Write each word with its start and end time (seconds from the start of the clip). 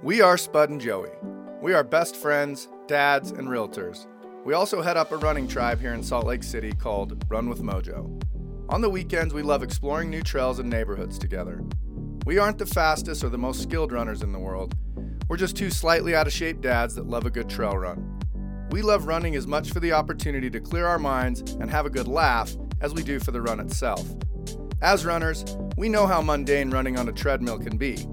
We 0.00 0.20
are 0.20 0.38
Spud 0.38 0.70
and 0.70 0.80
Joey. 0.80 1.10
We 1.60 1.74
are 1.74 1.82
best 1.82 2.14
friends, 2.14 2.68
dads, 2.86 3.32
and 3.32 3.48
realtors. 3.48 4.06
We 4.44 4.54
also 4.54 4.80
head 4.80 4.96
up 4.96 5.10
a 5.10 5.16
running 5.16 5.48
tribe 5.48 5.80
here 5.80 5.92
in 5.92 6.04
Salt 6.04 6.24
Lake 6.24 6.44
City 6.44 6.70
called 6.70 7.24
Run 7.28 7.48
with 7.48 7.62
Mojo. 7.62 8.08
On 8.68 8.80
the 8.80 8.88
weekends, 8.88 9.34
we 9.34 9.42
love 9.42 9.64
exploring 9.64 10.08
new 10.08 10.22
trails 10.22 10.60
and 10.60 10.70
neighborhoods 10.70 11.18
together. 11.18 11.64
We 12.26 12.38
aren't 12.38 12.58
the 12.58 12.66
fastest 12.66 13.24
or 13.24 13.28
the 13.28 13.38
most 13.38 13.60
skilled 13.60 13.90
runners 13.90 14.22
in 14.22 14.30
the 14.30 14.38
world. 14.38 14.76
We're 15.26 15.36
just 15.36 15.56
two 15.56 15.68
slightly 15.68 16.14
out 16.14 16.28
of 16.28 16.32
shape 16.32 16.60
dads 16.60 16.94
that 16.94 17.08
love 17.08 17.26
a 17.26 17.30
good 17.30 17.48
trail 17.48 17.76
run. 17.76 18.20
We 18.70 18.82
love 18.82 19.08
running 19.08 19.34
as 19.34 19.48
much 19.48 19.72
for 19.72 19.80
the 19.80 19.94
opportunity 19.94 20.48
to 20.48 20.60
clear 20.60 20.86
our 20.86 21.00
minds 21.00 21.40
and 21.40 21.68
have 21.70 21.86
a 21.86 21.90
good 21.90 22.06
laugh 22.06 22.54
as 22.80 22.94
we 22.94 23.02
do 23.02 23.18
for 23.18 23.32
the 23.32 23.42
run 23.42 23.58
itself. 23.58 24.08
As 24.80 25.04
runners, 25.04 25.44
we 25.76 25.88
know 25.88 26.06
how 26.06 26.22
mundane 26.22 26.70
running 26.70 26.96
on 26.96 27.08
a 27.08 27.12
treadmill 27.12 27.58
can 27.58 27.76
be. 27.76 28.06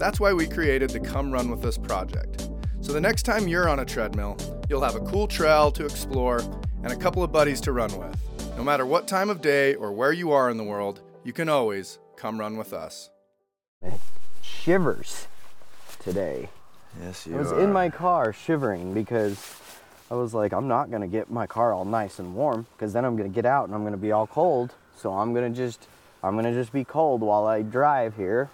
That's 0.00 0.18
why 0.18 0.32
we 0.32 0.46
created 0.46 0.88
the 0.88 0.98
Come 0.98 1.30
Run 1.30 1.50
With 1.50 1.62
Us 1.66 1.76
project. 1.76 2.48
So 2.80 2.94
the 2.94 3.02
next 3.02 3.24
time 3.24 3.46
you're 3.46 3.68
on 3.68 3.80
a 3.80 3.84
treadmill, 3.84 4.38
you'll 4.66 4.80
have 4.80 4.94
a 4.94 5.00
cool 5.00 5.28
trail 5.28 5.70
to 5.72 5.84
explore 5.84 6.40
and 6.82 6.90
a 6.90 6.96
couple 6.96 7.22
of 7.22 7.30
buddies 7.30 7.60
to 7.60 7.72
run 7.72 7.94
with. 7.98 8.18
No 8.56 8.64
matter 8.64 8.86
what 8.86 9.06
time 9.06 9.28
of 9.28 9.42
day 9.42 9.74
or 9.74 9.92
where 9.92 10.14
you 10.14 10.32
are 10.32 10.48
in 10.48 10.56
the 10.56 10.64
world, 10.64 11.02
you 11.22 11.34
can 11.34 11.50
always 11.50 11.98
come 12.16 12.40
run 12.40 12.56
with 12.56 12.72
us. 12.72 13.10
Shivers 14.40 15.26
today. 15.98 16.48
Yes, 17.02 17.26
you 17.26 17.36
I 17.36 17.38
was 17.38 17.52
in 17.52 17.70
my 17.70 17.90
car 17.90 18.32
shivering 18.32 18.94
because 18.94 19.54
I 20.10 20.14
was 20.14 20.32
like, 20.32 20.54
I'm 20.54 20.66
not 20.66 20.90
gonna 20.90 21.08
get 21.08 21.30
my 21.30 21.46
car 21.46 21.74
all 21.74 21.84
nice 21.84 22.18
and 22.18 22.34
warm 22.34 22.64
because 22.74 22.94
then 22.94 23.04
I'm 23.04 23.18
gonna 23.18 23.28
get 23.28 23.44
out 23.44 23.66
and 23.66 23.74
I'm 23.74 23.84
gonna 23.84 23.98
be 23.98 24.12
all 24.12 24.26
cold. 24.26 24.72
So 24.96 25.12
I'm 25.12 25.34
gonna 25.34 25.50
just, 25.50 25.88
I'm 26.22 26.36
gonna 26.36 26.54
just 26.54 26.72
be 26.72 26.84
cold 26.84 27.20
while 27.20 27.46
I 27.46 27.60
drive 27.60 28.16
here. 28.16 28.48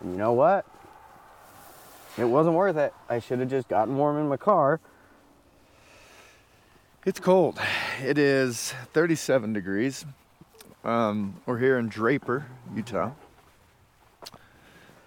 And 0.00 0.10
you 0.10 0.18
know 0.18 0.32
what? 0.32 0.66
It 2.20 2.28
wasn't 2.28 2.54
worth 2.54 2.76
it. 2.76 2.92
I 3.08 3.18
should 3.18 3.38
have 3.40 3.48
just 3.48 3.66
gotten 3.68 3.96
warm 3.96 4.18
in 4.18 4.28
my 4.28 4.36
car. 4.36 4.78
It's 7.06 7.18
cold. 7.18 7.58
It 8.04 8.18
is 8.18 8.74
37 8.92 9.54
degrees. 9.54 10.04
Um, 10.84 11.40
we're 11.46 11.56
here 11.56 11.78
in 11.78 11.88
Draper, 11.88 12.44
Utah. 12.76 13.12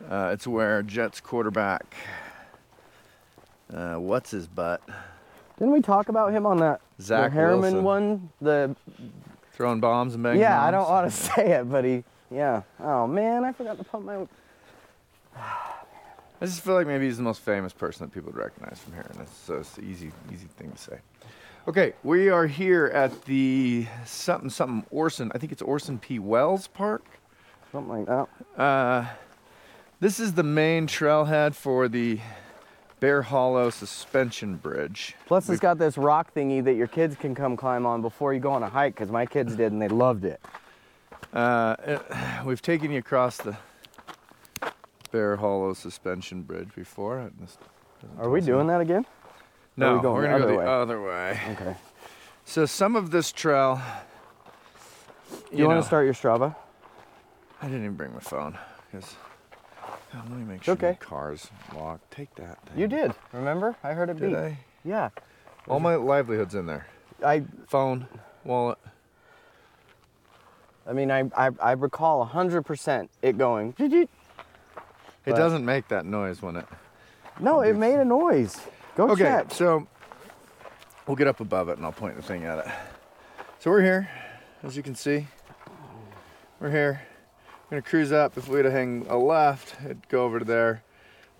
Uh, 0.09 0.31
it's 0.33 0.47
where 0.47 0.81
Jets 0.81 1.21
quarterback, 1.21 1.95
uh, 3.71 3.95
what's 3.95 4.31
his 4.31 4.47
butt, 4.47 4.81
Didn't 5.59 5.71
we 5.73 5.81
talk 5.81 6.09
about 6.09 6.33
him 6.33 6.47
on 6.47 6.57
that 6.57 6.81
Zach 6.99 7.31
the 7.31 7.37
Herriman 7.37 7.61
Wilson. 7.61 7.83
one? 7.83 8.29
The 8.41 8.75
throwing 9.53 9.79
bombs 9.79 10.15
and 10.15 10.23
banging 10.23 10.41
yeah, 10.41 10.63
I 10.63 10.71
don't 10.71 10.89
want 10.89 11.09
to 11.09 11.15
say 11.35 11.51
it, 11.51 11.69
but 11.69 11.85
he 11.85 12.03
yeah. 12.31 12.63
Oh 12.79 13.05
man, 13.05 13.45
I 13.45 13.51
forgot 13.53 13.77
to 13.77 13.83
put 13.83 14.03
my 14.03 14.27
I 16.43 16.45
just 16.45 16.59
feel 16.59 16.73
like 16.73 16.87
maybe 16.87 17.05
he's 17.05 17.15
the 17.15 17.23
most 17.23 17.39
famous 17.39 17.71
person 17.71 18.05
that 18.05 18.13
people 18.13 18.33
would 18.33 18.37
recognize 18.37 18.77
from 18.77 18.91
here, 18.91 19.05
and 19.13 19.21
it's, 19.21 19.33
so 19.33 19.53
it's 19.59 19.77
an 19.77 19.89
easy, 19.89 20.11
easy 20.29 20.47
thing 20.57 20.71
to 20.73 20.77
say. 20.77 20.97
Okay, 21.69 21.93
we 22.03 22.27
are 22.27 22.45
here 22.47 22.87
at 22.87 23.23
the 23.23 23.87
something 24.05 24.49
something 24.49 24.85
Orson. 24.91 25.31
I 25.33 25.37
think 25.37 25.53
it's 25.53 25.61
Orson 25.61 25.97
P. 25.99 26.19
Wells 26.19 26.67
Park. 26.67 27.05
something 27.71 28.05
like 28.05 28.07
that. 28.07 28.61
Uh, 28.61 29.05
this 30.01 30.19
is 30.19 30.33
the 30.33 30.43
main 30.43 30.85
trailhead 30.85 31.53
for 31.55 31.87
the 31.87 32.19
Bear 32.99 33.21
Hollow 33.21 33.69
Suspension 33.69 34.57
Bridge. 34.57 35.15
Plus, 35.25 35.47
We've- 35.47 35.53
it's 35.53 35.61
got 35.61 35.77
this 35.77 35.97
rock 35.97 36.33
thingy 36.33 36.61
that 36.65 36.73
your 36.73 36.87
kids 36.87 37.15
can 37.15 37.33
come 37.33 37.55
climb 37.55 37.85
on 37.85 38.01
before 38.01 38.33
you 38.33 38.41
go 38.41 38.51
on 38.51 38.63
a 38.63 38.69
hike. 38.69 38.95
Because 38.95 39.09
my 39.09 39.25
kids 39.25 39.55
did, 39.55 39.71
and 39.71 39.81
they 39.81 39.87
loved 39.87 40.25
it. 40.25 40.41
Uh, 41.33 41.77
it- 41.87 42.01
we've 42.45 42.61
taken 42.61 42.91
you 42.91 42.99
across 42.99 43.37
the 43.37 43.55
Bear 45.13 45.35
Hollow 45.35 45.73
Suspension 45.73 46.41
Bridge 46.41 46.69
before. 46.75 47.31
Are 48.17 48.29
we 48.31 48.41
doing 48.41 48.65
that 48.65 48.81
again? 48.81 49.05
No, 49.77 49.95
we 49.97 50.01
going 50.01 50.15
we're 50.15 50.27
gonna 50.27 50.39
go 50.39 50.47
the 50.47 50.57
way? 50.57 50.65
other 50.65 51.01
way. 51.03 51.39
Okay. 51.51 51.75
So 52.45 52.65
some 52.65 52.95
of 52.95 53.11
this 53.11 53.31
trail. 53.31 53.79
Do 55.51 55.57
you, 55.57 55.65
want 55.65 55.77
know, 55.77 55.81
to 55.81 55.87
start 55.87 56.05
your 56.05 56.15
Strava? 56.15 56.55
I 57.61 57.67
didn't 57.67 57.85
even 57.85 57.95
bring 57.95 58.11
my 58.11 58.21
phone 58.21 58.57
because. 58.91 59.15
let 60.15 60.29
me 60.31 60.43
make 60.45 60.63
sure 60.63 60.73
Okay. 60.73 60.97
the 60.99 61.05
car's 61.05 61.47
locked. 61.75 62.09
Take 62.09 62.33
that. 62.35 62.59
Thing. 62.65 62.79
You 62.79 62.87
did. 62.87 63.13
Remember? 63.33 63.75
I 63.83 63.93
heard 63.93 64.09
it 64.09 64.17
Did 64.17 64.31
beep. 64.31 64.37
I? 64.37 64.57
Yeah. 64.83 65.09
All 65.67 65.79
my 65.79 65.93
livelihood's 65.93 66.55
in 66.55 66.65
there. 66.65 66.87
I. 67.23 67.43
Phone, 67.67 68.07
wallet. 68.43 68.79
I 70.87 70.93
mean, 70.93 71.11
I. 71.11 71.29
I, 71.37 71.51
I 71.61 71.71
recall 71.73 72.27
100% 72.27 73.09
it 73.21 73.37
going. 73.37 73.75
It 75.25 75.31
But- 75.31 75.37
doesn't 75.37 75.65
make 75.65 75.87
that 75.89 76.05
noise 76.05 76.41
when 76.41 76.57
it. 76.57 76.65
No, 77.39 77.61
it 77.61 77.75
made 77.75 77.95
a 77.95 78.05
noise. 78.05 78.59
Go 78.95 79.09
Okay, 79.11 79.23
check. 79.23 79.51
so 79.51 79.87
we'll 81.07 81.15
get 81.15 81.27
up 81.27 81.39
above 81.39 81.69
it 81.69 81.77
and 81.77 81.85
I'll 81.85 81.91
point 81.91 82.15
the 82.15 82.21
thing 82.21 82.43
at 82.45 82.59
it. 82.59 82.67
So 83.59 83.71
we're 83.71 83.81
here, 83.81 84.09
as 84.63 84.75
you 84.77 84.83
can 84.83 84.95
see. 84.95 85.27
We're 86.59 86.69
here. 86.69 87.01
We're 87.69 87.77
gonna 87.77 87.81
cruise 87.81 88.11
up. 88.11 88.37
If 88.37 88.47
we 88.47 88.57
were 88.57 88.63
to 88.63 88.71
hang 88.71 89.05
a 89.09 89.17
left, 89.17 89.75
it'd 89.83 90.07
go 90.09 90.25
over 90.25 90.39
to 90.39 90.45
there. 90.45 90.83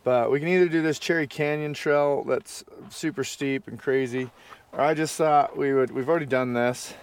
But 0.04 0.32
we 0.32 0.40
can 0.40 0.48
either 0.50 0.68
do 0.68 0.82
this 0.82 1.00
Cherry 1.00 1.28
Canyon 1.28 1.74
trail 1.74 2.24
that's 2.24 2.64
super 2.90 3.24
steep 3.24 3.68
and 3.68 3.80
crazy, 3.80 4.32
or 4.74 4.82
I 4.82 4.94
just 4.94 5.16
thought 5.16 5.56
we 5.56 5.74
would. 5.74 5.92
We've 5.92 6.10
already 6.10 6.26
done 6.26 6.54
this, 6.54 6.94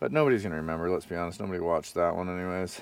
but 0.00 0.12
nobody's 0.12 0.42
gonna 0.42 0.56
remember. 0.56 0.88
Let's 0.88 1.04
be 1.06 1.16
honest. 1.16 1.40
Nobody 1.40 1.60
watched 1.60 1.94
that 1.94 2.14
one, 2.16 2.28
anyways. 2.28 2.80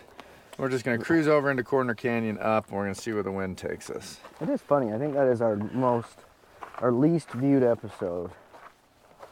We're 0.59 0.69
just 0.69 0.85
gonna 0.85 0.99
cruise 0.99 1.27
over 1.29 1.51
into 1.51 1.65
Corner 1.65 1.95
Canyon 1.95 2.39
up, 2.41 2.69
and 2.69 2.77
we're 2.77 2.85
gonna 2.85 2.95
see 2.95 3.13
where 3.13 3.23
the 3.23 3.33
wind 3.33 3.57
takes 3.57 3.89
us. 3.89 4.19
It 4.41 4.49
is 4.49 4.61
funny. 4.61 4.93
I 4.93 4.99
think 4.99 5.15
that 5.15 5.27
is 5.27 5.41
our 5.41 5.57
most, 5.57 6.19
our 6.79 6.93
least 6.93 7.31
viewed 7.31 7.63
episode. 7.63 8.31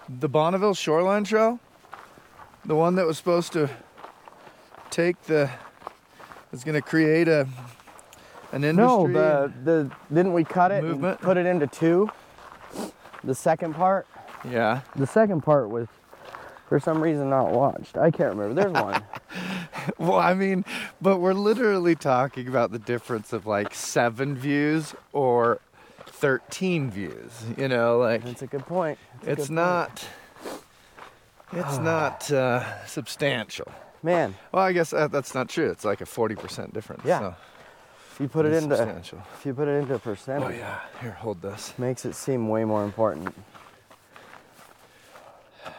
The 0.08 0.28
Bonneville 0.28 0.72
Shoreline 0.74 1.24
Trail, 1.24 1.60
the 2.64 2.74
one 2.76 2.94
that 2.94 3.06
was 3.06 3.18
supposed 3.18 3.52
to 3.52 3.68
take 4.90 5.20
the, 5.24 5.50
was 6.50 6.64
going 6.64 6.76
to 6.76 6.80
create 6.80 7.28
a, 7.28 7.46
an 8.52 8.64
industry. 8.64 8.86
No, 8.86 9.06
the 9.06 9.52
the 9.64 9.90
didn't 10.14 10.32
we 10.32 10.44
cut 10.44 10.72
it 10.72 10.82
Movement? 10.82 11.18
and 11.18 11.20
put 11.20 11.36
it 11.36 11.44
into 11.44 11.66
two? 11.66 12.08
The 13.22 13.34
second 13.34 13.74
part. 13.74 14.06
yeah. 14.50 14.80
The 14.96 15.06
second 15.06 15.42
part 15.42 15.68
was, 15.68 15.88
for 16.70 16.80
some 16.80 17.02
reason, 17.02 17.28
not 17.28 17.50
watched. 17.50 17.98
I 17.98 18.10
can't 18.10 18.34
remember. 18.34 18.54
There's 18.62 18.72
one. 18.72 19.02
Well, 19.98 20.18
I 20.18 20.34
mean, 20.34 20.64
but 21.00 21.18
we're 21.18 21.32
literally 21.32 21.94
talking 21.94 22.48
about 22.48 22.72
the 22.72 22.78
difference 22.78 23.32
of 23.32 23.46
like 23.46 23.74
seven 23.74 24.36
views 24.36 24.94
or 25.12 25.60
13 26.06 26.90
views. 26.90 27.32
You 27.56 27.68
know, 27.68 27.98
like 27.98 28.24
That's 28.24 28.42
a 28.42 28.46
good 28.46 28.66
point. 28.66 28.98
That's 29.22 29.40
it's 29.40 29.48
good 29.48 29.56
point. 29.56 29.56
not, 29.56 30.06
it's 31.52 31.78
not 31.80 32.30
uh, 32.30 32.86
substantial. 32.86 33.70
Man, 34.02 34.36
Well, 34.52 34.62
I 34.62 34.72
guess 34.72 34.90
that, 34.90 35.10
that's 35.10 35.34
not 35.34 35.48
true. 35.48 35.70
It's 35.70 35.84
like 35.84 36.00
a 36.00 36.04
40% 36.04 36.72
difference. 36.72 37.02
Yeah. 37.04 37.18
So 37.18 37.34
if 38.12 38.20
you 38.20 38.28
put 38.28 38.46
it 38.46 38.52
into 38.52 38.76
substantial. 38.76 39.22
if 39.36 39.46
you 39.46 39.54
put 39.54 39.66
it 39.68 39.72
into 39.72 39.94
a 39.94 39.98
percentage, 39.98 40.44
Oh 40.44 40.50
yeah. 40.50 40.80
Here, 41.00 41.12
hold 41.12 41.42
this. 41.42 41.74
makes 41.78 42.04
it 42.04 42.14
seem 42.14 42.48
way 42.48 42.64
more 42.64 42.84
important. 42.84 43.34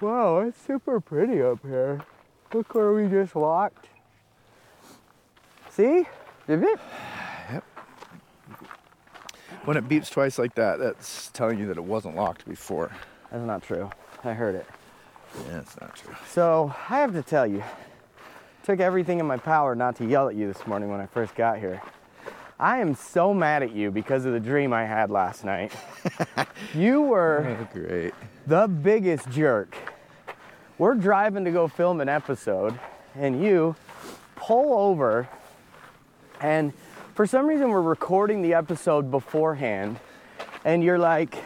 Wow, 0.00 0.40
it's 0.40 0.60
super 0.60 1.00
pretty 1.00 1.40
up 1.40 1.60
here. 1.62 2.00
Look 2.52 2.74
where 2.74 2.92
we 2.92 3.08
just 3.08 3.34
walked. 3.34 3.86
See? 5.70 6.06
Did 6.46 6.62
it? 6.64 6.78
When 9.64 9.76
it 9.76 9.88
beeps 9.88 10.10
twice 10.10 10.38
like 10.38 10.54
that, 10.56 10.78
that's 10.80 11.30
telling 11.30 11.58
you 11.58 11.66
that 11.68 11.76
it 11.76 11.84
wasn't 11.84 12.16
locked 12.16 12.46
before. 12.48 12.90
That's 13.30 13.44
not 13.44 13.62
true. 13.62 13.88
I 14.24 14.32
heard 14.32 14.56
it. 14.56 14.66
Yeah, 15.48 15.60
it's 15.60 15.80
not 15.80 15.94
true. 15.94 16.14
So 16.28 16.74
I 16.90 16.98
have 16.98 17.12
to 17.12 17.22
tell 17.22 17.46
you, 17.46 17.62
took 18.64 18.80
everything 18.80 19.20
in 19.20 19.26
my 19.26 19.36
power 19.36 19.74
not 19.76 19.94
to 19.96 20.04
yell 20.04 20.28
at 20.28 20.34
you 20.34 20.52
this 20.52 20.66
morning 20.66 20.90
when 20.90 21.00
I 21.00 21.06
first 21.06 21.34
got 21.36 21.58
here. 21.58 21.80
I 22.58 22.78
am 22.78 22.94
so 22.94 23.32
mad 23.32 23.62
at 23.62 23.72
you 23.72 23.90
because 23.90 24.24
of 24.24 24.32
the 24.32 24.40
dream 24.40 24.72
I 24.72 24.84
had 24.84 25.10
last 25.10 25.44
night. 25.44 25.72
you 26.74 27.00
were 27.02 27.56
Oh, 27.60 27.68
great. 27.72 28.14
the 28.46 28.66
biggest 28.66 29.30
jerk. 29.30 29.76
We're 30.78 30.94
driving 30.94 31.44
to 31.44 31.50
go 31.50 31.68
film 31.68 32.00
an 32.00 32.08
episode, 32.08 32.78
and 33.14 33.44
you 33.44 33.76
pull 34.36 34.72
over, 34.72 35.28
and 36.40 36.72
for 37.14 37.26
some 37.26 37.46
reason, 37.46 37.68
we're 37.68 37.82
recording 37.82 38.40
the 38.40 38.54
episode 38.54 39.10
beforehand, 39.10 40.00
and 40.64 40.82
you're 40.82 40.98
like, 40.98 41.36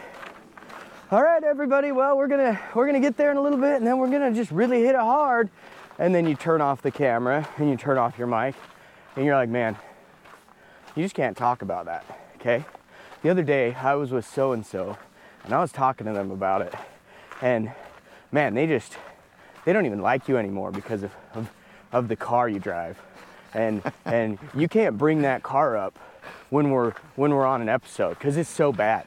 all 1.11 1.21
right, 1.21 1.43
everybody, 1.43 1.91
well, 1.91 2.17
we're 2.17 2.29
gonna 2.29 2.57
we're 2.73 2.85
gonna 2.85 3.01
get 3.01 3.17
there 3.17 3.29
in 3.31 3.37
a 3.37 3.41
little 3.41 3.59
bit, 3.59 3.75
and 3.75 3.85
then 3.85 3.97
we're 3.97 4.09
gonna 4.09 4.33
just 4.33 4.49
really 4.49 4.81
hit 4.81 4.95
it 4.95 5.01
hard. 5.01 5.49
And 5.99 6.15
then 6.15 6.25
you 6.25 6.35
turn 6.35 6.61
off 6.61 6.81
the 6.81 6.91
camera 6.91 7.47
and 7.57 7.69
you 7.69 7.75
turn 7.75 7.97
off 7.97 8.17
your 8.17 8.27
mic, 8.27 8.55
and 9.17 9.25
you're 9.25 9.35
like, 9.35 9.49
man, 9.49 9.75
you 10.95 11.03
just 11.03 11.15
can't 11.15 11.35
talk 11.35 11.61
about 11.61 11.85
that, 11.85 12.05
okay? 12.37 12.63
The 13.23 13.29
other 13.29 13.43
day, 13.43 13.73
I 13.73 13.95
was 13.95 14.11
with 14.11 14.25
so 14.25 14.53
and 14.53 14.65
so, 14.65 14.97
and 15.43 15.53
I 15.53 15.59
was 15.59 15.73
talking 15.73 16.07
to 16.07 16.13
them 16.13 16.31
about 16.31 16.61
it, 16.61 16.73
and 17.41 17.73
man, 18.31 18.53
they 18.53 18.67
just 18.67 18.97
they 19.67 19.73
don't 19.73 19.85
even 19.85 19.99
like 19.99 20.29
you 20.29 20.37
anymore 20.37 20.71
because 20.71 21.03
of, 21.03 21.11
of, 21.33 21.51
of 21.91 22.07
the 22.07 22.15
car 22.15 22.47
you 22.47 22.57
drive. 22.57 22.97
and 23.53 23.81
and 24.05 24.39
you 24.55 24.69
can't 24.69 24.97
bring 24.97 25.23
that 25.23 25.43
car 25.43 25.75
up 25.75 25.99
when 26.49 26.71
we're 26.71 26.93
when 27.17 27.33
we're 27.33 27.45
on 27.45 27.61
an 27.61 27.67
episode 27.67 28.11
because 28.11 28.37
it's 28.37 28.49
so 28.49 28.71
bad. 28.71 29.05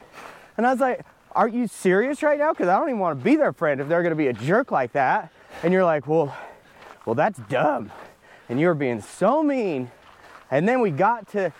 And 0.57 0.67
I 0.67 0.71
was 0.71 0.79
like, 0.79 1.03
are 1.31 1.47
you 1.47 1.67
serious 1.67 2.21
right 2.21 2.37
now? 2.37 2.53
Because 2.53 2.67
I 2.67 2.77
don't 2.77 2.89
even 2.89 2.99
want 2.99 3.17
to 3.17 3.23
be 3.23 3.35
their 3.35 3.53
friend 3.53 3.81
if 3.81 3.87
they're 3.87 4.03
gonna 4.03 4.13
be 4.13 4.27
a 4.27 4.33
jerk 4.33 4.69
like 4.69 4.91
that. 4.91 5.31
And 5.63 5.73
you're 5.73 5.83
like, 5.83 6.05
well, 6.05 6.37
well, 7.07 7.15
that's 7.15 7.39
dumb. 7.49 7.91
And 8.47 8.59
you 8.59 8.67
were 8.67 8.75
being 8.75 9.01
so 9.01 9.41
mean. 9.41 9.89
And 10.51 10.69
then 10.69 10.79
we 10.79 10.91
got 10.91 11.27
to 11.29 11.51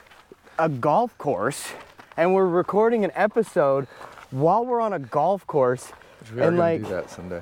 a 0.59 0.69
golf 0.69 1.17
course 1.17 1.71
and 2.17 2.35
we're 2.35 2.45
recording 2.45 3.03
an 3.03 3.11
episode 3.15 3.87
while 4.29 4.63
we're 4.63 4.79
on 4.79 4.93
a 4.93 4.99
golf 4.99 5.47
course. 5.47 5.91
We 6.35 6.41
are 6.41 6.49
and 6.49 6.57
gonna 6.57 6.57
like 6.57 6.83
do 6.83 6.89
that 6.89 7.09
someday. 7.09 7.41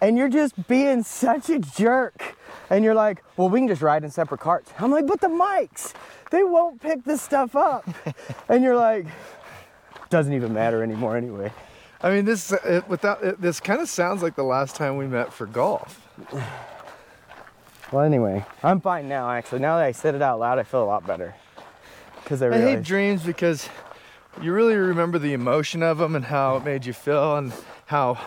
And 0.00 0.16
you're 0.16 0.28
just 0.28 0.68
being 0.68 1.02
such 1.02 1.50
a 1.50 1.58
jerk. 1.58 2.36
And 2.70 2.84
you're 2.84 2.94
like, 2.94 3.22
well, 3.36 3.48
we 3.48 3.60
can 3.60 3.68
just 3.68 3.82
ride 3.82 4.04
in 4.04 4.10
separate 4.10 4.40
carts. 4.40 4.72
I'm 4.78 4.90
like, 4.90 5.06
but 5.06 5.20
the 5.20 5.28
mics, 5.28 5.92
they 6.30 6.44
won't 6.44 6.80
pick 6.80 7.04
this 7.04 7.20
stuff 7.20 7.56
up. 7.56 7.88
and 8.48 8.62
you're 8.62 8.76
like, 8.76 9.06
doesn't 10.08 10.32
even 10.32 10.52
matter 10.52 10.82
anymore 10.82 11.16
anyway. 11.16 11.52
I 12.02 12.10
mean, 12.10 12.24
this 12.24 12.52
uh, 12.52 12.80
without 12.88 13.22
it, 13.22 13.40
this 13.40 13.60
kind 13.60 13.80
of 13.80 13.88
sounds 13.88 14.22
like 14.22 14.34
the 14.34 14.44
last 14.44 14.74
time 14.74 14.96
we 14.96 15.06
met 15.06 15.32
for 15.32 15.46
golf. 15.46 16.08
Well, 17.92 18.04
anyway, 18.04 18.44
I'm 18.62 18.80
fine 18.80 19.08
now, 19.08 19.28
actually. 19.30 19.58
Now 19.58 19.76
that 19.78 19.84
I 19.84 19.92
said 19.92 20.14
it 20.14 20.22
out 20.22 20.38
loud, 20.38 20.58
I 20.58 20.62
feel 20.62 20.82
a 20.82 20.86
lot 20.86 21.06
better. 21.06 21.34
Because 22.22 22.40
I 22.40 22.48
I 22.48 22.58
hate 22.58 22.82
dreams 22.84 23.24
because 23.24 23.68
you 24.40 24.52
really 24.52 24.76
remember 24.76 25.18
the 25.18 25.32
emotion 25.32 25.82
of 25.82 25.98
them 25.98 26.14
and 26.14 26.24
how 26.24 26.56
it 26.56 26.64
made 26.64 26.86
you 26.86 26.92
feel 26.92 27.36
and 27.36 27.52
how, 27.86 28.18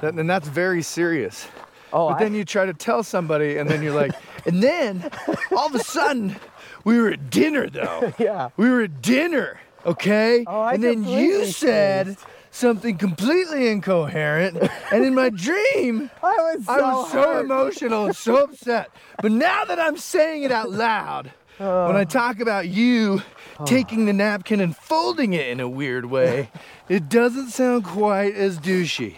that, 0.00 0.14
and 0.14 0.28
that's 0.28 0.48
very 0.48 0.82
serious. 0.82 1.48
oh, 1.92 2.08
But 2.08 2.16
I, 2.16 2.24
then 2.24 2.34
you 2.34 2.44
try 2.44 2.66
to 2.66 2.74
tell 2.74 3.02
somebody, 3.02 3.56
and 3.56 3.68
then 3.68 3.82
you're 3.82 3.94
like, 3.94 4.12
and 4.46 4.62
then 4.62 5.10
all 5.52 5.66
of 5.66 5.74
a 5.74 5.78
sudden, 5.80 6.36
we 6.84 6.98
were 7.00 7.08
at 7.08 7.30
dinner 7.30 7.68
though. 7.68 8.12
yeah. 8.18 8.50
We 8.56 8.70
were 8.70 8.82
at 8.82 9.02
dinner, 9.02 9.58
okay? 9.84 10.44
Oh, 10.46 10.60
I 10.60 10.74
and 10.74 10.82
then 10.82 11.04
you 11.04 11.46
said 11.46 12.16
something 12.50 12.96
completely 12.96 13.68
incoherent, 13.68 14.56
and 14.92 15.04
in 15.04 15.14
my 15.14 15.30
dream, 15.30 16.10
I 16.22 16.54
was 16.54 16.64
so, 16.66 16.72
I 16.72 16.80
was 16.80 17.12
so 17.12 17.40
emotional 17.40 18.06
and 18.06 18.16
so 18.16 18.44
upset. 18.44 18.90
But 19.20 19.32
now 19.32 19.64
that 19.64 19.78
I'm 19.78 19.96
saying 19.96 20.42
it 20.44 20.52
out 20.52 20.70
loud, 20.70 21.32
when 21.58 21.96
I 21.96 22.04
talk 22.04 22.40
about 22.40 22.68
you 22.68 23.22
taking 23.64 24.04
the 24.04 24.12
napkin 24.12 24.60
and 24.60 24.76
folding 24.76 25.32
it 25.32 25.48
in 25.48 25.58
a 25.60 25.68
weird 25.68 26.04
way, 26.06 26.50
it 26.88 27.08
doesn't 27.08 27.48
sound 27.48 27.84
quite 27.84 28.34
as 28.34 28.58
douchey. 28.58 29.16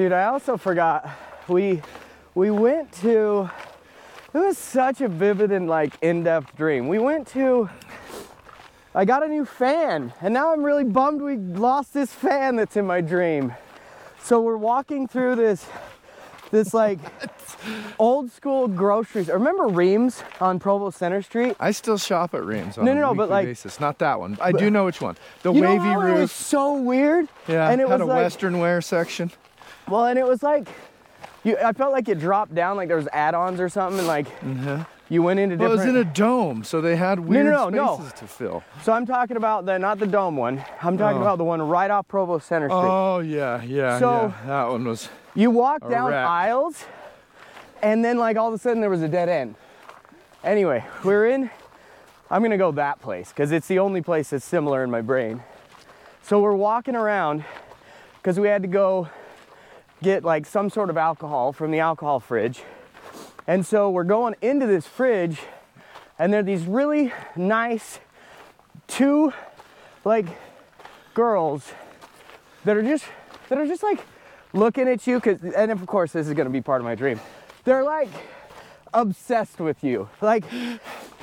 Dude, 0.00 0.12
I 0.12 0.24
also 0.24 0.56
forgot 0.56 1.06
we 1.46 1.82
we 2.34 2.50
went 2.50 2.90
to 3.02 3.50
it 4.32 4.38
was 4.38 4.56
such 4.56 5.02
a 5.02 5.08
vivid 5.08 5.52
and 5.52 5.68
like 5.68 5.92
in-depth 6.00 6.56
dream. 6.56 6.88
We 6.88 6.98
went 6.98 7.26
to 7.32 7.68
I 8.94 9.04
got 9.04 9.22
a 9.22 9.28
new 9.28 9.44
fan 9.44 10.14
and 10.22 10.32
now 10.32 10.54
I'm 10.54 10.62
really 10.62 10.84
bummed 10.84 11.20
we 11.20 11.36
lost 11.36 11.92
this 11.92 12.10
fan 12.14 12.56
that's 12.56 12.78
in 12.78 12.86
my 12.86 13.02
dream. 13.02 13.52
So 14.22 14.40
we're 14.40 14.56
walking 14.56 15.06
through 15.06 15.34
this 15.34 15.66
this 16.50 16.72
like 16.72 16.98
old 17.98 18.32
school 18.32 18.68
groceries. 18.68 19.28
Remember 19.28 19.66
Reams 19.68 20.24
on 20.40 20.58
Provo 20.58 20.88
Center 20.88 21.20
Street? 21.20 21.56
I 21.60 21.72
still 21.72 21.98
shop 21.98 22.32
at 22.32 22.42
Reams 22.42 22.78
on 22.78 22.86
No, 22.86 22.94
no, 22.94 23.00
no, 23.02 23.14
but 23.14 23.28
like- 23.28 23.44
basis. 23.44 23.78
Not 23.78 23.98
that 23.98 24.18
one. 24.18 24.38
I 24.40 24.52
do 24.52 24.70
know 24.70 24.86
which 24.86 25.02
one. 25.02 25.18
The 25.42 25.52
You 25.52 25.60
know 25.60 25.68
wavy 25.76 25.84
how 25.84 26.06
It 26.06 26.20
was 26.20 26.32
so 26.32 26.72
weird. 26.80 27.28
Yeah, 27.46 27.68
and 27.68 27.82
it 27.82 27.86
had 27.86 28.00
was 28.00 28.00
a 28.00 28.04
like, 28.06 28.22
western 28.22 28.60
wear 28.60 28.80
section. 28.80 29.30
Well, 29.90 30.06
and 30.06 30.18
it 30.18 30.26
was 30.26 30.42
like, 30.42 30.68
you, 31.44 31.56
I 31.58 31.72
felt 31.72 31.92
like 31.92 32.08
it 32.08 32.18
dropped 32.18 32.54
down, 32.54 32.76
like 32.76 32.88
there 32.88 32.96
was 32.96 33.08
add-ons 33.12 33.60
or 33.60 33.68
something, 33.68 33.98
and 33.98 34.06
like 34.08 34.26
you 35.08 35.22
went 35.22 35.40
into 35.40 35.56
Mm-hmm. 35.56 35.62
Well, 35.64 35.72
it 35.72 35.76
was 35.78 35.84
in 35.86 35.96
a 35.96 36.04
dome, 36.04 36.62
so 36.64 36.80
they 36.80 36.94
had 36.96 37.18
no, 37.18 37.24
weird 37.26 37.46
no, 37.46 37.68
no. 37.68 37.94
spaces 37.96 38.12
to 38.20 38.26
fill. 38.28 38.62
so 38.82 38.92
I'm 38.92 39.04
talking 39.06 39.36
about 39.36 39.66
the 39.66 39.78
not 39.78 39.98
the 39.98 40.06
dome 40.06 40.36
one. 40.36 40.62
I'm 40.82 40.96
talking 40.96 41.18
Oh. 41.18 41.22
about 41.22 41.38
the 41.38 41.44
one 41.44 41.60
right 41.62 41.90
off 41.90 42.06
Provo 42.06 42.38
Center 42.38 42.68
Street. 42.68 42.78
Oh 42.78 43.18
yeah, 43.18 43.62
yeah, 43.62 43.98
So- 43.98 44.32
yeah. 44.44 44.46
That 44.46 44.68
one 44.68 44.84
was. 44.86 45.08
you 45.34 45.50
walk 45.50 45.88
down 45.90 46.10
wreck. 46.10 46.24
aisles, 46.26 46.84
and 47.82 48.04
then 48.04 48.18
like 48.18 48.36
all 48.36 48.48
of 48.48 48.54
a 48.54 48.58
sudden 48.58 48.80
there 48.80 48.90
was 48.90 49.02
a 49.02 49.08
dead 49.08 49.28
end. 49.28 49.56
Anyway, 50.44 50.84
we're 51.04 51.26
in. 51.26 51.50
I'm 52.30 52.42
gonna 52.42 52.56
go 52.58 52.70
that 52.72 53.00
place 53.02 53.30
because 53.30 53.50
it's 53.50 53.66
the 53.66 53.80
only 53.80 54.02
place 54.02 54.30
that's 54.30 54.44
similar 54.44 54.84
in 54.84 54.90
my 54.90 55.00
brain. 55.00 55.42
So 56.22 56.38
we're 56.40 56.54
walking 56.54 56.94
around 56.94 57.44
because 58.18 58.38
we 58.38 58.46
had 58.46 58.62
to 58.62 58.68
go 58.68 59.08
get 60.02 60.24
like 60.24 60.46
some 60.46 60.70
sort 60.70 60.90
of 60.90 60.96
alcohol 60.96 61.52
from 61.52 61.70
the 61.70 61.80
alcohol 61.80 62.20
fridge. 62.20 62.62
And 63.46 63.64
so 63.66 63.90
we're 63.90 64.04
going 64.04 64.36
into 64.40 64.66
this 64.66 64.86
fridge, 64.86 65.40
and 66.18 66.32
there 66.32 66.40
are 66.40 66.44
these 66.44 66.64
really 66.64 67.12
nice 67.36 67.98
two 68.86 69.32
like 70.04 70.26
girls 71.14 71.72
that 72.64 72.76
are 72.76 72.82
just 72.82 73.04
that 73.48 73.58
are 73.58 73.66
just 73.66 73.82
like 73.82 74.00
looking 74.52 74.88
at 74.88 75.06
you 75.06 75.20
cuz 75.20 75.42
and 75.42 75.70
of 75.70 75.86
course 75.86 76.12
this 76.12 76.26
is 76.26 76.34
going 76.34 76.46
to 76.46 76.52
be 76.52 76.60
part 76.60 76.80
of 76.80 76.84
my 76.84 76.94
dream. 76.94 77.20
They're 77.64 77.84
like 77.84 78.08
obsessed 78.92 79.60
with 79.60 79.84
you. 79.84 80.08
Like 80.20 80.44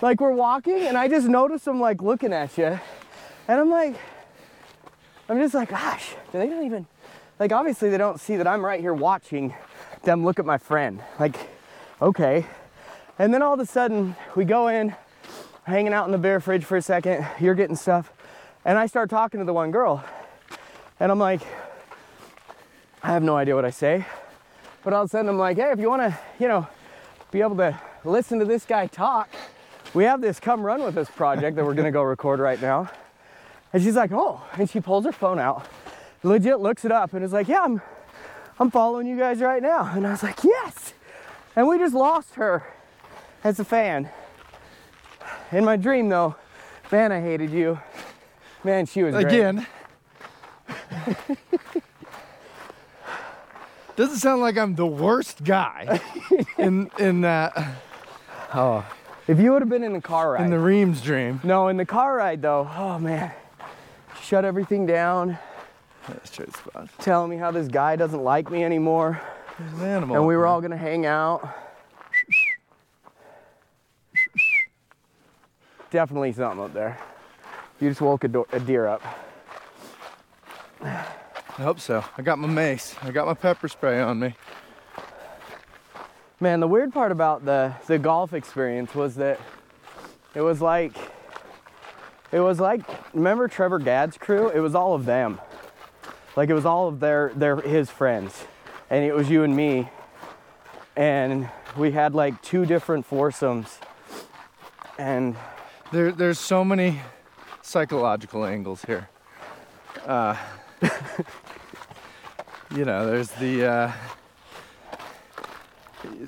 like 0.02 0.22
we're 0.22 0.32
walking 0.32 0.80
and 0.82 0.98
I 0.98 1.08
just 1.08 1.28
notice 1.28 1.64
them 1.64 1.80
like 1.80 2.02
looking 2.02 2.34
at 2.34 2.58
you. 2.58 2.80
And 3.48 3.60
I'm 3.60 3.70
like 3.70 3.96
I'm 5.30 5.40
just 5.40 5.54
like 5.54 5.70
gosh, 5.70 6.16
do 6.32 6.38
they 6.40 6.48
don't 6.48 6.66
even 6.66 6.86
like 7.40 7.52
obviously 7.52 7.90
they 7.90 7.98
don't 7.98 8.20
see 8.20 8.36
that 8.38 8.48
I'm 8.48 8.66
right 8.66 8.80
here 8.80 8.94
watching 8.94 9.56
them 10.04 10.24
look 10.24 10.40
at 10.40 10.46
my 10.46 10.58
friend. 10.58 11.02
Like 11.20 11.36
okay. 12.02 12.46
And 13.20 13.34
then 13.34 13.42
all 13.42 13.54
of 13.54 13.60
a 13.60 13.66
sudden 13.66 14.16
we 14.36 14.46
go 14.46 14.68
in 14.68 14.96
hanging 15.64 15.94
out 15.94 16.06
in 16.06 16.12
the 16.12 16.18
beer 16.18 16.40
fridge 16.40 16.64
for 16.64 16.78
a 16.78 16.82
second. 16.82 17.26
You're 17.40 17.56
getting 17.56 17.76
stuff. 17.76 18.12
And 18.64 18.78
I 18.78 18.86
start 18.86 19.10
talking 19.10 19.40
to 19.40 19.46
the 19.46 19.54
one 19.54 19.72
girl. 19.72 20.04
And 21.00 21.12
I'm 21.12 21.20
like, 21.20 21.42
I 23.04 23.08
have 23.08 23.24
no 23.24 23.36
idea 23.38 23.56
what 23.56 23.66
I 23.66 23.70
say. 23.70 24.06
But 24.84 24.94
all 24.94 25.04
of 25.04 25.08
a 25.08 25.10
sudden 25.10 25.30
I'm 25.30 25.38
like, 25.38 25.58
hey, 25.58 25.72
if 25.72 25.80
you 25.80 25.90
want 25.90 26.02
to, 26.02 26.18
you 26.40 26.48
know, 26.48 26.68
be 27.32 27.42
able 27.42 27.58
to 27.58 27.80
listen 28.04 28.40
to 28.40 28.46
this 28.46 28.66
guy 28.66 28.88
talk, 28.88 29.30
we 29.94 30.06
have 30.06 30.22
this 30.22 30.40
come 30.40 30.62
run 30.62 30.84
with 30.84 30.98
us 30.98 31.10
project 31.10 31.56
that 31.56 31.66
we're 31.66 31.74
going 31.74 31.86
to 31.86 31.92
go 31.92 32.02
record 32.04 32.40
right 32.40 32.62
now. 32.62 32.90
And 33.74 33.84
she's 33.84 33.96
like, 33.96 34.12
oh, 34.14 34.42
and 34.58 34.70
she 34.70 34.80
pulls 34.80 35.06
her 35.06 35.12
phone 35.12 35.40
out, 35.40 35.68
legit 36.24 36.60
looks 36.60 36.84
it 36.86 36.92
up 36.92 37.14
and 37.14 37.24
is 37.24 37.34
like, 37.34 37.48
yeah, 37.48 37.62
I'm, 37.64 37.82
I'm 38.60 38.72
following 38.72 39.08
you 39.08 39.18
guys 39.18 39.40
right 39.40 39.62
now. 39.62 39.92
And 39.94 40.06
I 40.08 40.12
was 40.12 40.24
like, 40.24 40.44
yes. 40.44 40.94
And 41.56 41.68
we 41.68 41.78
just 41.78 41.94
lost 41.96 42.36
her 42.36 42.64
as 43.44 43.60
a 43.60 43.66
fan. 43.66 44.10
In 45.52 45.64
my 45.66 45.76
dream 45.78 46.10
though, 46.10 46.36
man, 46.92 47.12
I 47.12 47.22
hated 47.22 47.52
you. 47.52 47.80
Man, 48.64 48.86
she 48.86 49.04
was 49.04 49.14
great. 49.14 49.28
Again. 49.28 49.66
Doesn't 53.96 54.18
sound 54.18 54.42
like 54.42 54.58
I'm 54.58 54.76
the 54.76 54.86
worst 54.86 55.44
guy 55.44 56.00
in 56.58 56.90
in 57.00 57.22
that 57.22 57.58
Oh, 58.54 58.86
if 59.28 59.40
you 59.40 59.52
would 59.52 59.62
have 59.62 59.70
been 59.70 59.84
in 59.84 59.94
the 59.94 60.02
car 60.02 60.34
ride. 60.34 60.44
in 60.44 60.52
the 60.52 60.60
Reams 60.60 61.02
dream. 61.02 61.42
no, 61.44 61.68
in 61.68 61.78
the 61.78 61.86
car 61.86 62.16
ride 62.18 62.42
though. 62.42 62.70
Oh 62.78 63.00
man, 63.00 63.32
shut 64.22 64.46
everything 64.46 64.86
down, 64.86 65.38
Try 66.08 66.46
the 66.46 66.52
spot. 66.54 66.90
telling 67.00 67.30
me 67.30 67.38
how 67.38 67.52
this 67.52 67.68
guy 67.68 67.96
doesn't 67.98 68.24
like 68.24 68.50
me 68.50 68.64
anymore, 68.64 69.22
There's 69.60 69.74
an 69.74 69.82
animal. 69.82 70.16
and 70.16 70.26
we 70.26 70.36
were 70.38 70.48
all 70.48 70.62
gonna 70.62 70.78
hang 70.78 71.06
out. 71.06 71.48
Definitely 75.92 76.34
something 76.34 76.64
up 76.64 76.74
there. 76.74 76.98
You 77.80 77.90
just 77.90 78.02
woke 78.02 78.24
a, 78.24 78.28
do- 78.28 78.48
a 78.52 78.60
deer 78.60 78.88
up. 78.88 79.02
I 80.82 81.62
hope 81.64 81.80
so. 81.80 82.04
I 82.18 82.22
got 82.22 82.38
my 82.40 82.48
mace. 82.48 82.96
I 83.02 83.12
got 83.12 83.26
my 83.26 83.34
pepper 83.34 83.68
spray 83.68 84.00
on 84.02 84.20
me. 84.20 84.36
Man, 86.40 86.60
the 86.60 86.68
weird 86.68 86.94
part 86.94 87.12
about 87.12 87.46
the 87.46 87.74
the 87.88 87.98
golf 87.98 88.32
experience 88.34 88.94
was 88.94 89.16
that 89.16 89.40
it 90.36 90.42
was 90.42 90.62
like 90.62 90.96
it 92.32 92.40
was 92.40 92.60
like 92.60 92.82
remember 93.14 93.48
Trevor 93.48 93.80
Gadd's 93.80 94.20
crew? 94.20 94.50
It 94.50 94.60
was 94.60 94.76
all 94.76 94.94
of 94.94 95.06
them. 95.06 95.40
Like 96.38 96.50
it 96.50 96.54
was 96.54 96.68
all 96.68 96.88
of 96.88 97.00
their 97.00 97.32
their 97.36 97.56
his 97.56 97.90
friends. 97.90 98.46
And 98.92 99.04
it 99.04 99.14
was 99.14 99.28
you 99.28 99.44
and 99.44 99.56
me. 99.56 99.90
And 100.96 101.50
we 101.76 101.92
had 101.92 102.14
like 102.14 102.42
two 102.44 102.66
different 102.66 103.08
foursomes. 103.08 103.80
And 105.00 105.36
There, 105.92 106.12
there's 106.12 106.40
so 106.40 106.64
many 106.64 107.02
psychological 107.64 108.46
angles 108.46 108.86
here. 108.86 109.10
Uh, 110.06 110.36
you 112.76 112.86
know, 112.86 113.08
there's 113.08 113.32
the. 113.32 113.66
Uh, 113.66 113.92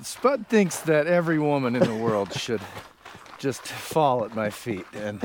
Spud 0.02 0.48
thinks 0.48 0.80
that 0.80 1.06
every 1.06 1.38
woman 1.38 1.76
in 1.76 1.84
the 1.84 1.94
world 1.94 2.32
should 2.38 2.60
just 3.38 3.62
fall 3.62 4.24
at 4.24 4.34
my 4.34 4.50
feet, 4.50 4.86
and 4.92 5.22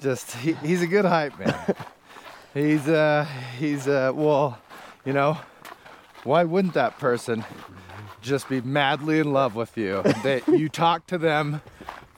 just 0.00 0.30
he, 0.36 0.52
he's 0.52 0.82
a 0.82 0.86
good 0.86 1.04
hype 1.04 1.36
man. 1.38 1.74
He's 2.56 2.88
uh 2.88 3.26
he's 3.58 3.86
uh 3.86 4.12
well, 4.14 4.56
you 5.04 5.12
know, 5.12 5.38
why 6.24 6.44
wouldn't 6.44 6.72
that 6.72 6.98
person 6.98 7.44
just 8.22 8.48
be 8.48 8.62
madly 8.62 9.18
in 9.20 9.30
love 9.32 9.54
with 9.54 9.76
you. 9.76 10.02
That 10.22 10.48
you 10.48 10.70
talk 10.70 11.06
to 11.08 11.18
them 11.18 11.60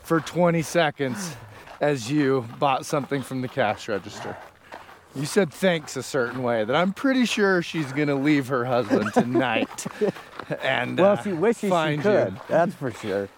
for 0.05 0.21
20 0.21 0.63
seconds 0.63 1.37
as 1.81 2.09
you 2.11 2.47
bought 2.61 2.87
something 2.87 3.21
from 3.21 3.43
the 3.43 3.49
cash 3.49 3.89
register. 3.89 4.37
You 5.17 5.27
said 5.27 5.53
thanks 5.53 5.97
a 5.97 6.05
certain 6.05 6.45
way 6.45 6.63
that 6.65 6.77
I'm 6.77 6.93
pretty 6.93 7.25
sure 7.25 7.61
she's 7.61 7.93
gonna 7.93 8.15
leave 8.15 8.47
her 8.47 8.65
husband 8.65 9.13
tonight. 9.15 9.87
and 10.63 10.99
Well, 10.99 11.13
uh, 11.15 11.23
she 11.23 11.33
wishes 11.33 11.73
she 11.73 11.97
could. 11.99 12.33
you. 12.35 12.41
That's 12.49 12.75
for 12.75 12.93
sure. 12.93 13.29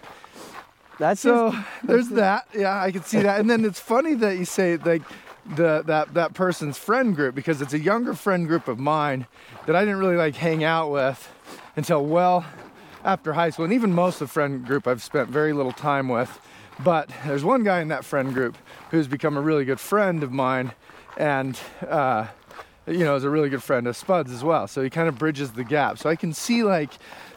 That's 0.99 1.23
So 1.23 1.52
just, 1.52 1.66
there's 1.83 2.09
that. 2.11 2.47
Yeah, 2.54 2.78
I 2.78 2.92
can 2.92 3.02
see 3.04 3.23
that. 3.23 3.40
And 3.40 3.49
then 3.49 3.64
it's 3.64 3.80
funny 3.80 4.12
that 4.16 4.37
you 4.37 4.45
say 4.45 4.76
like 4.76 5.00
the 5.57 5.83
that 5.87 6.14
that 6.14 6.35
person's 6.35 6.78
friend 6.78 7.14
group 7.14 7.35
because 7.35 7.61
it's 7.61 7.73
a 7.73 7.78
younger 7.78 8.14
friend 8.14 8.47
group 8.47 8.69
of 8.69 8.78
mine 8.78 9.26
that 9.66 9.75
I 9.75 9.80
didn't 9.80 9.99
really 9.99 10.16
like 10.16 10.37
hang 10.37 10.64
out 10.64 10.90
with 10.90 11.28
until 11.76 12.04
well 12.04 12.45
after 13.04 13.33
high 13.33 13.50
school. 13.50 13.64
And 13.64 13.75
even 13.75 13.92
most 13.92 14.21
of 14.21 14.28
the 14.28 14.33
friend 14.33 14.64
group 14.64 14.87
I've 14.87 15.02
spent 15.02 15.28
very 15.28 15.52
little 15.52 15.73
time 15.73 16.09
with. 16.09 16.40
But 16.83 17.11
there's 17.26 17.45
one 17.45 17.64
guy 17.64 17.80
in 17.80 17.88
that 17.88 18.04
friend 18.04 18.33
group 18.33 18.57
who's 18.90 19.07
become 19.07 19.37
a 19.37 19.40
really 19.40 19.64
good 19.64 19.80
friend 19.80 20.23
of 20.23 20.33
mine 20.33 20.73
and 21.16 21.59
uh 21.88 22.28
you 22.87 23.04
know, 23.04 23.14
is 23.14 23.25
a 23.25 23.30
really 23.30 23.49
good 23.49 23.62
friend 23.62 23.87
of 23.87 23.97
Spud's 23.97 24.33
as 24.33 24.42
well. 24.42 24.66
So 24.66 24.83
he 24.83 24.90
kind 24.90 25.09
of 25.09 25.19
bridges 25.19 25.52
the 25.52 25.64
gap. 25.64 25.99
So 25.99 26.11
I 26.11 26.16
can 26.16 26.33
see 26.33 26.64
like 26.64 26.90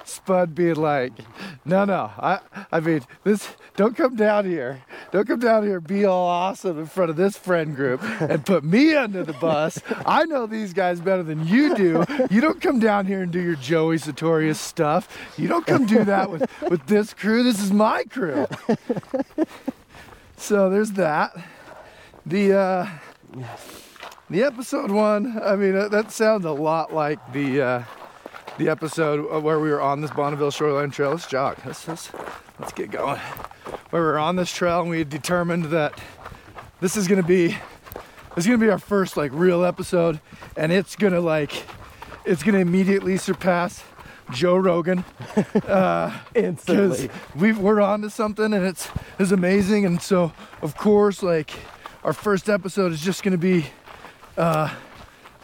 Spud 0.05 0.53
being 0.53 0.75
like, 0.75 1.13
no, 1.65 1.85
no, 1.85 2.11
I, 2.17 2.39
I 2.71 2.79
mean, 2.79 3.01
this, 3.23 3.49
don't 3.75 3.95
come 3.95 4.15
down 4.15 4.45
here. 4.45 4.83
Don't 5.11 5.27
come 5.27 5.39
down 5.39 5.65
here, 5.65 5.79
be 5.79 6.05
all 6.05 6.27
awesome 6.27 6.79
in 6.79 6.85
front 6.85 7.09
of 7.09 7.15
this 7.15 7.37
friend 7.37 7.75
group 7.75 8.01
and 8.21 8.45
put 8.45 8.63
me 8.63 8.95
under 8.95 9.23
the 9.23 9.33
bus. 9.33 9.79
I 10.05 10.25
know 10.25 10.45
these 10.45 10.73
guys 10.73 10.99
better 10.99 11.23
than 11.23 11.47
you 11.47 11.75
do. 11.75 12.03
You 12.29 12.41
don't 12.41 12.61
come 12.61 12.79
down 12.79 13.05
here 13.05 13.21
and 13.21 13.31
do 13.31 13.41
your 13.41 13.55
Joey 13.55 13.97
Sartorius 13.97 14.59
stuff. 14.59 15.07
You 15.37 15.47
don't 15.47 15.65
come 15.65 15.85
do 15.85 16.03
that 16.03 16.29
with, 16.29 16.49
with 16.69 16.85
this 16.87 17.13
crew. 17.13 17.43
This 17.43 17.61
is 17.61 17.71
my 17.71 18.03
crew. 18.05 18.47
So 20.37 20.69
there's 20.69 20.91
that. 20.93 21.31
The, 22.25 22.57
uh, 22.57 22.89
the 24.29 24.43
episode 24.43 24.91
one, 24.91 25.39
I 25.41 25.55
mean, 25.55 25.75
uh, 25.75 25.87
that 25.89 26.11
sounds 26.11 26.45
a 26.45 26.51
lot 26.51 26.93
like 26.93 27.19
the 27.33 27.61
uh, 27.61 27.83
the 28.57 28.69
episode 28.69 29.43
where 29.43 29.59
we 29.59 29.69
were 29.69 29.81
on 29.81 30.01
this 30.01 30.11
Bonneville 30.11 30.51
Shoreline 30.51 30.91
Trail. 30.91 31.11
Let's 31.11 31.27
jog. 31.27 31.57
Let's, 31.65 31.87
let's, 31.87 32.11
let's 32.59 32.71
get 32.71 32.91
going. 32.91 33.19
Where 33.89 34.01
we 34.01 34.07
were 34.07 34.19
on 34.19 34.35
this 34.35 34.51
trail 34.51 34.81
and 34.81 34.89
we 34.89 34.99
had 34.99 35.09
determined 35.09 35.65
that 35.65 35.99
this 36.79 36.97
is 36.97 37.07
gonna 37.07 37.23
be 37.23 37.57
this 38.35 38.45
is 38.45 38.47
gonna 38.47 38.57
be 38.57 38.69
our 38.69 38.79
first 38.79 39.15
like 39.15 39.31
real 39.33 39.63
episode, 39.63 40.19
and 40.57 40.71
it's 40.71 40.95
gonna 40.95 41.21
like 41.21 41.63
it's 42.25 42.43
gonna 42.43 42.59
immediately 42.59 43.17
surpass 43.17 43.83
Joe 44.31 44.57
Rogan 44.57 45.03
because 45.53 46.13
instantly. 46.35 47.09
we 47.35 47.53
we're 47.53 47.81
on 47.81 48.01
to 48.01 48.09
something 48.09 48.53
and 48.53 48.65
it's 48.65 48.89
is 49.19 49.31
amazing 49.31 49.85
and 49.85 50.01
so 50.01 50.31
of 50.61 50.75
course 50.75 51.21
like 51.21 51.51
our 52.03 52.13
first 52.13 52.49
episode 52.49 52.91
is 52.91 53.01
just 53.01 53.21
gonna 53.21 53.37
be 53.37 53.65
uh 54.37 54.73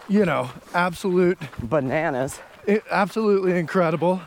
you 0.07 0.25
know 0.25 0.49
absolute 0.73 1.37
Bananas. 1.61 2.39
Absolutely 2.91 3.57
incredible. 3.57 4.21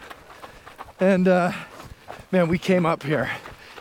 And 1.00 1.28
uh 1.28 1.52
man 2.30 2.48
we 2.48 2.58
came 2.58 2.86
up 2.86 3.02
here 3.02 3.30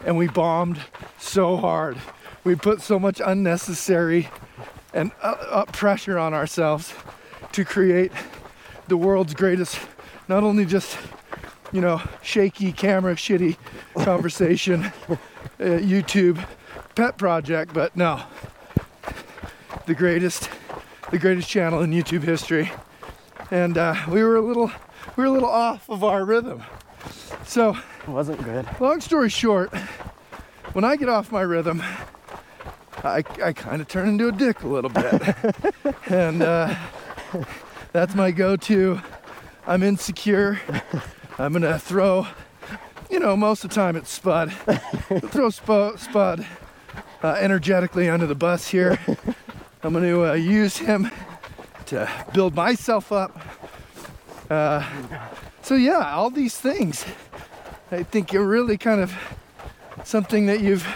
and 0.06 0.18
we 0.18 0.28
bombed 0.28 0.80
so 1.18 1.58
hard. 1.58 1.98
We 2.44 2.56
put 2.56 2.82
so 2.82 3.00
much 3.00 3.22
unnecessary 3.24 4.30
and 4.94 5.12
uh, 5.22 5.36
up 5.52 5.72
pressure 5.72 6.18
on 6.18 6.34
ourselves 6.34 6.94
to 7.54 7.64
create 7.64 8.12
the 8.88 8.98
world's 8.98 9.34
greatest 9.34 9.80
not 10.28 10.44
only 10.44 10.66
just 10.66 10.98
you 11.72 11.82
know 11.82 12.02
shaky 12.22 12.72
camera 12.72 13.16
shitty 13.16 13.56
conversation 14.04 14.84
uh, 15.10 15.18
youtube 15.60 16.46
pet 16.96 17.18
project 17.18 17.74
but 17.74 17.96
no. 17.96 18.22
The 19.86 19.96
greatest 19.96 20.50
the 21.10 21.20
greatest 21.20 21.50
channel 21.50 21.82
in 21.82 21.92
youtube 21.92 22.24
history 22.24 22.72
and 23.52 23.78
uh, 23.78 23.96
we 24.10 24.24
were 24.24 24.38
a 24.38 24.42
little 24.42 24.72
we 25.16 25.24
were 25.24 25.26
a 25.26 25.32
little 25.32 25.50
off 25.50 25.90
of 25.90 26.04
our 26.04 26.24
rhythm. 26.26 26.64
So 27.46 27.72
it 28.04 28.08
Wasn't 28.08 28.44
good. 28.44 28.66
long 28.80 29.02
story 29.02 29.30
short 29.30 29.74
when 30.74 30.84
i 30.86 30.96
get 30.96 31.10
off 31.10 31.32
my 31.32 31.42
rhythm 31.42 31.84
i, 33.04 33.24
I 33.44 33.52
kind 33.54 33.82
of 33.82 33.88
turn 33.88 34.08
into 34.08 34.28
a 34.28 34.32
dick 34.32 34.62
a 34.64 34.68
little 34.68 34.90
bit. 34.90 35.22
And 36.10 36.42
uh, 36.44 36.76
that's 37.94 38.14
my 38.16 38.32
go-to. 38.32 39.02
I'm 39.66 39.82
insecure. 39.84 40.60
I'm 41.40 41.54
gonna 41.54 41.80
throw 41.80 42.28
you 43.10 43.20
know 43.20 43.36
most 43.38 43.64
of 43.64 43.70
the 43.70 43.76
time 43.76 43.96
it's 43.96 44.10
spud. 44.12 44.52
Throw 45.32 45.50
Spu- 45.50 45.98
spud 45.98 46.46
uh, 47.24 47.36
energetically 47.40 48.10
under 48.10 48.26
the 48.28 48.36
bus 48.36 48.68
here. 48.68 49.00
I'm 49.84 49.94
gonna 49.94 50.22
uh, 50.22 50.34
use 50.34 50.78
him 50.78 51.10
to 51.92 52.10
build 52.34 52.56
myself 52.56 53.12
up 53.12 53.38
uh, 54.50 54.84
so 55.62 55.76
yeah 55.76 56.14
all 56.16 56.30
these 56.30 56.58
things 56.58 57.06
i 57.92 58.02
think 58.04 58.32
you're 58.34 58.48
really 58.48 58.78
kind 58.78 59.02
of 59.02 59.14
something 60.04 60.46
that 60.46 60.62
you've 60.62 60.88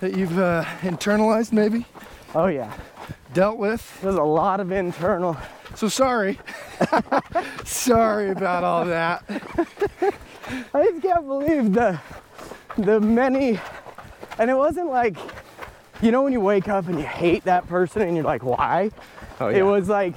that 0.00 0.16
you've 0.16 0.38
uh, 0.38 0.64
internalized 0.80 1.52
maybe 1.52 1.86
Oh 2.34 2.46
yeah. 2.46 2.72
dealt 3.32 3.58
with 3.58 4.00
There's 4.02 4.16
a 4.16 4.22
lot 4.22 4.58
of 4.60 4.72
internal. 4.72 5.36
so 5.76 5.88
sorry 5.88 6.38
sorry 7.64 8.30
about 8.30 8.64
all 8.64 8.84
that 8.86 9.22
I 10.74 10.84
just 10.90 11.02
can't 11.02 11.26
believe 11.26 11.72
the 11.72 12.00
the 12.76 13.00
many 13.00 13.60
and 14.38 14.50
it 14.50 14.54
wasn't 14.56 14.88
like 14.88 15.16
you 16.02 16.10
know 16.10 16.22
when 16.22 16.32
you 16.32 16.40
wake 16.40 16.68
up 16.68 16.88
and 16.88 16.98
you 16.98 17.04
hate 17.06 17.44
that 17.44 17.68
person 17.68 18.02
and 18.02 18.16
you're 18.16 18.24
like 18.24 18.42
why? 18.42 18.90
Oh 19.40 19.48
It 19.48 19.62
was 19.62 19.88
like 19.88 20.14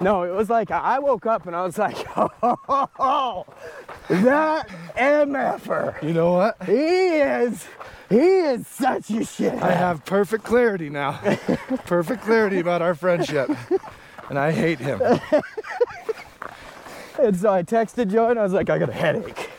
no, 0.00 0.22
it 0.22 0.32
was 0.32 0.48
like 0.48 0.70
I 0.70 1.00
woke 1.00 1.26
up 1.26 1.46
and 1.48 1.56
I 1.56 1.64
was 1.64 1.76
like, 1.76 1.96
oh, 2.16 3.44
that 4.08 4.68
MFer. 4.96 6.00
you 6.04 6.12
know 6.12 6.32
what 6.34 6.62
He 6.64 6.72
is 6.72 7.66
he 8.08 8.16
is 8.16 8.66
such 8.66 9.10
a 9.10 9.22
shit. 9.24 9.52
i 9.62 9.70
have 9.72 10.02
perfect 10.06 10.42
clarity 10.44 10.88
now 10.88 11.12
perfect 11.84 12.22
clarity 12.22 12.58
about 12.58 12.80
our 12.80 12.94
friendship 12.94 13.50
and 14.30 14.38
i 14.38 14.50
hate 14.50 14.78
him 14.78 15.00
And 17.20 17.36
so 17.36 17.52
I 17.52 17.64
texted 17.64 18.12
Joe 18.12 18.30
and 18.30 18.38
I 18.38 18.44
was 18.44 18.52
like, 18.52 18.70
I 18.70 18.78
got 18.78 18.90
a 18.90 18.92
headache. 18.92 19.50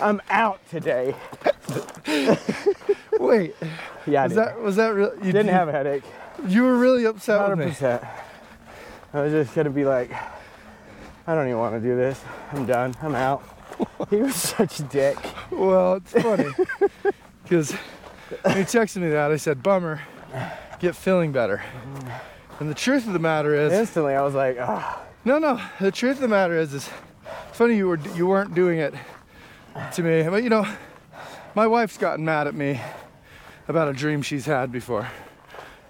I'm 0.00 0.22
out 0.30 0.60
today. 0.70 1.12
wait 3.18 3.54
Yeah, 4.06 4.20
I 4.22 4.24
was 4.26 4.32
did. 4.34 4.38
that 4.38 4.60
was 4.60 4.76
that 4.76 4.94
real 4.94 5.12
you 5.16 5.32
didn't 5.32 5.48
have 5.48 5.68
a 5.68 5.72
headache. 5.72 6.04
You 6.48 6.62
were 6.62 6.78
really 6.78 7.04
upset 7.04 7.40
with 7.40 7.58
Hundred 7.58 7.80
me. 7.80 8.08
I 9.12 9.22
was 9.22 9.32
just 9.32 9.54
gonna 9.54 9.70
be 9.70 9.84
like, 9.84 10.12
I 11.26 11.34
don't 11.34 11.46
even 11.46 11.58
want 11.58 11.74
to 11.74 11.80
do 11.80 11.96
this. 11.96 12.20
I'm 12.52 12.66
done. 12.66 12.94
I'm 13.02 13.14
out. 13.14 13.42
he 14.10 14.16
was 14.16 14.34
such 14.56 14.80
a 14.80 14.82
dick. 14.84 15.16
Well, 15.50 15.94
it's 15.94 16.12
funny 16.12 16.50
because 17.42 17.72
when 17.72 18.56
he 18.56 18.62
texted 18.62 18.98
me 18.98 19.10
that, 19.10 19.30
I 19.30 19.36
said, 19.36 19.62
"Bummer, 19.62 20.00
get 20.78 20.94
feeling 20.94 21.32
better." 21.32 21.62
And 22.58 22.68
the 22.68 22.74
truth 22.74 23.06
of 23.06 23.12
the 23.12 23.18
matter 23.18 23.54
is, 23.54 23.72
Instantly, 23.72 24.14
I 24.14 24.22
was 24.22 24.34
like, 24.34 24.58
ah, 24.60 25.02
no, 25.24 25.38
no. 25.38 25.60
The 25.80 25.90
truth 25.90 26.16
of 26.16 26.22
the 26.22 26.28
matter 26.28 26.56
is, 26.58 26.74
is 26.74 26.90
it's 27.48 27.58
funny 27.58 27.76
you 27.76 27.88
were 27.88 27.98
you 28.14 28.26
weren't 28.26 28.54
doing 28.54 28.78
it 28.78 28.94
to 29.94 30.02
me, 30.02 30.22
but 30.28 30.42
you 30.42 30.50
know, 30.50 30.66
my 31.54 31.66
wife's 31.66 31.96
gotten 31.96 32.24
mad 32.24 32.46
at 32.46 32.54
me 32.54 32.80
about 33.68 33.88
a 33.88 33.92
dream 33.92 34.22
she's 34.22 34.46
had 34.46 34.70
before. 34.70 35.08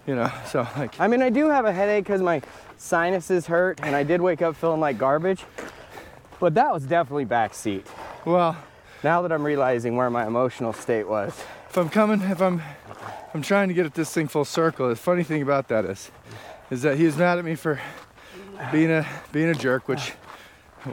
You 0.07 0.15
know, 0.15 0.31
so 0.47 0.67
like, 0.77 0.99
I 0.99 1.07
mean, 1.07 1.21
I 1.21 1.29
do 1.29 1.49
have 1.49 1.65
a 1.65 1.71
headache 1.73 2.05
because 2.05 2.21
my 2.21 2.41
sinuses 2.77 3.47
hurt, 3.47 3.79
and 3.83 3.95
I 3.95 4.03
did 4.03 4.21
wake 4.21 4.41
up 4.41 4.55
feeling 4.55 4.79
like 4.79 4.97
garbage. 4.97 5.45
But 6.39 6.55
that 6.55 6.73
was 6.73 6.83
definitely 6.83 7.25
backseat. 7.25 7.85
well, 8.25 8.57
Now 9.03 9.21
that 9.21 9.31
I'm 9.31 9.43
realizing 9.43 9.95
where 9.95 10.09
my 10.09 10.25
emotional 10.25 10.73
state 10.73 11.07
was, 11.07 11.39
if 11.69 11.77
I'm 11.77 11.89
coming, 11.89 12.21
if 12.21 12.41
I'm, 12.41 12.61
I'm 13.33 13.41
trying 13.41 13.67
to 13.67 13.73
get 13.73 13.85
at 13.85 13.93
this 13.93 14.11
thing 14.11 14.27
full 14.27 14.43
circle. 14.45 14.89
The 14.89 14.95
funny 14.95 15.23
thing 15.23 15.41
about 15.41 15.67
that 15.69 15.85
is, 15.85 16.11
is 16.71 16.81
that 16.81 16.97
he 16.97 17.05
was 17.05 17.15
mad 17.17 17.37
at 17.37 17.45
me 17.45 17.55
for 17.55 17.79
being 18.71 18.91
a 18.91 19.05
being 19.31 19.49
a 19.49 19.53
jerk, 19.53 19.87
which 19.87 20.13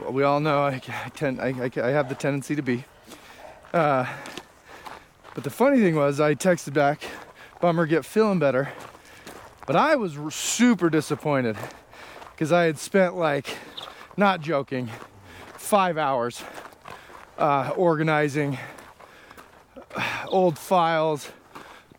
we 0.09 0.23
all 0.23 0.39
know 0.39 0.59
I, 0.63 0.81
I 1.05 1.09
tend 1.09 1.41
I, 1.41 1.47
I, 1.47 1.87
I 1.87 1.89
have 1.89 2.09
the 2.09 2.15
tendency 2.15 2.55
to 2.55 2.61
be. 2.61 2.85
Uh, 3.73 4.05
but 5.33 5.43
the 5.43 5.49
funny 5.49 5.79
thing 5.79 5.95
was, 5.95 6.19
I 6.19 6.35
texted 6.35 6.73
back, 6.73 7.01
"Bummer, 7.59 7.85
get 7.85 8.05
feeling 8.05 8.39
better," 8.39 8.69
but 9.69 9.75
I 9.75 9.97
was 9.97 10.17
super 10.33 10.89
disappointed 10.89 11.55
because 12.31 12.51
I 12.51 12.63
had 12.63 12.79
spent 12.79 13.15
like, 13.15 13.55
not 14.17 14.41
joking, 14.41 14.89
five 15.57 15.95
hours 15.95 16.43
uh, 17.37 17.71
organizing 17.75 18.57
old 20.27 20.57
files, 20.57 21.29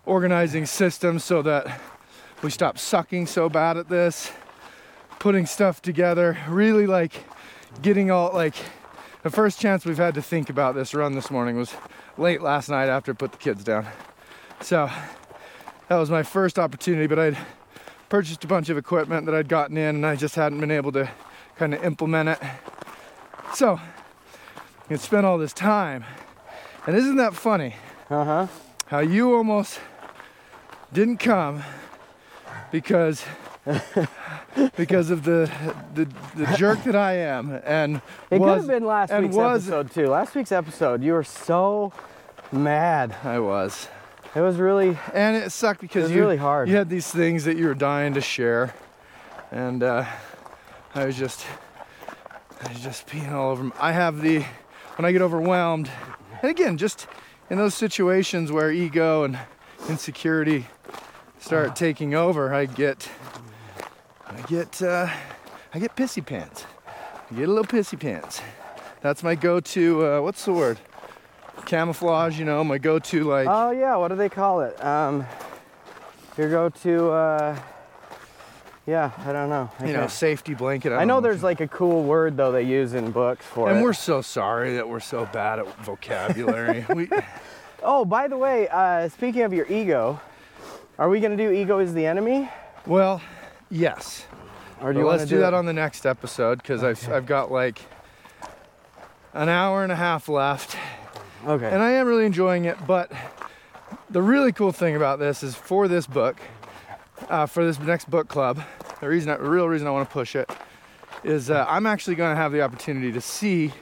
organizing 0.04 0.66
systems 0.66 1.22
so 1.22 1.42
that 1.42 1.80
we 2.42 2.50
stop 2.50 2.76
sucking 2.76 3.26
so 3.26 3.48
bad 3.48 3.76
at 3.76 3.88
this, 3.88 4.32
putting 5.20 5.46
stuff 5.46 5.80
together, 5.80 6.38
really 6.48 6.88
like 6.88 7.24
getting 7.82 8.10
all 8.10 8.32
like 8.34 8.56
the 9.22 9.30
first 9.30 9.60
chance 9.60 9.84
we've 9.84 9.96
had 9.96 10.14
to 10.14 10.22
think 10.22 10.50
about 10.50 10.74
this 10.74 10.92
run 10.92 11.14
this 11.14 11.30
morning 11.30 11.56
was 11.56 11.72
late 12.18 12.42
last 12.42 12.68
night 12.68 12.88
after 12.88 13.12
I 13.12 13.14
put 13.14 13.30
the 13.30 13.38
kids 13.38 13.62
down. 13.62 13.86
So 14.60 14.90
that 15.86 15.96
was 15.96 16.10
my 16.10 16.24
first 16.24 16.58
opportunity, 16.58 17.06
but 17.06 17.20
I'd 17.20 17.38
purchased 18.10 18.44
a 18.44 18.46
bunch 18.48 18.68
of 18.68 18.76
equipment 18.76 19.24
that 19.24 19.34
I'd 19.34 19.48
gotten 19.48 19.78
in 19.78 19.94
and 19.94 20.04
I 20.04 20.16
just 20.16 20.34
hadn't 20.34 20.60
been 20.60 20.72
able 20.72 20.92
to 20.92 21.08
kind 21.56 21.72
of 21.72 21.82
implement 21.82 22.28
it. 22.28 22.38
So 23.54 23.80
it 24.90 25.00
spent 25.00 25.24
all 25.24 25.38
this 25.38 25.54
time. 25.54 26.04
And 26.86 26.96
isn't 26.96 27.16
that 27.16 27.34
funny? 27.34 27.76
Uh 28.10 28.24
huh. 28.24 28.46
How 28.86 28.98
you 28.98 29.34
almost 29.34 29.80
didn't 30.92 31.18
come 31.18 31.62
because 32.72 33.24
because 34.76 35.10
of 35.10 35.22
the, 35.22 35.50
the 35.94 36.08
the 36.34 36.46
jerk 36.56 36.82
that 36.84 36.96
I 36.96 37.12
am 37.12 37.60
and 37.64 38.02
It 38.30 38.38
could 38.38 38.48
have 38.48 38.66
been 38.66 38.84
last 38.84 39.12
week's 39.12 39.36
was 39.36 39.68
episode 39.68 39.92
too. 39.92 40.08
Last 40.08 40.34
week's 40.34 40.50
episode, 40.50 41.04
you 41.04 41.12
were 41.12 41.22
so 41.22 41.92
mad. 42.50 43.14
I 43.22 43.38
was. 43.38 43.88
It 44.34 44.40
was 44.40 44.56
really 44.56 44.96
And 45.12 45.36
it 45.36 45.50
sucked 45.52 45.80
because 45.80 46.02
it 46.04 46.08
was 46.08 46.12
you 46.12 46.20
really 46.20 46.36
hard. 46.36 46.68
you 46.68 46.76
had 46.76 46.88
these 46.88 47.10
things 47.10 47.44
that 47.44 47.56
you 47.56 47.66
were 47.66 47.74
dying 47.74 48.14
to 48.14 48.20
share, 48.20 48.74
and 49.50 49.82
uh, 49.82 50.04
I 50.94 51.04
was 51.06 51.16
just 51.16 51.44
I 52.64 52.72
was 52.72 52.80
just 52.80 53.06
peeing 53.08 53.32
all 53.32 53.50
over. 53.50 53.62
'em. 53.62 53.72
I 53.80 53.92
have 53.92 54.20
the 54.22 54.44
when 54.96 55.04
I 55.04 55.12
get 55.12 55.22
overwhelmed, 55.22 55.90
and 56.42 56.50
again, 56.50 56.76
just 56.76 57.06
in 57.48 57.58
those 57.58 57.74
situations 57.74 58.52
where 58.52 58.70
ego 58.70 59.24
and 59.24 59.38
insecurity 59.88 60.66
start 61.40 61.74
taking 61.74 62.14
over, 62.14 62.54
I 62.54 62.66
get 62.66 63.08
I 64.28 64.40
get 64.42 64.80
uh, 64.80 65.08
I 65.74 65.78
get 65.80 65.96
pissy 65.96 66.24
pants. 66.24 66.66
I 67.30 67.34
get 67.34 67.48
a 67.48 67.52
little 67.52 67.64
pissy 67.64 67.98
pants. 67.98 68.40
That's 69.00 69.22
my 69.22 69.34
go-to. 69.34 70.04
Uh, 70.04 70.20
what's 70.20 70.44
the 70.44 70.52
word? 70.52 70.78
Camouflage. 71.70 72.38
You 72.38 72.44
know, 72.44 72.64
my 72.64 72.78
go-to 72.78 73.24
like. 73.24 73.46
Oh 73.48 73.70
yeah, 73.70 73.96
what 73.96 74.08
do 74.08 74.16
they 74.16 74.28
call 74.28 74.60
it? 74.62 74.82
Um, 74.84 75.24
your 76.36 76.50
go-to. 76.50 77.10
Uh, 77.10 77.58
yeah, 78.86 79.12
I 79.24 79.32
don't 79.32 79.48
know. 79.48 79.70
I 79.78 79.86
you 79.86 79.92
know, 79.92 80.08
safety 80.08 80.54
blanket. 80.54 80.92
I 80.92 80.98
don't 80.98 81.06
know 81.08 81.20
there's 81.20 81.44
like 81.44 81.60
a 81.60 81.68
cool 81.68 82.02
word 82.02 82.36
though 82.36 82.50
they 82.50 82.64
use 82.64 82.94
in 82.94 83.12
books 83.12 83.46
for 83.46 83.68
And 83.68 83.78
it. 83.78 83.82
we're 83.82 83.92
so 83.92 84.20
sorry 84.20 84.74
that 84.74 84.88
we're 84.88 84.98
so 84.98 85.26
bad 85.26 85.60
at 85.60 85.84
vocabulary. 85.84 86.84
we, 86.94 87.08
Oh, 87.84 88.04
by 88.04 88.26
the 88.26 88.36
way, 88.36 88.66
uh, 88.68 89.08
speaking 89.08 89.42
of 89.42 89.52
your 89.52 89.66
ego, 89.70 90.20
are 90.98 91.08
we 91.08 91.20
gonna 91.20 91.36
do 91.36 91.50
ego 91.52 91.78
is 91.78 91.94
the 91.94 92.04
enemy, 92.04 92.50
well, 92.84 93.22
yes. 93.70 94.26
or 94.82 94.92
do 94.92 95.06
let's 95.06 95.22
to 95.24 95.28
do, 95.28 95.38
that 95.38 95.54
on 95.54 95.66
the 95.66 95.72
next 95.72 96.04
episode 96.04 96.58
because 96.58 96.82
I've, 96.82 97.08
I've 97.10 97.26
got 97.26 97.52
like 97.52 97.80
an 99.34 99.48
hour 99.48 99.82
and 99.84 99.92
a 99.92 99.96
half 99.96 100.28
left, 100.28 100.76
Okay. 101.46 101.66
and 101.70 101.82
I 101.82 101.92
am 101.92 102.06
really 102.06 102.26
enjoying 102.26 102.64
it. 102.66 102.76
But 102.86 103.10
the 104.10 104.22
really 104.22 104.52
cool 104.52 104.72
thing 104.72 104.96
about 104.96 105.18
this 105.18 105.42
is 105.42 105.54
for 105.54 105.88
this 105.88 106.06
book, 106.06 106.40
uh, 107.28 107.46
for 107.46 107.64
this 107.64 107.78
next 107.78 108.10
book 108.10 108.28
club, 108.28 108.62
the 109.00 109.08
reason, 109.08 109.30
I, 109.30 109.36
the 109.36 109.48
real 109.48 109.68
reason 109.68 109.86
I 109.86 109.90
want 109.90 110.08
to 110.08 110.12
push 110.12 110.36
it 110.36 110.50
is 111.24 111.50
uh, 111.50 111.66
I'm 111.68 111.86
actually 111.86 112.16
going 112.16 112.32
to 112.32 112.36
have 112.36 112.52
the 112.52 112.62
opportunity 112.62 113.12
to 113.12 113.20
see 113.20 113.72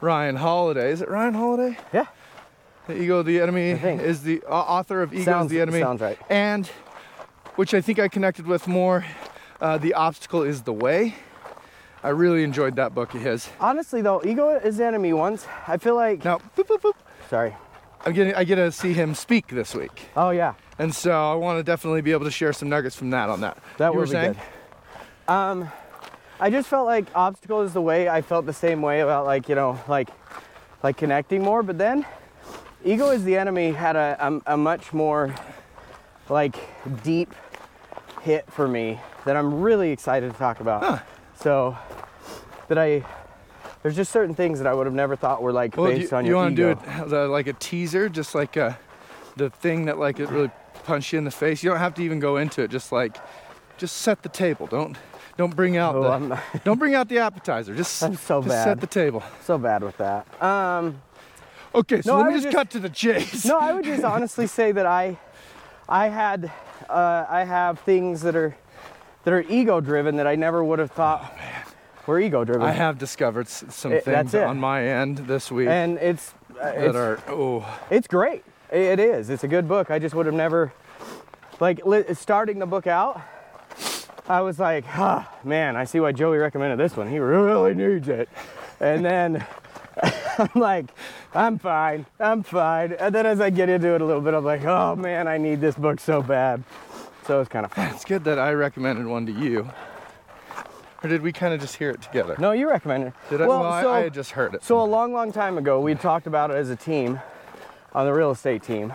Ryan 0.00 0.36
Holiday. 0.36 0.90
Is 0.90 1.00
it 1.00 1.08
Ryan 1.08 1.34
Holiday? 1.34 1.78
yeah. 1.92 2.06
The 2.88 3.00
Ego 3.00 3.18
of 3.18 3.26
the 3.26 3.40
Enemy 3.40 3.70
is 3.70 4.24
the 4.24 4.42
uh, 4.48 4.50
author 4.50 5.02
of 5.02 5.14
Ego 5.14 5.24
Sounds 5.24 5.46
is 5.46 5.50
the 5.52 5.60
Enemy. 5.60 5.80
sounds 5.80 6.00
right. 6.00 6.18
And 6.28 6.66
which 7.54 7.74
I 7.74 7.80
think 7.80 8.00
I 8.00 8.08
connected 8.08 8.44
with 8.46 8.66
more, 8.66 9.04
uh, 9.60 9.78
The 9.78 9.94
Obstacle 9.94 10.42
is 10.42 10.62
the 10.62 10.72
Way. 10.72 11.14
I 12.02 12.08
really 12.08 12.42
enjoyed 12.42 12.76
that 12.76 12.94
book 12.94 13.14
of 13.14 13.20
his. 13.22 13.48
Honestly 13.60 14.02
though, 14.02 14.22
ego 14.24 14.50
is 14.50 14.78
the 14.78 14.84
enemy. 14.86 15.12
Once 15.12 15.46
I 15.68 15.76
feel 15.76 15.94
like. 15.94 16.24
Now, 16.24 16.38
boop, 16.56 16.66
boop, 16.66 16.80
boop, 16.80 16.94
Sorry. 17.30 17.54
I'm 18.04 18.12
getting, 18.12 18.34
I 18.34 18.42
get 18.42 18.56
to 18.56 18.72
see 18.72 18.92
him 18.92 19.14
speak 19.14 19.46
this 19.46 19.74
week. 19.74 20.08
Oh 20.16 20.30
yeah, 20.30 20.54
And 20.78 20.92
so 20.92 21.12
I 21.12 21.34
want 21.34 21.58
to 21.60 21.62
definitely 21.62 22.00
be 22.02 22.10
able 22.10 22.24
to 22.24 22.32
share 22.32 22.52
some 22.52 22.68
nuggets 22.68 22.96
from 22.96 23.10
that 23.10 23.28
on 23.28 23.40
that. 23.42 23.58
that 23.78 23.92
you 23.92 23.98
would 23.98 24.06
be 24.06 24.10
saying? 24.10 24.32
good. 24.32 25.32
Um, 25.32 25.70
I 26.40 26.50
just 26.50 26.68
felt 26.68 26.86
like 26.86 27.06
obstacle 27.14 27.62
is 27.62 27.72
the 27.72 27.80
way. 27.80 28.08
I 28.08 28.22
felt 28.22 28.44
the 28.46 28.52
same 28.52 28.82
way 28.82 29.00
about 29.00 29.24
like 29.24 29.48
you 29.48 29.54
know 29.54 29.78
like 29.86 30.08
like 30.82 30.96
connecting 30.96 31.42
more, 31.42 31.62
but 31.62 31.78
then 31.78 32.04
ego 32.84 33.10
is 33.10 33.22
the 33.22 33.36
enemy 33.36 33.70
had 33.70 33.94
a 33.94 34.16
a, 34.46 34.54
a 34.54 34.56
much 34.56 34.92
more 34.92 35.32
like 36.28 36.56
deep 37.04 37.32
hit 38.22 38.50
for 38.50 38.66
me 38.66 38.98
that 39.24 39.36
I'm 39.36 39.60
really 39.60 39.92
excited 39.92 40.32
to 40.32 40.36
talk 40.38 40.58
about. 40.58 41.02
So 41.42 41.76
that 42.68 42.78
I 42.78 43.04
there's 43.82 43.96
just 43.96 44.12
certain 44.12 44.34
things 44.34 44.58
that 44.60 44.68
I 44.68 44.74
would 44.74 44.86
have 44.86 44.94
never 44.94 45.16
thought 45.16 45.42
were 45.42 45.52
like 45.52 45.76
Well, 45.76 45.86
do 45.86 45.92
you, 45.92 45.98
based 46.00 46.12
on 46.12 46.24
you 46.24 46.30
your 46.32 46.36
want 46.38 46.56
to 46.56 46.62
do 46.62 46.68
it 46.70 47.08
the, 47.08 47.26
like 47.28 47.46
a 47.48 47.52
teaser, 47.54 48.08
just 48.08 48.34
like 48.34 48.56
uh 48.56 48.72
the 49.36 49.50
thing 49.50 49.86
that 49.86 49.98
like 49.98 50.20
it 50.20 50.28
really 50.28 50.50
punched 50.84 51.12
you 51.12 51.18
in 51.18 51.24
the 51.24 51.30
face. 51.30 51.62
You 51.62 51.70
don't 51.70 51.78
have 51.78 51.94
to 51.94 52.02
even 52.02 52.20
go 52.20 52.36
into 52.36 52.62
it. 52.62 52.70
Just 52.70 52.92
like, 52.92 53.16
just 53.78 53.98
set 53.98 54.22
the 54.22 54.28
table. 54.28 54.66
Don't 54.66 54.96
don't 55.36 55.56
bring 55.56 55.76
out 55.76 55.94
Oh, 55.96 56.02
the 56.18 56.40
don't 56.64 56.78
bring 56.78 56.94
out 56.94 57.08
the 57.08 57.18
appetizer. 57.18 57.74
Just 57.74 58.02
I'm 58.04 58.14
so 58.16 58.40
just 58.40 58.48
bad. 58.48 58.64
set 58.64 58.80
the 58.80 58.86
table. 58.86 59.22
so 59.42 59.58
bad 59.58 59.82
with 59.82 59.96
that. 59.98 60.26
Um, 60.42 61.00
Okay, 61.74 62.02
so 62.02 62.12
No, 62.12 62.18
let 62.18 62.26
I 62.26 62.28
me 62.28 62.34
just, 62.34 62.44
just- 62.44 62.54
cut 62.56 62.70
to 62.72 62.78
the 62.80 62.90
chase. 62.90 63.46
no, 63.46 63.58
I 63.58 63.72
would 63.72 63.84
just 63.86 64.04
honestly 64.04 64.46
say 64.46 64.72
that 64.72 64.84
I, 64.84 65.16
I 65.88 66.08
had, 66.08 66.52
uh, 66.90 67.24
I 67.26 67.44
have 67.44 67.78
things 67.80 68.20
that 68.20 68.36
are, 68.36 68.54
that 69.24 69.32
are 69.32 69.42
ego 69.48 69.80
driven 69.80 70.16
that 70.16 70.26
I 70.26 70.34
never 70.34 70.62
would 70.64 70.78
have 70.78 70.90
thought 70.90 71.36
were 72.06 72.18
ego 72.18 72.44
driven. 72.44 72.62
I 72.62 72.72
have 72.72 72.98
discovered 72.98 73.48
some 73.48 73.92
It- 73.92 74.04
things 74.04 74.34
on 74.34 74.58
my 74.58 74.82
end 74.84 75.18
this 75.18 75.50
week 75.52 75.68
and 75.68 75.98
it's, 75.98 76.34
uh, 76.60 76.64
that 76.64 76.76
it's, 76.86 76.96
are 76.96 77.20
oh 77.28 77.64
it's 77.90 78.06
great. 78.08 78.44
It 78.70 78.98
it 78.98 79.00
is. 79.00 79.30
It's 79.30 79.44
a 79.44 79.48
good 79.48 79.68
book. 79.68 79.90
I 79.90 79.98
just 79.98 80.14
would 80.14 80.26
have 80.26 80.34
never, 80.34 80.72
like, 81.60 81.84
li- 81.84 82.04
starting 82.14 82.58
the 82.58 82.66
book 82.66 82.86
out. 82.86 83.20
I 84.28 84.40
was 84.40 84.58
like, 84.58 84.84
ah, 84.98 85.30
man, 85.44 85.76
I 85.76 85.84
see 85.84 86.00
why 86.00 86.12
Joey 86.12 86.38
recommended 86.38 86.78
this 86.78 86.96
one. 86.96 87.08
He 87.10 87.18
really 87.18 87.74
needs 87.74 88.08
it. 88.08 88.28
And 88.80 89.04
then 89.04 89.44
I'm 90.38 90.50
like, 90.54 90.86
I'm 91.34 91.58
fine, 91.58 92.06
I'm 92.18 92.42
fine. 92.42 92.92
And 92.94 93.14
then 93.14 93.26
as 93.26 93.40
I 93.40 93.50
get 93.50 93.68
into 93.68 93.94
it 93.94 94.00
a 94.00 94.04
little 94.04 94.22
bit, 94.22 94.32
I'm 94.34 94.44
like, 94.44 94.64
oh 94.64 94.96
man, 94.96 95.28
I 95.28 95.38
need 95.38 95.60
this 95.60 95.74
book 95.74 96.00
so 96.00 96.22
bad. 96.22 96.62
So 97.26 97.40
it's 97.40 97.48
kind 97.48 97.64
of 97.64 97.72
fun. 97.72 97.88
it's 97.94 98.04
good 98.04 98.24
that 98.24 98.38
I 98.38 98.52
recommended 98.52 99.06
one 99.06 99.26
to 99.26 99.32
you. 99.32 99.70
Or 101.04 101.08
did 101.08 101.22
we 101.22 101.32
kind 101.32 101.52
of 101.54 101.60
just 101.60 101.76
hear 101.76 101.90
it 101.90 102.00
together? 102.02 102.36
No, 102.38 102.52
you 102.52 102.68
recommended 102.68 103.08
it. 103.08 103.14
Did 103.30 103.40
I? 103.42 103.46
Well, 103.46 103.60
Well, 103.60 103.72
I- 103.72 103.82
so, 103.82 103.92
I, 103.92 104.00
had 104.00 104.14
just 104.14 104.30
heard 104.32 104.54
it. 104.54 104.62
so 104.62 104.80
a 104.80 104.84
long, 104.84 105.12
long 105.12 105.32
time 105.32 105.58
ago, 105.58 105.80
we 105.80 105.94
talked 105.94 106.26
about 106.26 106.50
it 106.50 106.56
as 106.56 106.70
a 106.70 106.76
team, 106.76 107.20
on 107.92 108.06
the 108.06 108.12
real 108.12 108.30
estate 108.30 108.62
team, 108.62 108.92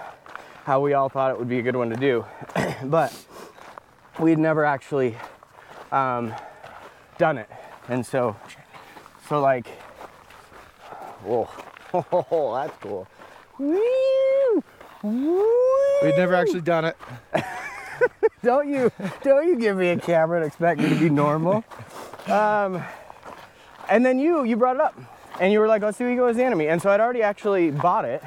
how 0.64 0.80
we 0.82 0.94
all 0.94 1.10
thought 1.10 1.32
it 1.32 1.38
would 1.40 1.50
be 1.50 1.60
a 1.60 1.62
good 1.62 1.76
one 1.76 1.90
to 1.90 1.96
do, 1.98 2.26
but 2.86 3.14
we'd 4.20 4.40
never 4.40 4.64
actually 4.66 5.16
um, 5.92 6.34
done 7.18 7.38
it. 7.38 7.50
And 7.90 8.06
so, 8.06 8.36
so 9.30 9.40
like, 9.42 9.68
whoa, 11.24 11.48
that's 12.64 12.78
cool. 12.82 13.08
We'd 15.04 16.16
never 16.18 16.36
actually 16.36 16.62
done 16.62 16.86
it. 16.86 16.98
Don't 18.44 18.70
you 18.70 18.92
don't 19.24 19.48
you 19.48 19.58
give 19.58 19.78
me 19.78 19.90
a 19.90 20.00
camera 20.00 20.38
and 20.38 20.46
expect 20.46 20.80
me 20.80 20.90
to 20.90 20.96
be 20.96 21.10
normal. 21.10 21.66
Um, 22.28 22.84
and 23.90 24.06
then 24.06 24.20
you 24.20 24.44
you 24.44 24.56
brought 24.56 24.76
it 24.76 24.82
up, 24.82 24.98
and 25.42 25.52
you 25.52 25.60
were 25.60 25.68
like, 25.68 25.82
"Let's 25.82 25.98
do 25.98 26.08
Ego 26.08 26.26
as 26.28 26.38
the 26.38 26.44
Enemy," 26.44 26.68
and 26.68 26.82
so 26.82 26.90
I'd 26.90 27.00
already 27.00 27.24
actually 27.24 27.72
bought 27.72 28.06
it, 28.06 28.24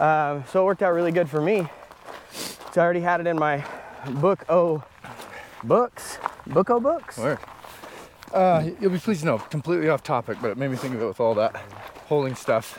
um, 0.00 0.44
so 0.50 0.62
it 0.62 0.64
worked 0.64 0.82
out 0.82 0.94
really 0.94 1.12
good 1.12 1.28
for 1.28 1.40
me. 1.40 1.68
So 2.72 2.80
I 2.80 2.84
already 2.84 3.00
had 3.00 3.20
it 3.20 3.26
in 3.26 3.36
my 3.36 3.64
book 4.08 4.44
oh 4.48 4.82
books 5.64 6.18
book 6.46 6.70
oh 6.70 6.80
books. 6.80 7.18
Where? 7.18 7.38
Uh, 8.32 8.70
you'll 8.80 8.90
be 8.90 8.98
pleased 8.98 9.20
to 9.20 9.26
know, 9.26 9.38
completely 9.38 9.88
off 9.88 10.02
topic, 10.02 10.38
but 10.42 10.50
it 10.50 10.58
made 10.58 10.70
me 10.70 10.76
think 10.76 10.94
of 10.94 11.02
it 11.02 11.06
with 11.06 11.20
all 11.20 11.34
that 11.34 11.54
holding 12.06 12.34
stuff. 12.34 12.78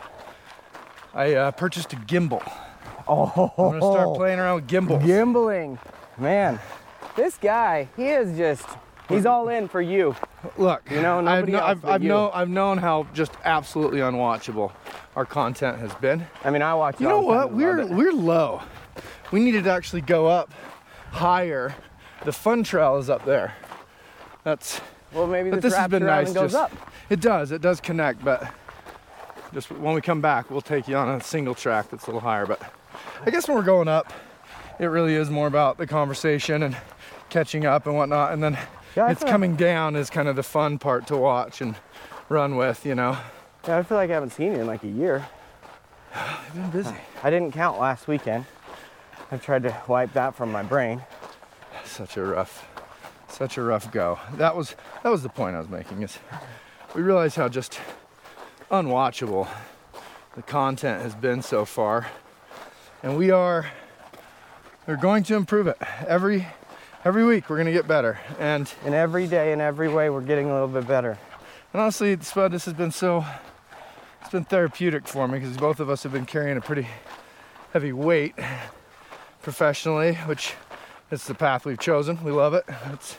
I 1.13 1.33
uh, 1.33 1.51
purchased 1.51 1.93
a 1.93 1.95
gimbal. 1.95 2.43
Oh, 3.07 3.53
I'm 3.57 3.79
gonna 3.79 3.81
start 3.81 4.17
playing 4.17 4.39
around 4.39 4.55
with 4.55 4.67
gimbals. 4.67 5.03
Gimbling, 5.03 5.79
man. 6.17 6.59
This 7.15 7.37
guy, 7.37 7.87
he 7.95 8.07
is 8.07 8.37
just. 8.37 8.65
He's 9.07 9.25
all 9.25 9.49
in 9.49 9.67
for 9.67 9.81
you. 9.81 10.15
Look, 10.57 10.89
You 10.89 11.01
know, 11.01 11.19
I've, 11.19 11.47
else 11.47 11.61
I've, 11.61 11.85
I've, 11.85 12.03
you. 12.03 12.09
known, 12.09 12.31
I've 12.33 12.49
known 12.49 12.79
how 12.79 13.05
just 13.13 13.31
absolutely 13.43 13.99
unwatchable 13.99 14.71
our 15.15 15.25
content 15.25 15.77
has 15.77 15.93
been. 15.95 16.25
I 16.43 16.49
mean, 16.49 16.61
I 16.63 16.73
watch. 16.73 16.99
You 16.99 17.07
know 17.07 17.17
all 17.17 17.27
the 17.27 17.33
time 17.33 17.43
what? 17.43 17.53
We're 17.53 17.85
we're 17.85 18.13
low. 18.13 18.61
We 19.31 19.39
needed 19.39 19.65
to 19.65 19.71
actually 19.71 20.01
go 20.01 20.27
up 20.27 20.51
higher. 21.11 21.75
The 22.23 22.33
fun 22.33 22.63
trail 22.63 22.97
is 22.97 23.09
up 23.09 23.25
there. 23.25 23.53
That's 24.43 24.81
well, 25.13 25.27
maybe 25.27 25.49
but 25.49 25.61
this, 25.61 25.73
this 25.73 25.79
has 25.79 25.89
been 25.89 26.05
nice. 26.05 26.33
goes 26.33 26.53
just, 26.53 26.55
up. 26.55 26.91
It 27.09 27.21
does. 27.21 27.51
It 27.51 27.61
does 27.61 27.79
connect, 27.79 28.23
but 28.23 28.51
just 29.53 29.71
when 29.71 29.93
we 29.93 30.01
come 30.01 30.21
back, 30.21 30.49
we'll 30.49 30.61
take 30.61 30.87
you 30.87 30.95
on 30.95 31.09
a 31.09 31.21
single 31.21 31.55
track 31.55 31.89
that's 31.89 32.03
a 32.03 32.07
little 32.07 32.21
higher. 32.21 32.45
But 32.45 32.61
I 33.25 33.29
guess 33.29 33.47
when 33.47 33.55
we're 33.55 33.63
going 33.63 33.87
up, 33.87 34.11
it 34.79 34.85
really 34.85 35.15
is 35.15 35.29
more 35.29 35.47
about 35.47 35.77
the 35.77 35.87
conversation 35.87 36.63
and 36.63 36.77
catching 37.29 37.65
up 37.65 37.85
and 37.85 37.95
whatnot. 37.95 38.33
And 38.33 38.43
then 38.43 38.57
Yeah, 38.95 39.11
it's 39.11 39.23
coming 39.23 39.55
down 39.55 39.95
is 39.95 40.09
kind 40.09 40.27
of 40.27 40.35
the 40.35 40.43
fun 40.43 40.77
part 40.77 41.07
to 41.07 41.17
watch 41.17 41.61
and 41.61 41.75
run 42.29 42.55
with, 42.55 42.85
you 42.85 42.95
know. 42.95 43.17
Yeah, 43.67 43.77
I 43.77 43.83
feel 43.83 43.97
like 43.97 44.09
I 44.09 44.13
haven't 44.13 44.31
seen 44.31 44.53
you 44.53 44.61
in 44.61 44.67
like 44.67 44.83
a 44.83 44.87
year. 44.87 45.27
I've 46.13 46.53
been 46.53 46.69
busy. 46.69 46.95
I 47.23 47.29
didn't 47.29 47.51
count 47.51 47.79
last 47.79 48.07
weekend. 48.07 48.45
I've 49.31 49.43
tried 49.43 49.63
to 49.63 49.75
wipe 49.87 50.13
that 50.13 50.35
from 50.35 50.51
my 50.51 50.63
brain. 50.63 51.03
Such 51.83 52.17
a 52.17 52.23
rough, 52.23 52.67
such 53.27 53.57
a 53.57 53.61
rough 53.61 53.91
go. 53.91 54.19
That 54.35 54.55
was 54.55 54.75
that 55.03 55.09
was 55.09 55.23
the 55.23 55.29
point 55.29 55.55
I 55.55 55.59
was 55.59 55.69
making. 55.69 56.03
Is 56.03 56.17
we 56.93 57.01
realize 57.01 57.35
how 57.35 57.49
just 57.49 57.79
unwatchable 58.71 59.47
the 60.35 60.41
content 60.41 61.01
has 61.01 61.15
been 61.15 61.41
so 61.41 61.65
far, 61.65 62.07
and 63.03 63.17
we 63.17 63.31
are 63.31 63.65
we're 64.87 64.95
going 64.97 65.23
to 65.23 65.35
improve 65.35 65.67
it 65.67 65.77
every 66.07 66.47
every 67.03 67.25
week. 67.25 67.49
We're 67.49 67.57
going 67.57 67.67
to 67.67 67.71
get 67.73 67.87
better, 67.87 68.19
and 68.39 68.71
And 68.83 68.93
every 68.93 69.27
day 69.27 69.51
in 69.51 69.61
every 69.61 69.87
way, 69.89 70.09
we're 70.09 70.21
getting 70.21 70.49
a 70.49 70.53
little 70.53 70.67
bit 70.67 70.87
better. 70.87 71.17
And 71.73 71.81
honestly, 71.81 72.17
Spud, 72.21 72.51
this 72.51 72.65
has 72.65 72.73
been 72.73 72.91
so, 72.91 73.25
it's 74.21 74.29
been 74.31 74.45
therapeutic 74.45 75.07
for 75.07 75.27
me 75.27 75.39
because 75.39 75.57
both 75.57 75.79
of 75.79 75.89
us 75.89 76.03
have 76.03 76.11
been 76.13 76.25
carrying 76.25 76.57
a 76.57 76.61
pretty 76.61 76.87
heavy 77.73 77.91
weight 77.91 78.33
professionally, 79.41 80.15
which 80.25 80.53
it's 81.11 81.27
the 81.27 81.35
path 81.35 81.65
we've 81.65 81.79
chosen. 81.79 82.23
We 82.23 82.31
love 82.31 82.53
it. 82.53 82.65
It's, 82.93 83.17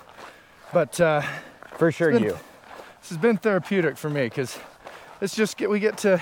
but 0.73 1.01
uh, 1.01 1.23
For 1.77 1.93
sure, 1.93 2.13
been- 2.13 2.23
you. 2.25 2.39
this 3.01 3.11
has 3.11 3.19
been 3.19 3.37
therapeutic 3.37 3.97
for 3.97 4.11
me 4.11 4.25
because 4.25 4.59
it's 5.21 5.37
just 5.37 5.57
get 5.57 5.71
we 5.71 5.79
get 5.79 5.97
to 5.99 6.21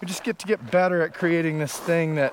we 0.00 0.06
just 0.06 0.24
get 0.24 0.38
to 0.40 0.46
get 0.46 0.70
better 0.70 1.02
at 1.02 1.12
creating 1.14 1.58
this 1.58 1.76
thing 1.76 2.14
that 2.16 2.32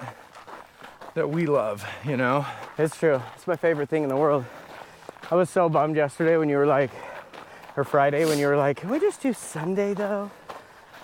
that 1.16 1.30
we 1.30 1.46
love, 1.46 1.86
you 2.06 2.18
know. 2.18 2.46
It's 2.78 2.98
true. 2.98 3.22
It's 3.36 3.48
my 3.48 3.56
favorite 3.56 3.90
thing 3.90 4.04
in 4.04 4.10
the 4.10 4.16
world. 4.18 4.46
I 5.32 5.36
was 5.36 5.50
so 5.50 5.70
bummed 5.70 5.96
yesterday 5.96 6.38
when 6.38 6.50
you 6.50 6.58
were 6.58 6.66
like, 6.68 6.92
or 7.76 7.84
Friday 7.84 8.26
when 8.26 8.38
you 8.38 8.48
were 8.48 8.58
like, 8.58 8.78
can 8.78 8.90
we 8.90 9.00
just 9.00 9.22
do 9.22 9.34
Sunday 9.34 9.94
though? 9.94 10.30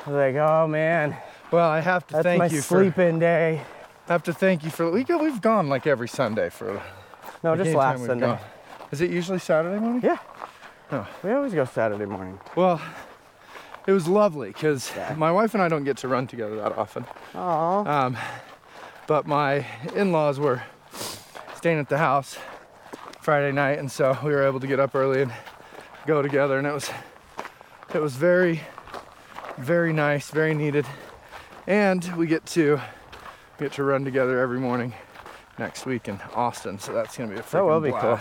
I 0.06 0.10
was 0.10 0.15
like, 0.15 0.36
oh 0.36 0.67
man, 0.67 1.15
Well, 1.52 1.67
I 1.69 1.80
have 1.80 2.06
to 2.08 2.13
that's 2.13 2.24
thank 2.24 2.39
my 2.39 2.45
you 2.47 2.62
for 2.62 2.82
sleep-in 2.84 3.19
day. 3.19 3.62
I 4.08 4.12
have 4.13 4.24
to 4.24 4.34
thank 4.34 4.63
you 4.63 4.69
for 4.69 4.89
we 4.91 5.04
go, 5.04 5.17
we've 5.17 5.41
gone 5.41 5.69
like 5.69 5.88
every 5.88 6.08
Sunday 6.08 6.50
for 6.50 6.82
No, 7.43 7.56
just 7.56 7.74
last 7.74 8.06
Sunday. 8.06 8.28
gone. 8.28 8.39
Is 8.91 9.02
it 9.02 9.10
usually 9.10 9.39
Saturday 9.39 9.80
morning? 9.80 10.02
Yeah. 10.04 10.17
Oh. 10.91 11.08
We 11.24 11.32
always 11.32 11.54
go 11.54 11.63
Saturday 11.65 12.06
morning. 12.06 12.38
Well, 12.56 12.82
it 13.88 13.93
was 13.93 14.08
lovely 14.08 14.50
because 14.50 14.91
Yeah. 14.95 15.15
my 15.17 15.32
wife 15.32 15.54
and 15.54 15.63
I 15.63 15.69
don't 15.69 15.86
get 15.86 15.97
to 15.97 16.08
run 16.10 16.28
together 16.28 16.58
that 16.58 16.78
often. 16.78 17.06
Oh, 17.34 17.86
Um, 17.86 18.17
but 19.12 19.28
my 19.28 19.65
in-laws 19.93 20.39
were 20.39 20.63
staying 21.58 21.78
at 21.78 21.89
the 21.89 21.97
house 21.97 22.38
Friday 23.19 23.52
night, 23.52 23.78
and 23.78 23.91
so 23.91 24.17
we 24.24 24.32
were 24.32 24.47
able 24.47 24.62
to 24.62 24.67
get 24.67 24.80
up 24.80 24.95
early 24.95 25.24
and 25.24 25.34
go 26.08 26.21
together, 26.21 26.58
and 26.58 26.65
it 26.65 26.71
was 26.71 26.89
it 27.93 28.02
was 28.02 28.15
very 28.15 28.62
very 29.58 29.91
nice, 29.91 30.32
very 30.32 30.54
needed, 30.54 30.86
and 31.67 32.06
we 32.15 32.26
get 32.26 32.45
to 32.45 32.80
get 33.60 33.74
to 33.74 33.84
run 33.84 34.06
together 34.06 34.39
every 34.39 34.62
morning 34.62 34.93
next 35.60 35.86
week 35.86 36.08
in 36.08 36.17
Austin, 36.34 36.80
so 36.80 36.93
that's 36.93 37.17
gonna 37.17 37.34
be 37.34 37.38
a 37.38 37.43
That 37.43 37.65
will 37.65 37.82
be 37.82 37.91
cool. 37.91 38.17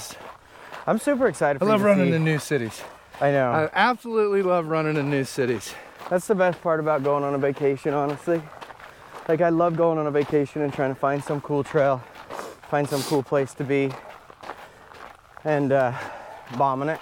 I'm 0.88 0.98
super 0.98 1.28
excited 1.28 1.62
I 1.62 1.66
for 1.66 1.70
love 1.70 1.82
running 1.82 2.08
see. 2.08 2.16
in 2.16 2.24
new 2.24 2.40
cities. 2.40 2.82
I 3.20 3.30
know. 3.30 3.52
I 3.52 3.70
absolutely 3.74 4.42
love 4.42 4.66
running 4.66 4.96
in 4.96 5.08
new 5.08 5.22
cities. 5.22 5.72
That's 6.08 6.26
the 6.26 6.34
best 6.34 6.60
part 6.60 6.80
about 6.80 7.04
going 7.04 7.22
on 7.22 7.32
a 7.32 7.38
vacation, 7.38 7.94
honestly. 7.94 8.42
Like, 9.28 9.40
I 9.40 9.48
love 9.50 9.76
going 9.76 9.98
on 9.98 10.06
a 10.06 10.10
vacation 10.10 10.62
and 10.62 10.72
trying 10.72 10.92
to 10.92 10.98
find 10.98 11.22
some 11.22 11.40
cool 11.40 11.62
trail, 11.62 12.02
find 12.68 12.88
some 12.88 13.02
cool 13.02 13.22
place 13.22 13.54
to 13.54 13.64
be, 13.64 13.90
and 15.44 15.72
uh, 15.72 15.92
bombing 16.56 16.88
it. 16.88 17.00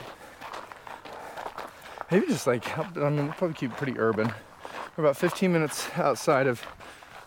Maybe 2.10 2.26
just 2.26 2.46
like, 2.46 2.78
I 2.78 3.10
mean, 3.10 3.26
we'll 3.26 3.34
probably 3.34 3.54
keep 3.54 3.72
pretty 3.72 3.98
urban. 3.98 4.32
We're 4.96 5.04
about 5.04 5.16
15 5.16 5.52
minutes 5.52 5.88
outside 5.96 6.46
of 6.46 6.62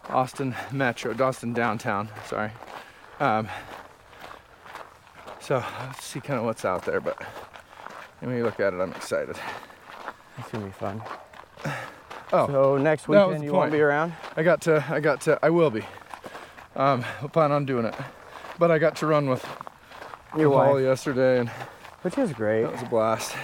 Austin 0.09 0.55
Metro, 0.71 1.15
Austin 1.23 1.53
downtown, 1.53 2.09
sorry. 2.27 2.51
Um, 3.19 3.47
so 5.39 5.63
let's 5.87 6.03
see 6.03 6.19
kind 6.19 6.39
of 6.39 6.45
what's 6.45 6.65
out 6.65 6.83
there, 6.85 6.99
but 6.99 7.21
when 8.19 8.35
you 8.35 8.43
look 8.43 8.59
at 8.59 8.73
it, 8.73 8.79
I'm 8.79 8.91
excited. 8.91 9.35
It's 10.37 10.49
gonna 10.49 10.65
be 10.65 10.71
fun. 10.71 11.01
Oh, 12.33 12.47
So 12.47 12.77
next 12.77 13.07
weekend 13.07 13.43
you 13.43 13.51
won't 13.53 13.71
be 13.71 13.81
around? 13.81 14.13
I 14.35 14.43
got 14.43 14.61
to, 14.61 14.83
I 14.89 14.99
got 14.99 15.21
to, 15.21 15.37
I 15.43 15.49
will 15.49 15.69
be. 15.69 15.83
Um, 16.75 17.03
I 17.21 17.27
plan 17.27 17.51
on 17.51 17.65
doing 17.65 17.85
it. 17.85 17.95
But 18.57 18.71
I 18.71 18.79
got 18.79 18.95
to 18.97 19.07
run 19.07 19.27
with 19.29 19.45
Your 20.37 20.49
with 20.49 20.57
wife, 20.57 20.83
yesterday, 20.83 21.39
and 21.39 21.49
which 22.03 22.17
is 22.17 22.31
great. 22.31 22.61
that 22.63 22.71
was 22.71 22.81
a 22.81 22.85
blast. 22.85 23.35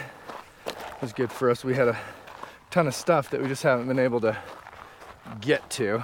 It 0.68 1.02
was 1.02 1.12
good 1.14 1.32
for 1.32 1.50
us. 1.50 1.64
We 1.64 1.74
had 1.76 1.88
a 1.90 1.98
ton 2.72 2.88
of 2.88 2.96
stuff 2.96 3.30
that 3.32 3.42
we 3.42 3.48
just 3.48 3.64
haven't 3.64 3.88
been 3.88 4.00
able 4.00 4.22
to 4.22 4.38
get 5.42 5.70
to. 5.72 6.04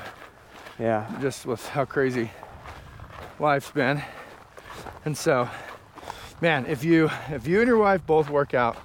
Yeah. 0.80 1.06
just 1.22 1.46
with 1.46 1.66
how 1.70 1.86
crazy 1.86 2.32
life's 3.40 3.72
been. 3.72 4.02
And 5.06 5.18
so, 5.18 5.48
man, 6.42 6.66
if 6.66 6.84
you 6.84 7.10
if 7.30 7.48
you 7.48 7.60
and 7.60 7.68
your 7.68 7.78
wife 7.78 8.06
both 8.06 8.30
work 8.30 8.54
out 8.54 8.76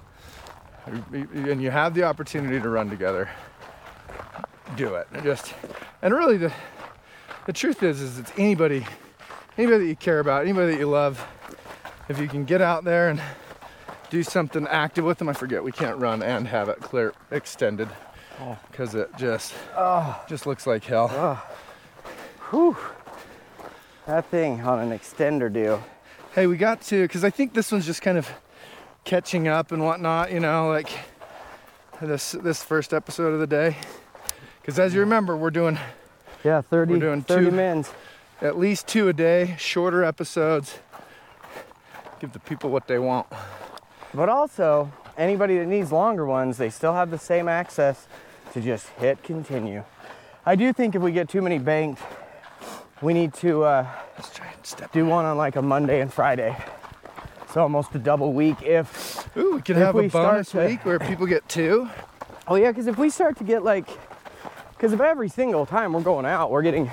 and 0.87 1.63
you 1.63 1.71
have 1.71 1.95
the 1.95 2.05
opportunity 2.05 2.61
to 2.61 2.69
run 2.69 2.91
together, 2.91 3.29
do 4.79 4.95
it. 4.95 5.07
And 5.13 5.23
Just 5.23 5.53
and 6.01 6.15
really 6.15 6.37
the 6.39 6.53
the 7.47 7.53
truth 7.53 7.83
is 7.83 8.01
is 8.01 8.19
it's 8.19 8.33
anybody 8.39 8.87
anybody 9.59 9.79
that 9.85 9.89
you 9.89 9.97
care 9.97 10.21
about, 10.21 10.43
anybody 10.43 10.73
that 10.73 10.79
you 10.79 10.89
love. 10.89 11.25
If 12.09 12.19
you 12.19 12.29
can 12.29 12.45
get 12.47 12.63
out 12.63 12.85
there 12.85 13.11
and 13.11 13.21
do 14.09 14.23
something 14.23 14.67
active 14.69 15.05
with 15.05 15.19
them, 15.19 15.29
I 15.29 15.35
forget 15.35 15.63
we 15.63 15.73
can't 15.73 15.99
run 15.99 16.23
and 16.23 16.49
have 16.49 16.69
it 16.71 16.81
clear 16.81 17.13
extended 17.31 17.89
Oh. 18.41 18.57
because 18.71 18.95
it 18.95 19.11
just 19.19 19.53
Oh, 19.77 20.25
just 20.29 20.47
looks 20.47 20.67
like 20.67 20.85
hell. 20.85 21.11
Ah. 21.13 21.45
whew. 22.51 22.77
That 24.07 24.25
thing 24.31 24.63
on 24.63 24.79
an 24.79 24.99
extender 24.99 25.53
deal. 25.53 25.83
hey, 26.35 26.47
we 26.47 26.57
got 26.57 26.81
to, 26.83 27.03
because 27.03 27.25
I 27.25 27.31
think 27.31 27.53
this 27.53 27.71
one's 27.73 27.85
just 27.85 28.01
kind 28.01 28.17
of 28.17 28.31
catching 29.05 29.49
up 29.49 29.73
and 29.73 29.83
whatnot, 29.85 30.31
you 30.33 30.41
know, 30.41 30.69
like 30.69 30.89
this 32.01 32.33
this 32.33 32.63
first 32.63 32.95
episode 32.95 33.35
of 33.35 33.41
the 33.41 33.47
day. 33.47 33.77
Because 34.69 34.81
as 34.81 34.93
you 34.93 35.01
remember, 35.01 35.35
we're 35.35 35.49
doing 35.49 35.79
Yeah, 36.45 36.61
30, 36.61 36.93
We're 36.93 37.01
doing 37.01 37.23
30 37.23 37.47
two- 37.47 37.51
mins. 37.53 37.91
at 38.43 38.59
least 38.59 38.87
two 38.87 39.09
a 39.09 39.15
day, 39.15 39.55
shorter 39.57 40.05
episodes. 40.05 40.79
Give 42.21 42.31
the 42.35 42.39
people 42.39 42.69
what 42.69 42.87
they 42.87 42.99
want. 42.99 43.29
But 44.13 44.29
also, 44.29 44.93
anybody 45.17 45.57
that 45.57 45.65
needs 45.65 45.91
longer 45.91 46.27
ones, 46.27 46.59
they 46.59 46.69
still 46.69 46.93
have 46.93 47.11
the 47.11 47.17
same 47.17 47.49
access 47.49 48.07
to 48.53 48.61
just 48.61 48.89
hit 49.01 49.23
continue. 49.23 49.85
I 50.45 50.55
do 50.55 50.71
think 50.75 50.95
if 50.95 51.01
we 51.01 51.13
get 51.13 51.31
too 51.31 51.41
many 51.41 51.59
banked, 51.59 52.03
we 53.01 53.15
need 53.15 53.33
to 53.41 53.65
uh, 53.65 53.87
Let's 54.19 54.35
try 54.35 54.49
and 54.55 54.67
step. 54.67 54.93
do 54.93 55.07
one 55.07 55.25
on 55.25 55.39
like 55.39 55.57
a 55.57 55.63
Monday 55.63 56.03
and 56.03 56.13
Friday. 56.13 56.55
So 57.55 57.63
almost 57.63 57.95
a 57.95 57.99
double 57.99 58.35
week 58.35 58.61
if, 58.61 59.27
Ooh, 59.35 59.55
we 59.55 59.63
could 59.63 59.77
If 59.79 59.83
have 59.83 59.95
we 59.95 60.09
a 60.09 60.09
bonus 60.11 60.51
to- 60.51 60.67
week 60.67 60.85
where 60.85 60.99
people 60.99 61.25
get 61.25 61.49
two. 61.49 61.89
oh 62.47 62.57
yeah, 62.57 62.71
because 62.71 62.87
if 62.87 62.99
we 62.99 63.09
start 63.09 63.39
to 63.39 63.45
get 63.45 63.65
like, 63.65 63.89
because 64.79 64.93
if 64.93 65.01
every 65.01 65.29
single 65.29 65.67
time 65.67 65.93
we're 65.93 66.01
going 66.01 66.25
out, 66.25 66.53
we're 66.53 66.63
getting 66.63 66.89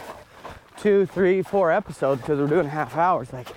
two, 0.76 1.06
three, 1.06 1.44
four 1.44 1.72
episodes 1.72 2.20
because 2.20 2.40
we're 2.40 2.48
doing 2.48 2.68
half 2.68 2.98
hours, 2.98 3.32
like, 3.32 3.48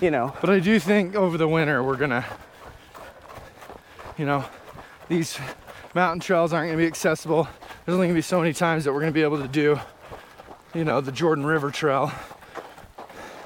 you 0.00 0.10
know, 0.10 0.34
But 0.40 0.48
I 0.48 0.60
do 0.60 0.80
think 0.80 1.14
over 1.14 1.36
the 1.36 1.46
winter 1.46 1.82
we're 1.82 1.98
gonna, 1.98 2.24
you 4.16 4.24
know, 4.24 4.46
these 5.08 5.38
mountain 5.94 6.20
trails 6.20 6.54
aren't 6.54 6.68
gonna 6.68 6.78
be 6.78 6.86
accessible. 6.86 7.46
There's 7.84 7.96
only 7.96 8.06
gonna 8.06 8.16
be 8.16 8.22
so 8.22 8.40
many 8.40 8.54
times 8.54 8.84
that 8.84 8.94
we're 8.94 9.00
gonna 9.00 9.12
be 9.12 9.22
able 9.22 9.42
to 9.42 9.48
do, 9.48 9.78
you 10.72 10.84
know, 10.84 11.02
the 11.02 11.12
Jordan 11.12 11.44
River 11.44 11.70
Trail. 11.70 12.10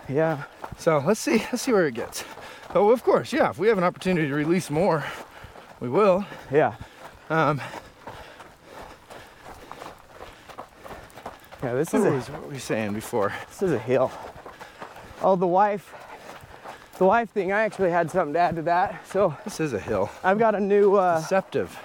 yeah. 0.09 0.45
So 0.79 1.03
let's 1.05 1.19
see, 1.19 1.39
let's 1.39 1.63
see 1.63 1.73
where 1.73 1.89
it 1.89 1.95
gets. 1.95 2.25
Oh, 2.73 2.93
of 2.93 3.03
course, 3.03 3.33
yeah. 3.33 3.51
If 3.51 3.59
we 3.59 3.67
have 3.67 3.79
an 3.79 3.85
opportunity 3.85 4.29
to 4.29 4.35
release 4.35 4.71
more, 4.71 5.05
we 5.81 5.89
will. 5.89 6.25
Yeah. 6.53 6.77
Um, 7.29 7.61
Yeah, 11.63 11.75
this 11.75 11.95
is, 11.95 12.05
a, 12.05 12.33
what 12.33 12.43
were 12.45 12.49
we 12.49 12.59
saying 12.59 12.95
before? 12.95 13.33
This 13.49 13.63
is 13.63 13.73
a 13.73 13.79
hill. 13.79 14.13
Oh, 15.23 15.37
the 15.37 15.47
wife. 15.47 15.95
The 16.99 17.05
wife 17.07 17.31
thing, 17.31 17.53
I 17.53 17.63
actually 17.63 17.91
had 17.91 18.11
something 18.11 18.35
to 18.35 18.39
add 18.41 18.57
to 18.57 18.63
that. 18.63 19.07
So 19.09 19.37
This 19.45 19.61
is 19.61 19.73
a 19.73 19.81
hill. 19.81 20.11
I've 20.25 20.39
got 20.39 20.55
a 20.55 20.61
new 20.61 20.97
uh, 20.97 21.21
Deceptive. 21.21 21.79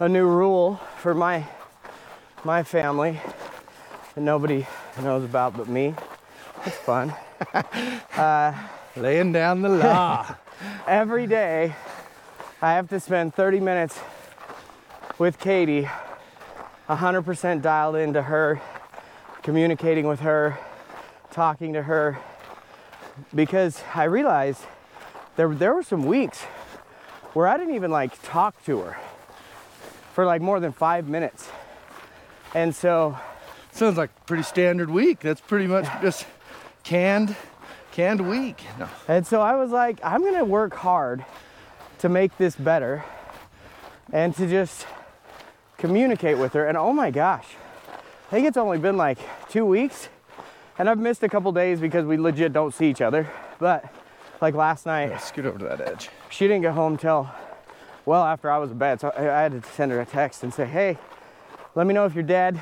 a 0.00 0.08
new 0.08 0.26
rule 0.26 0.76
for 0.98 1.14
my 1.14 1.46
my 2.44 2.62
family 2.62 3.20
that 4.14 4.20
nobody 4.20 4.66
knows 5.02 5.24
about 5.24 5.56
but 5.56 5.68
me. 5.68 5.94
It's 6.66 6.76
fun. 6.78 7.14
Laying 8.96 9.32
down 9.32 9.62
the 9.62 9.68
law. 9.70 10.36
Every 10.88 11.26
day, 11.26 11.74
I 12.62 12.74
have 12.74 12.88
to 12.90 13.00
spend 13.00 13.34
30 13.34 13.60
minutes 13.60 13.98
with 15.18 15.38
Katie, 15.40 15.88
100% 16.88 17.62
dialed 17.62 17.96
into 17.96 18.22
her, 18.22 18.60
communicating 19.42 20.06
with 20.06 20.20
her, 20.20 20.58
talking 21.30 21.72
to 21.72 21.82
her, 21.82 22.18
because 23.34 23.82
I 23.94 24.04
realized 24.04 24.62
there, 25.36 25.48
there 25.48 25.74
were 25.74 25.82
some 25.82 26.04
weeks 26.04 26.42
where 27.34 27.46
I 27.46 27.56
didn't 27.56 27.74
even 27.74 27.90
like 27.90 28.22
talk 28.22 28.64
to 28.66 28.78
her 28.80 28.96
for 30.14 30.24
like 30.24 30.42
more 30.42 30.60
than 30.60 30.72
five 30.72 31.08
minutes. 31.08 31.48
And 32.54 32.74
so, 32.74 33.16
Sounds 33.72 33.96
like 33.96 34.10
a 34.10 34.24
pretty 34.26 34.42
standard 34.42 34.90
week. 34.90 35.20
That's 35.20 35.40
pretty 35.40 35.66
much 35.66 35.86
just 36.02 36.26
canned, 36.84 37.34
canned 37.90 38.28
week. 38.28 38.62
No. 38.78 38.88
and 39.08 39.26
so 39.26 39.40
I 39.40 39.56
was 39.56 39.70
like, 39.70 39.98
I'm 40.04 40.22
gonna 40.22 40.44
work 40.44 40.74
hard 40.74 41.24
to 41.98 42.08
make 42.08 42.36
this 42.36 42.54
better 42.54 43.04
and 44.12 44.36
to 44.36 44.46
just 44.46 44.86
communicate 45.78 46.36
with 46.36 46.52
her. 46.52 46.66
And 46.66 46.76
oh 46.76 46.92
my 46.92 47.10
gosh, 47.10 47.46
think 48.32 48.46
it's 48.48 48.56
only 48.56 48.78
been 48.78 48.96
like 48.96 49.18
two 49.50 49.64
weeks, 49.66 50.08
and 50.78 50.88
I've 50.88 50.98
missed 50.98 51.22
a 51.22 51.28
couple 51.28 51.52
days 51.52 51.80
because 51.80 52.04
we 52.06 52.16
legit 52.16 52.52
don't 52.52 52.72
see 52.74 52.88
each 52.88 53.00
other. 53.02 53.28
But 53.58 53.84
like 54.40 54.54
last 54.54 54.86
night, 54.86 55.10
Yeah, 55.10 55.18
scoot 55.18 55.46
over 55.46 55.58
to 55.58 55.64
that 55.66 55.80
edge. 55.80 56.08
she 56.30 56.46
didn't 56.48 56.62
get 56.62 56.72
home 56.72 56.96
till 56.96 57.28
well 58.06 58.24
after 58.24 58.50
I 58.50 58.58
was 58.58 58.70
in 58.70 58.78
bed. 58.78 59.00
So 59.00 59.12
I 59.16 59.20
had 59.22 59.52
to 59.62 59.70
send 59.72 59.92
her 59.92 60.00
a 60.00 60.06
text 60.06 60.42
and 60.42 60.52
say, 60.52 60.64
hey, 60.66 60.98
let 61.74 61.86
me 61.86 61.94
know 61.94 62.06
if 62.06 62.14
you're 62.14 62.24
dead. 62.24 62.60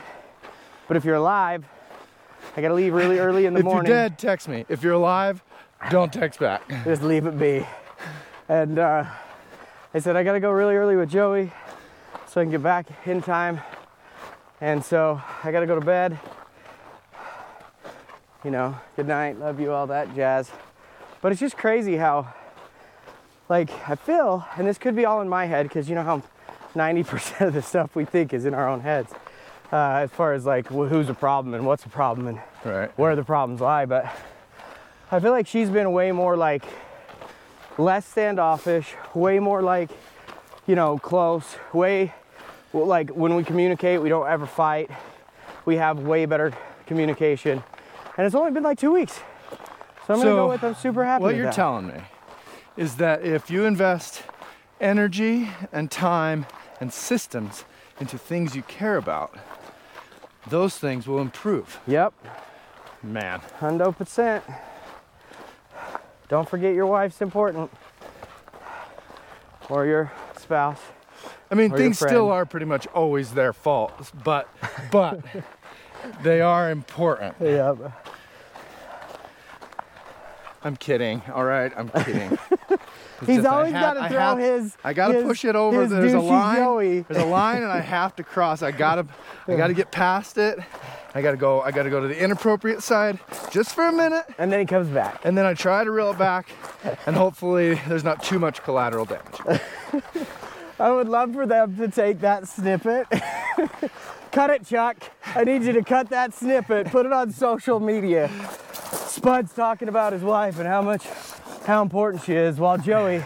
But 0.89 0.97
if 0.97 1.05
you're 1.05 1.15
alive, 1.15 1.65
I 2.57 2.61
gotta 2.61 2.75
leave 2.75 2.93
really 2.93 3.19
early 3.21 3.47
in 3.47 3.55
the 3.55 3.61
if 3.61 3.65
morning. 3.71 3.85
If 3.85 3.89
you're 3.89 4.09
dead, 4.09 4.19
text 4.19 4.49
me. 4.49 4.65
If 4.69 4.83
you're 4.83 4.95
alive, 4.95 5.43
don't 5.89 6.13
text 6.13 6.41
back. 6.41 6.69
Just 6.85 7.03
leave 7.03 7.27
it 7.27 7.39
be. 7.39 7.65
And 8.49 8.79
uh, 8.81 9.05
I 9.95 9.99
said, 10.01 10.17
I 10.17 10.25
gotta 10.25 10.41
go 10.41 10.51
really 10.51 10.75
early 10.75 10.97
with 10.97 11.11
Joey 11.11 11.53
so 12.27 12.41
I 12.41 12.45
can 12.45 12.51
get 12.51 12.63
back 12.63 12.87
in 13.07 13.23
time. 13.23 13.61
And 14.61 14.85
so 14.85 15.21
I 15.43 15.53
gotta 15.53 15.67
go 15.67 15.75
to 15.79 15.85
bed. 15.85 16.19
You 18.45 18.51
know, 18.51 18.79
good 18.97 19.07
night, 19.07 19.39
love 19.39 19.61
you, 19.61 19.73
all 19.73 19.87
that 19.89 20.15
jazz. 20.15 20.51
But 21.21 21.33
it's 21.33 21.41
just 21.41 21.57
crazy 21.59 21.97
how, 21.97 22.33
like, 23.51 23.71
I 23.89 23.95
feel, 23.97 24.47
and 24.57 24.67
this 24.67 24.79
could 24.79 24.97
be 24.97 25.05
all 25.05 25.21
in 25.21 25.29
my 25.29 25.45
head, 25.45 25.69
because 25.69 25.89
you 25.89 25.95
know 25.95 26.03
how 26.03 26.23
90% 26.75 27.47
of 27.49 27.53
the 27.55 27.61
stuff 27.63 27.95
we 27.95 28.05
think 28.07 28.33
is 28.33 28.47
in 28.47 28.55
our 28.55 28.67
own 28.69 28.81
heads, 28.81 29.13
uh, 29.73 29.77
as 29.77 30.11
far 30.11 30.33
as 30.33 30.47
like 30.47 30.67
wh- 30.69 30.89
who's 30.89 31.09
a 31.11 31.15
problem 31.15 31.53
and 31.55 31.67
what's 31.67 31.85
a 31.85 31.89
problem 31.89 32.27
and 32.29 32.41
Right. 32.65 32.91
where 32.99 33.15
the 33.17 33.25
problems 33.25 33.61
lie. 33.61 33.85
But 33.87 34.07
I 35.11 35.21
feel 35.21 35.33
like 35.33 35.47
she's 35.47 35.69
been 35.71 35.93
way 35.93 36.13
more 36.13 36.37
like 36.37 36.65
less 37.77 38.07
standoffish, 38.07 38.95
way 39.15 39.39
more 39.39 39.63
like, 39.63 39.91
you 40.67 40.75
know, 40.77 40.99
close, 40.99 41.57
way 41.73 42.15
well, 42.73 42.87
like 42.87 43.11
when 43.11 43.35
we 43.35 43.45
communicate, 43.45 44.01
we 44.01 44.09
don't 44.09 44.29
ever 44.29 44.47
fight. 44.47 44.91
We 45.65 45.77
have 45.77 46.01
way 46.01 46.27
better 46.27 46.53
communication. 46.87 47.63
And 48.17 48.27
it's 48.27 48.35
only 48.35 48.53
been 48.53 48.63
like 48.63 48.79
two 48.79 48.93
weeks. 48.93 49.21
So 50.07 50.15
I'm 50.15 50.21
gonna 50.21 50.31
go 50.31 50.49
with 50.49 50.65
I'm 50.65 50.75
super 50.75 51.05
happy. 51.05 51.23
What 51.23 51.35
you're 51.37 51.47
that. 51.47 51.55
telling 51.55 51.89
me 51.89 52.01
is 52.77 52.97
that 52.97 53.25
if 53.25 53.51
you 53.51 53.65
invest 53.65 54.23
energy 54.81 55.51
and 55.73 55.91
time 55.91 56.47
and 56.81 56.93
systems 56.93 57.65
into 58.01 58.17
things 58.19 58.57
you 58.57 58.63
care 58.63 58.97
about, 58.97 59.37
those 60.49 60.79
things 60.79 61.07
will 61.07 61.21
improve. 61.21 61.79
Yep, 61.87 62.15
Man. 63.03 63.41
100%. 63.61 64.43
Don't 66.29 66.49
forget 66.49 66.75
your 66.75 66.87
wife's 66.87 67.23
important. 67.23 67.71
Or 69.69 69.87
your 69.87 70.13
spouse. 70.37 70.81
I 71.51 71.55
mean, 71.57 71.71
things 71.73 71.99
still 71.99 72.31
are 72.31 72.47
pretty 72.47 72.67
much 72.67 72.87
always 72.89 73.33
their 73.35 73.53
fault, 73.53 74.13
but 74.25 74.49
but 74.91 75.21
they 76.23 76.41
are 76.41 76.71
important. 76.71 77.35
Yeah. 77.41 77.75
I'm 80.63 80.77
kidding. 80.77 81.23
All 81.33 81.45
right, 81.45 81.73
I'm 81.75 81.89
kidding. 81.89 82.39
He's 83.27 83.45
always 83.47 83.73
got 83.73 83.95
to 83.95 84.09
throw 84.09 84.19
have- 84.19 84.39
his. 84.39 84.77
I 84.85 84.93
gotta 84.93 85.23
push 85.23 85.45
it 85.45 85.57
over. 85.57 85.87
There's 85.87 86.13
a 86.13 86.21
line. 86.21 86.57
Joey. 86.57 87.01
There's 87.01 87.23
a 87.23 87.27
line, 87.27 87.63
and 87.63 87.73
I 87.73 87.81
have 87.81 88.15
to 88.17 88.23
cross. 88.23 88.63
I 88.63 88.71
gotta, 88.71 89.07
I 89.49 89.57
gotta 89.57 89.75
get 89.75 89.91
past 89.91 90.37
it. 90.39 90.59
I 91.15 91.23
gotta 91.23 91.37
go. 91.39 91.61
I 91.63 91.71
gotta 91.71 91.91
go 91.91 92.01
to 92.01 92.09
the 92.09 92.19
inappropriate 92.23 92.83
side 92.83 93.19
just 93.51 93.75
for 93.75 93.87
a 93.87 93.93
minute, 93.93 94.25
And 94.39 94.53
then 94.53 94.61
he 94.61 94.67
comes 94.67 94.89
back. 94.89 95.21
and 95.25 95.37
then 95.37 95.45
I 95.47 95.55
try 95.55 95.83
to 95.83 95.91
reel 95.91 96.11
it 96.13 96.19
back, 96.19 96.51
and 97.07 97.17
hopefully 97.17 97.75
there's 97.89 98.05
not 98.05 98.23
too 98.23 98.39
much 98.39 98.63
collateral 98.63 99.07
damage. 99.07 99.61
I 100.81 100.91
would 100.91 101.09
love 101.09 101.35
for 101.35 101.45
them 101.45 101.77
to 101.77 101.89
take 101.89 102.21
that 102.21 102.49
snippet. 102.49 103.07
cut 104.33 104.49
it, 104.49 104.67
Chuck. 104.67 104.97
I 105.35 105.45
need 105.45 105.63
you 105.63 105.73
to 105.73 105.85
cut 105.85 106.09
that 106.09 106.33
snippet. 106.33 106.87
Put 106.87 107.05
it 107.05 107.13
on 107.13 107.33
social 107.33 107.79
media. 107.81 108.31
Spud's 109.07 109.53
talking 109.53 109.89
about 109.89 110.15
his 110.15 110.23
wife 110.23 110.59
and 110.59 110.67
how 110.67 110.81
much, 110.81 111.05
how 111.67 111.83
important 111.83 112.25
she 112.25 112.33
is, 112.33 112.59
while 112.59 112.79
Joey 112.79 113.23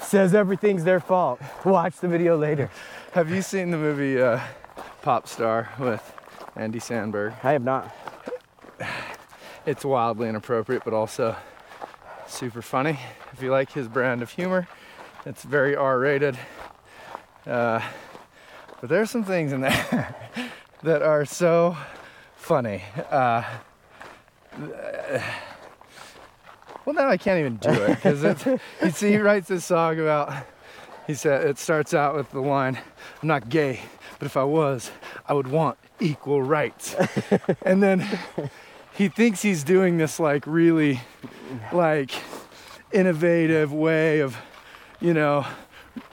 says 0.00 0.34
everything's 0.34 0.82
their 0.82 0.98
fault. 0.98 1.42
Watch 1.66 1.98
the 1.98 2.08
video 2.08 2.38
later. 2.38 2.70
Have 3.12 3.30
you 3.30 3.42
seen 3.42 3.70
the 3.70 3.76
movie 3.76 4.18
uh, 4.18 4.40
Pop 5.02 5.28
Star 5.28 5.68
with 5.78 6.02
Andy 6.56 6.78
Samberg? 6.78 7.34
I 7.44 7.52
have 7.52 7.64
not. 7.64 7.94
It's 9.66 9.84
wildly 9.84 10.28
inappropriate, 10.30 10.84
but 10.84 10.94
also 10.94 11.36
super 12.26 12.62
funny. 12.62 12.98
If 13.34 13.42
you 13.42 13.50
like 13.50 13.72
his 13.72 13.88
brand 13.88 14.22
of 14.22 14.30
humor, 14.30 14.68
it's 15.26 15.42
very 15.42 15.76
R-rated. 15.76 16.38
Uh, 17.46 17.80
but 18.80 18.90
there's 18.90 19.10
some 19.10 19.24
things 19.24 19.52
in 19.52 19.60
there 19.60 20.14
that 20.82 21.02
are 21.02 21.24
so 21.24 21.76
funny. 22.36 22.82
Uh, 23.10 23.42
well, 26.84 26.94
now 26.94 27.08
I 27.08 27.16
can't 27.16 27.40
even 27.40 27.56
do 27.56 27.70
it 27.70 27.96
because 27.96 28.46
you 28.82 28.90
see, 28.90 29.10
he 29.10 29.18
writes 29.18 29.48
this 29.48 29.64
song 29.64 29.98
about. 29.98 30.32
He 31.06 31.12
said 31.12 31.46
it 31.46 31.58
starts 31.58 31.92
out 31.92 32.14
with 32.14 32.30
the 32.30 32.40
line, 32.40 32.78
"I'm 33.20 33.28
not 33.28 33.48
gay, 33.50 33.80
but 34.18 34.26
if 34.26 34.36
I 34.36 34.44
was, 34.44 34.90
I 35.26 35.34
would 35.34 35.48
want 35.48 35.76
equal 36.00 36.42
rights." 36.42 36.94
and 37.62 37.82
then 37.82 38.06
he 38.94 39.08
thinks 39.08 39.42
he's 39.42 39.64
doing 39.64 39.98
this 39.98 40.18
like 40.18 40.46
really 40.46 41.00
like 41.72 42.12
innovative 42.92 43.72
way 43.72 44.20
of 44.20 44.36
you 45.00 45.12
know 45.12 45.44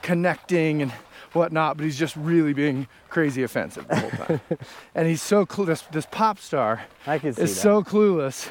connecting 0.02 0.82
and 0.82 0.92
whatnot 1.34 1.78
but 1.78 1.84
he's 1.84 1.98
just 1.98 2.16
really 2.16 2.54
being 2.54 2.88
crazy 3.10 3.44
offensive 3.44 3.88
the 3.88 3.96
whole 3.96 4.10
time 4.12 4.42
and 4.96 5.08
he's 5.08 5.22
so 5.22 5.46
clueless. 5.46 5.66
this, 5.68 5.82
this 5.92 6.08
pop 6.12 6.40
star 6.40 6.82
I 7.08 7.20
can 7.20 7.34
see 7.34 7.44
is 7.44 7.56
that. 7.56 7.62
so 7.62 7.84
clueless 7.84 8.50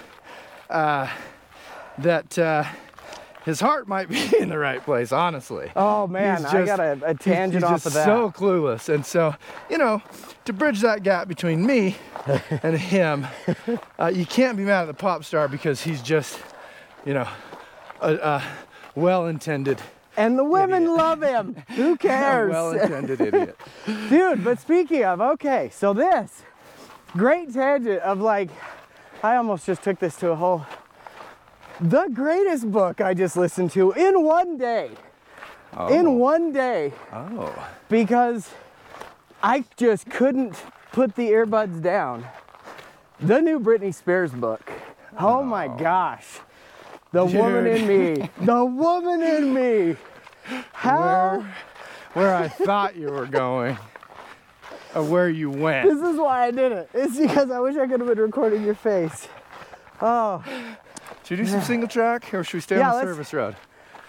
uh, 0.71 1.09
that 1.99 2.39
uh, 2.39 2.65
his 3.45 3.61
heart 3.61 3.89
might 3.89 4.09
be 4.09 4.21
in 4.39 4.49
the 4.49 4.59
right 4.59 4.83
place 4.85 5.13
honestly 5.13 5.71
oh 5.77 6.07
man, 6.07 6.39
He's 6.39 6.47
I 6.47 6.65
got 6.65 6.81
a, 6.81 6.99
a 7.05 7.15
tangent 7.15 7.65
off 7.65 7.73
just 7.73 7.87
of 7.87 7.93
that. 7.95 8.05
so 8.05 8.31
clueless 8.31 8.89
and 8.93 9.05
so 9.05 9.35
you 9.69 9.79
know 9.79 10.03
to 10.47 10.53
bridge 10.53 10.81
that 10.81 11.03
gap 11.03 11.29
between 11.29 11.65
me 11.67 11.97
and 12.63 12.77
him 12.79 13.27
uh, 13.99 14.11
you 14.15 14.25
can't 14.27 14.57
be 14.57 14.65
mad 14.65 14.83
at 14.83 14.87
the 14.87 14.95
pop 14.95 15.25
star 15.25 15.49
because 15.49 15.83
he's 15.83 16.01
just 16.03 16.39
you 17.05 17.15
know 17.15 17.29
a, 18.01 18.15
a 18.15 18.45
well-intended 18.95 19.81
and 20.17 20.39
the 20.39 20.45
women 20.45 20.95
love 20.95 21.23
him. 21.23 21.57
Who 21.77 21.97
cares? 22.09 22.51
well-intended 22.51 23.21
idiot 23.21 23.57
Dude, 24.09 24.45
but 24.45 24.59
speaking 24.59 25.05
of, 25.05 25.21
okay, 25.21 25.71
so 25.73 25.93
this 25.93 26.43
great 27.13 27.53
tangent 27.53 28.01
of 28.03 28.21
like, 28.21 28.51
I 29.23 29.37
almost 29.37 29.67
just 29.67 29.83
took 29.83 29.99
this 29.99 30.17
to 30.17 30.31
a 30.31 30.37
whole. 30.37 30.65
The 31.81 32.09
greatest 32.13 32.71
book 32.71 33.01
I 33.01 33.15
just 33.15 33.37
listened 33.37 33.71
to 33.73 33.93
in 33.93 34.23
one 34.23 34.59
day. 34.59 34.91
In 35.89 36.07
oh. 36.07 36.11
one 36.11 36.53
day, 36.53 36.93
oh 37.13 37.69
because 37.89 38.51
I 39.43 39.65
just 39.77 40.11
couldn't 40.11 40.57
put 40.93 41.15
the 41.15 41.31
earbuds 41.31 41.81
down. 41.81 42.27
The 43.21 43.41
new 43.41 43.61
Britney 43.61 43.95
Spears 43.95 44.33
book. 44.33 44.71
Oh, 45.19 45.43
my 45.43 45.69
gosh. 45.69 46.41
The 47.13 47.25
woman 47.25 47.67
in 47.67 47.87
me. 47.87 48.31
The 48.41 48.65
woman 48.65 49.23
in 49.23 49.55
me. 49.55 49.97
How? 50.73 51.39
where 51.41 51.55
where 52.15 52.35
i 52.35 52.49
thought 52.49 52.97
you 52.97 53.09
were 53.09 53.27
going 53.27 53.77
or 54.95 55.05
where 55.05 55.29
you 55.29 55.49
went 55.51 55.89
This 55.89 56.01
is 56.01 56.17
why 56.19 56.47
I 56.47 56.51
did 56.51 56.73
it. 56.73 56.91
It's 56.93 57.17
because 57.17 57.51
I 57.51 57.61
wish 57.61 57.77
I 57.77 57.87
could 57.87 58.01
have 58.01 58.09
been 58.09 58.19
recording 58.19 58.65
your 58.65 58.75
face. 58.75 59.29
Oh, 60.03 60.43
should 61.25 61.39
we 61.39 61.45
do 61.45 61.51
some 61.51 61.61
single 61.63 61.89
track 61.89 62.33
or 62.35 62.43
should 62.43 62.55
we 62.57 62.61
stay 62.61 62.79
Yeah, 62.79 62.93
on 62.93 62.97
the 62.97 63.13
service 63.13 63.33
road 63.33 63.55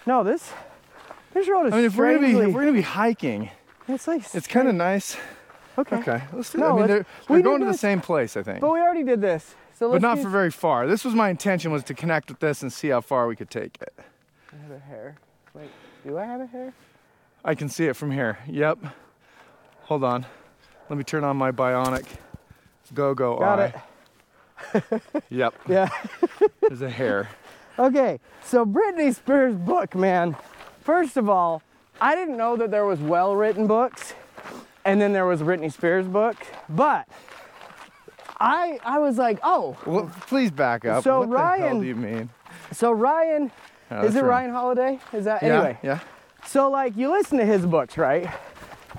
no, 0.07 0.23
this 0.23 0.51
this 1.33 1.47
road 1.47 1.67
is 1.67 1.73
i 1.73 1.75
mean 1.77 1.85
if 1.85 1.95
we're 1.95 2.15
gonna 2.15 2.27
be 2.27 2.39
if 2.39 2.53
we're 2.53 2.61
gonna 2.61 2.71
be 2.73 2.81
hiking 2.81 3.51
it's 3.87 4.07
like 4.07 4.23
it's 4.33 4.47
kind 4.47 4.67
of 4.67 4.73
nice 4.73 5.15
okay. 5.77 5.97
okay 5.97 6.23
let's 6.33 6.51
do 6.51 6.57
No, 6.57 6.75
i 6.75 6.79
mean 6.79 6.87
they're, 6.87 7.05
we 7.29 7.35
we're 7.37 7.41
going 7.43 7.59
to 7.59 7.65
the 7.65 7.71
this. 7.73 7.81
same 7.81 8.01
place 8.01 8.35
i 8.35 8.41
think 8.41 8.61
But 8.61 8.71
we 8.71 8.79
already 8.79 9.03
did 9.03 9.21
this. 9.21 9.53
So 9.81 9.89
but 9.89 9.99
not 10.03 10.19
for 10.19 10.29
very 10.29 10.51
far. 10.51 10.85
This 10.85 11.03
was 11.03 11.15
my 11.15 11.29
intention 11.29 11.71
was 11.71 11.83
to 11.85 11.95
connect 11.95 12.29
with 12.29 12.37
this 12.37 12.61
and 12.61 12.71
see 12.71 12.89
how 12.89 13.01
far 13.01 13.25
we 13.25 13.35
could 13.35 13.49
take 13.49 13.79
it. 13.81 13.91
I 14.53 14.61
have 14.61 14.69
a 14.69 14.77
hair. 14.77 15.15
Wait, 15.55 15.71
do 16.05 16.19
I 16.19 16.25
have 16.25 16.39
a 16.39 16.45
hair? 16.45 16.71
I 17.43 17.55
can 17.55 17.67
see 17.67 17.87
it 17.87 17.95
from 17.95 18.11
here. 18.11 18.37
Yep. 18.47 18.77
Hold 19.85 20.03
on. 20.03 20.27
Let 20.87 20.97
me 20.99 21.03
turn 21.03 21.23
on 21.23 21.35
my 21.35 21.51
bionic 21.51 22.05
go-go 22.93 23.39
Got 23.39 23.59
eye. 23.59 23.83
it. 24.75 24.83
Yep. 25.31 25.55
Yeah. 25.67 25.89
There's 26.61 26.83
a 26.83 26.89
hair. 26.89 27.29
Okay, 27.79 28.19
so 28.43 28.63
Britney 28.63 29.15
Spears' 29.15 29.55
book, 29.55 29.95
man. 29.95 30.35
First 30.81 31.17
of 31.17 31.27
all, 31.27 31.63
I 31.99 32.13
didn't 32.13 32.37
know 32.37 32.55
that 32.55 32.69
there 32.69 32.85
was 32.85 32.99
well-written 32.99 33.65
books, 33.65 34.13
and 34.85 35.01
then 35.01 35.11
there 35.11 35.25
was 35.25 35.41
Britney 35.41 35.73
Spears' 35.73 36.07
book. 36.07 36.35
But 36.69 37.07
I 38.41 38.79
I 38.83 38.99
was 38.99 39.17
like, 39.17 39.39
oh, 39.43 39.77
Well, 39.85 40.11
please 40.21 40.51
back 40.51 40.83
up. 40.85 41.03
So 41.03 41.19
what 41.19 41.29
the 41.29 41.37
hell 41.37 41.45
Ryan- 41.45 41.79
do 41.81 41.87
you 41.87 41.95
mean? 41.95 42.29
so 42.71 42.91
Ryan, 42.91 43.51
Oh, 43.91 44.03
is 44.05 44.15
it 44.15 44.21
right. 44.23 44.29
Ryan 44.29 44.51
Holiday? 44.51 44.99
Is 45.13 45.25
that 45.25 45.43
Yeah, 45.43 45.49
anyway? 45.55 45.77
Yeah. 45.83 45.99
So 46.45 46.69
like 46.69 46.97
you 46.97 47.11
listen 47.11 47.37
to 47.37 47.45
his 47.45 47.65
books, 47.65 47.97
right? 47.97 48.29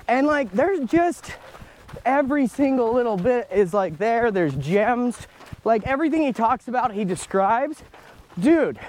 And 0.07 0.25
like 0.27 0.51
there's 0.51 0.79
just 0.89 1.33
every 2.05 2.47
single 2.47 2.93
little 2.93 3.17
bit 3.17 3.49
is 3.51 3.73
like 3.73 3.97
there. 3.97 4.31
There's 4.31 4.55
gems. 4.55 5.27
Like 5.65 5.85
everything 5.85 6.21
he 6.21 6.31
talks 6.33 6.67
about, 6.67 6.93
he 6.93 7.05
describes. 7.05 7.83
Dude, 8.39 8.79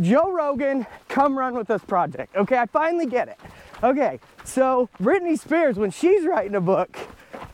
Joe 0.00 0.30
Rogan, 0.32 0.86
come 1.08 1.38
run 1.38 1.54
with 1.54 1.68
this 1.68 1.82
project. 1.82 2.36
Okay, 2.36 2.58
I 2.58 2.66
finally 2.66 3.06
get 3.06 3.28
it. 3.28 3.38
Okay, 3.82 4.20
so 4.44 4.88
Britney 5.00 5.38
Spears, 5.38 5.76
when 5.76 5.90
she's 5.90 6.24
writing 6.24 6.54
a 6.54 6.60
book, 6.60 6.96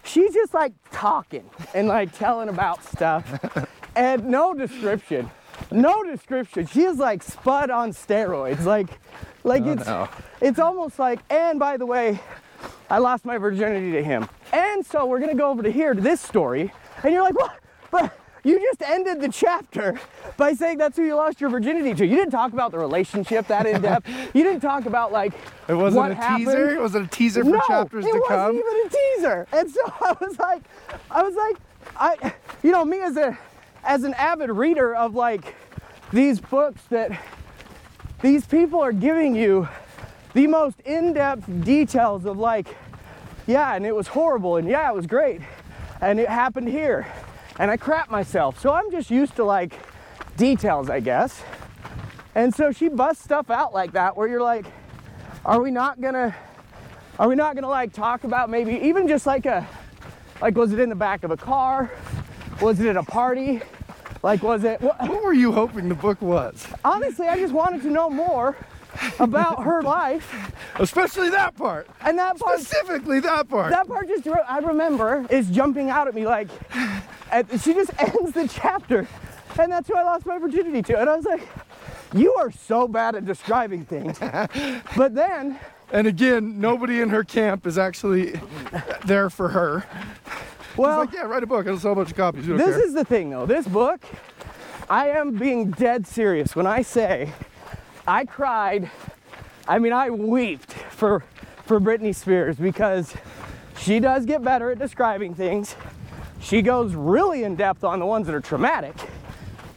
she's 0.04 0.34
just 0.34 0.54
like 0.54 0.72
talking 0.90 1.48
and 1.74 1.88
like 1.88 2.16
telling 2.16 2.48
about 2.48 2.84
stuff 2.84 3.66
and 3.96 4.26
no 4.26 4.54
description. 4.54 5.30
No 5.70 6.02
description. 6.02 6.66
She 6.66 6.82
is 6.82 6.98
like 6.98 7.22
spud 7.22 7.70
on 7.70 7.92
steroids. 7.92 8.64
Like, 8.64 8.88
like 9.44 9.62
Oh, 9.64 9.72
it's 9.72 9.86
no. 9.86 10.08
it's 10.40 10.58
almost 10.58 10.98
like, 10.98 11.20
and 11.30 11.58
by 11.58 11.76
the 11.76 11.86
way, 11.86 12.18
I 12.90 12.98
lost 12.98 13.24
my 13.24 13.38
virginity 13.38 13.92
to 13.92 14.02
him. 14.02 14.28
And 14.52 14.84
so 14.84 15.06
we're 15.06 15.20
gonna 15.20 15.34
go 15.34 15.50
over 15.50 15.62
to 15.62 15.70
here 15.70 15.94
to 15.94 16.00
this 16.00 16.20
story, 16.20 16.72
and 17.02 17.12
you're 17.12 17.22
like, 17.22 17.38
what? 17.38 17.58
But 17.90 18.18
you 18.44 18.58
just 18.60 18.82
ended 18.82 19.20
the 19.20 19.28
chapter 19.28 19.98
by 20.36 20.52
saying 20.54 20.78
that's 20.78 20.96
who 20.96 21.04
you 21.04 21.14
lost 21.14 21.40
your 21.40 21.50
virginity 21.50 21.94
to. 21.94 22.06
You 22.06 22.16
didn't 22.16 22.32
talk 22.32 22.52
about 22.52 22.70
the 22.72 22.78
relationship 22.78 23.46
that 23.48 23.66
in 23.66 23.80
depth. 23.82 24.08
You 24.34 24.42
didn't 24.42 24.60
talk 24.60 24.86
about 24.86 25.12
like 25.12 25.32
It 25.68 25.74
wasn't 25.74 26.02
what 26.02 26.10
a 26.12 26.14
happened. 26.14 26.46
teaser. 26.46 26.74
It 26.76 26.80
Was 26.80 26.94
it 26.94 27.02
a 27.02 27.06
teaser 27.06 27.44
for 27.44 27.50
no, 27.50 27.60
chapters 27.66 28.04
to 28.04 28.10
come. 28.28 28.56
it 28.56 28.64
wasn't 28.64 28.64
even 28.64 28.86
a 28.86 28.88
teaser. 29.16 29.46
And 29.52 29.70
so 29.70 29.80
I 30.00 30.16
was 30.20 30.38
like, 30.38 30.62
I 31.10 31.22
was 31.22 31.34
like, 31.34 31.56
I, 31.96 32.34
you 32.62 32.72
know, 32.72 32.84
me 32.84 33.00
as 33.02 33.16
a, 33.16 33.36
as 33.84 34.04
an 34.04 34.14
avid 34.14 34.50
reader 34.50 34.94
of 34.94 35.14
like 35.14 35.54
these 36.12 36.40
books 36.40 36.82
that 36.90 37.10
these 38.22 38.46
people 38.46 38.80
are 38.80 38.92
giving 38.92 39.34
you 39.34 39.68
the 40.34 40.46
most 40.46 40.80
in-depth 40.80 41.64
details 41.64 42.24
of 42.24 42.38
like, 42.38 42.68
yeah, 43.46 43.74
and 43.74 43.84
it 43.84 43.94
was 43.94 44.06
horrible, 44.06 44.56
and 44.56 44.68
yeah, 44.68 44.88
it 44.88 44.94
was 44.94 45.06
great, 45.06 45.40
and 46.00 46.18
it 46.20 46.28
happened 46.28 46.68
here, 46.68 47.06
and 47.58 47.70
I 47.70 47.76
crap 47.76 48.10
myself. 48.10 48.58
So 48.60 48.72
I'm 48.72 48.90
just 48.90 49.10
used 49.10 49.36
to 49.36 49.44
like 49.44 49.78
details, 50.36 50.88
I 50.90 51.00
guess. 51.00 51.42
And 52.34 52.54
so 52.54 52.72
she 52.72 52.88
busts 52.88 53.22
stuff 53.24 53.50
out 53.50 53.74
like 53.74 53.92
that 53.92 54.16
where 54.16 54.26
you're 54.28 54.40
like, 54.42 54.66
are 55.44 55.60
we 55.60 55.70
not 55.70 56.00
gonna 56.00 56.34
are 57.18 57.28
we 57.28 57.34
not 57.34 57.54
gonna 57.54 57.68
like 57.68 57.92
talk 57.92 58.24
about 58.24 58.48
maybe 58.50 58.72
even 58.86 59.06
just 59.08 59.26
like 59.26 59.44
a 59.46 59.66
like 60.40 60.56
was 60.56 60.72
it 60.72 60.78
in 60.80 60.88
the 60.88 60.94
back 60.94 61.24
of 61.24 61.30
a 61.30 61.36
car? 61.36 61.90
Was 62.60 62.80
it 62.80 62.86
at 62.88 62.96
a 62.96 63.02
party? 63.02 63.60
Like 64.22 64.42
was 64.42 64.64
it 64.64 64.80
what, 64.80 65.00
What 65.00 65.22
were 65.22 65.32
you 65.34 65.52
hoping 65.52 65.88
the 65.88 65.94
book 65.94 66.22
was? 66.22 66.66
honestly 66.84 67.26
I 67.28 67.36
just 67.38 67.52
wanted 67.52 67.82
to 67.82 67.90
know 67.90 68.08
more 68.08 68.56
about 69.18 69.62
her 69.64 69.82
life 70.00 70.52
Especially 70.76 71.28
that 71.30 71.56
part. 71.56 71.86
and 72.02 72.18
that 72.18 72.38
part 72.38 72.60
Specifically 72.60 73.20
that 73.20 73.48
part. 73.48 73.70
that 73.70 73.86
part 73.88 74.08
just 74.08 74.26
I 74.48 74.58
remember 74.60 75.26
is 75.28 75.50
jumping 75.50 75.90
out 75.90 76.08
at 76.08 76.14
me 76.14 76.24
like 76.24 76.48
and 77.32 77.60
she 77.60 77.74
just 77.74 77.90
ends 77.98 78.32
the 78.32 78.48
chapter 78.48 79.08
and 79.58 79.72
that's 79.72 79.88
who 79.88 79.96
I 79.96 80.02
lost 80.02 80.26
my 80.26 80.38
virginity 80.38 80.82
to 80.82 81.00
and 81.00 81.08
I 81.08 81.16
was 81.16 81.24
like 81.24 81.48
you 82.14 82.34
are 82.34 82.50
so 82.50 82.86
bad 82.86 83.14
at 83.14 83.24
describing 83.24 83.84
things 83.84 84.18
but 84.96 85.14
then 85.14 85.58
and 85.92 86.06
again, 86.06 86.58
nobody 86.58 87.02
in 87.02 87.10
her 87.10 87.22
camp 87.22 87.66
is 87.66 87.76
actually 87.76 88.40
there 89.04 89.28
for 89.28 89.50
her. 89.50 89.84
well 90.76 91.00
like, 91.00 91.12
yeah, 91.12 91.22
write 91.22 91.42
a 91.42 91.46
book. 91.46 91.66
I'll 91.66 91.78
sell 91.78 91.92
a 91.92 91.96
bunch 91.96 92.10
of 92.10 92.16
copies. 92.16 92.46
This 92.46 92.58
care. 92.58 92.84
is 92.84 92.94
the 92.94 93.04
thing 93.04 93.28
though. 93.28 93.44
This 93.44 93.68
book, 93.68 94.02
I 94.88 95.08
am 95.08 95.36
being 95.36 95.70
dead 95.70 96.06
serious 96.06 96.56
when 96.56 96.66
I 96.66 96.80
say 96.80 97.30
I 98.08 98.24
cried. 98.24 98.90
I 99.68 99.78
mean, 99.78 99.92
I 99.92 100.08
wept 100.08 100.72
for 100.72 101.24
for 101.66 101.78
Britney 101.78 102.14
Spears 102.14 102.56
because 102.56 103.14
she 103.78 104.00
does 104.00 104.24
get 104.24 104.42
better 104.42 104.70
at 104.70 104.78
describing 104.78 105.34
things. 105.34 105.76
She 106.42 106.60
goes 106.60 106.94
really 106.94 107.44
in 107.44 107.54
depth 107.56 107.84
on 107.84 107.98
the 108.00 108.06
ones 108.06 108.26
that 108.26 108.34
are 108.34 108.40
traumatic. 108.40 108.94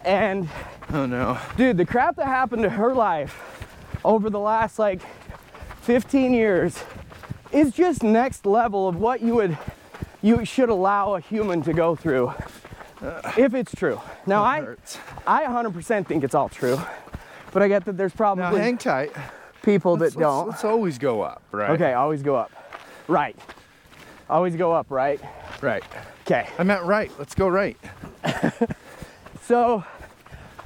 And 0.03 0.49
oh 0.91 1.05
no. 1.05 1.37
dude, 1.57 1.77
the 1.77 1.85
crap 1.85 2.15
that 2.17 2.25
happened 2.27 2.63
to 2.63 2.69
her 2.69 2.93
life 2.93 3.67
over 4.03 4.29
the 4.29 4.39
last 4.39 4.77
like 4.77 5.01
15 5.81 6.33
years 6.33 6.83
is 7.51 7.71
just 7.71 8.03
next 8.03 8.45
level 8.45 8.87
of 8.87 8.97
what 8.97 9.21
you 9.21 9.35
would 9.35 9.57
you 10.21 10.43
should 10.43 10.69
allow 10.69 11.13
a 11.15 11.19
human 11.19 11.61
to 11.61 11.73
go 11.73 11.95
through 11.95 12.33
uh, 13.01 13.31
if 13.37 13.53
it's 13.53 13.73
true. 13.73 13.99
Now 14.25 14.43
I 14.43 14.61
hurts. 14.61 14.97
I 15.27 15.43
100% 15.43 16.07
think 16.07 16.23
it's 16.23 16.33
all 16.35 16.49
true. 16.49 16.79
But 17.51 17.61
I 17.61 17.67
get 17.67 17.85
that 17.85 17.95
there's 17.95 18.13
Now 18.13 18.17
probably 18.17 18.59
hang 18.61 18.77
tight. 18.77 19.11
people 19.61 19.95
that 19.97 20.05
Let's, 20.05 20.15
let's- 20.15 20.23
don't. 20.23 20.47
let's 20.49 20.63
always 20.65 20.97
go 20.97 21.21
up, 21.21 21.41
right? 21.51 21.69
Okay, 21.71 21.93
always 21.93 22.21
go 22.23 22.35
up. 22.35 22.51
Right. 23.07 23.35
Always 24.29 24.55
go 24.55 24.73
up, 24.73 24.87
right? 24.89 25.21
Right. 25.61 25.83
Okay. 26.25 26.49
I 26.57 26.63
meant 26.63 26.83
right. 26.83 27.11
Let's 27.19 27.35
go 27.35 27.47
right. 27.47 27.77
So, 29.45 29.83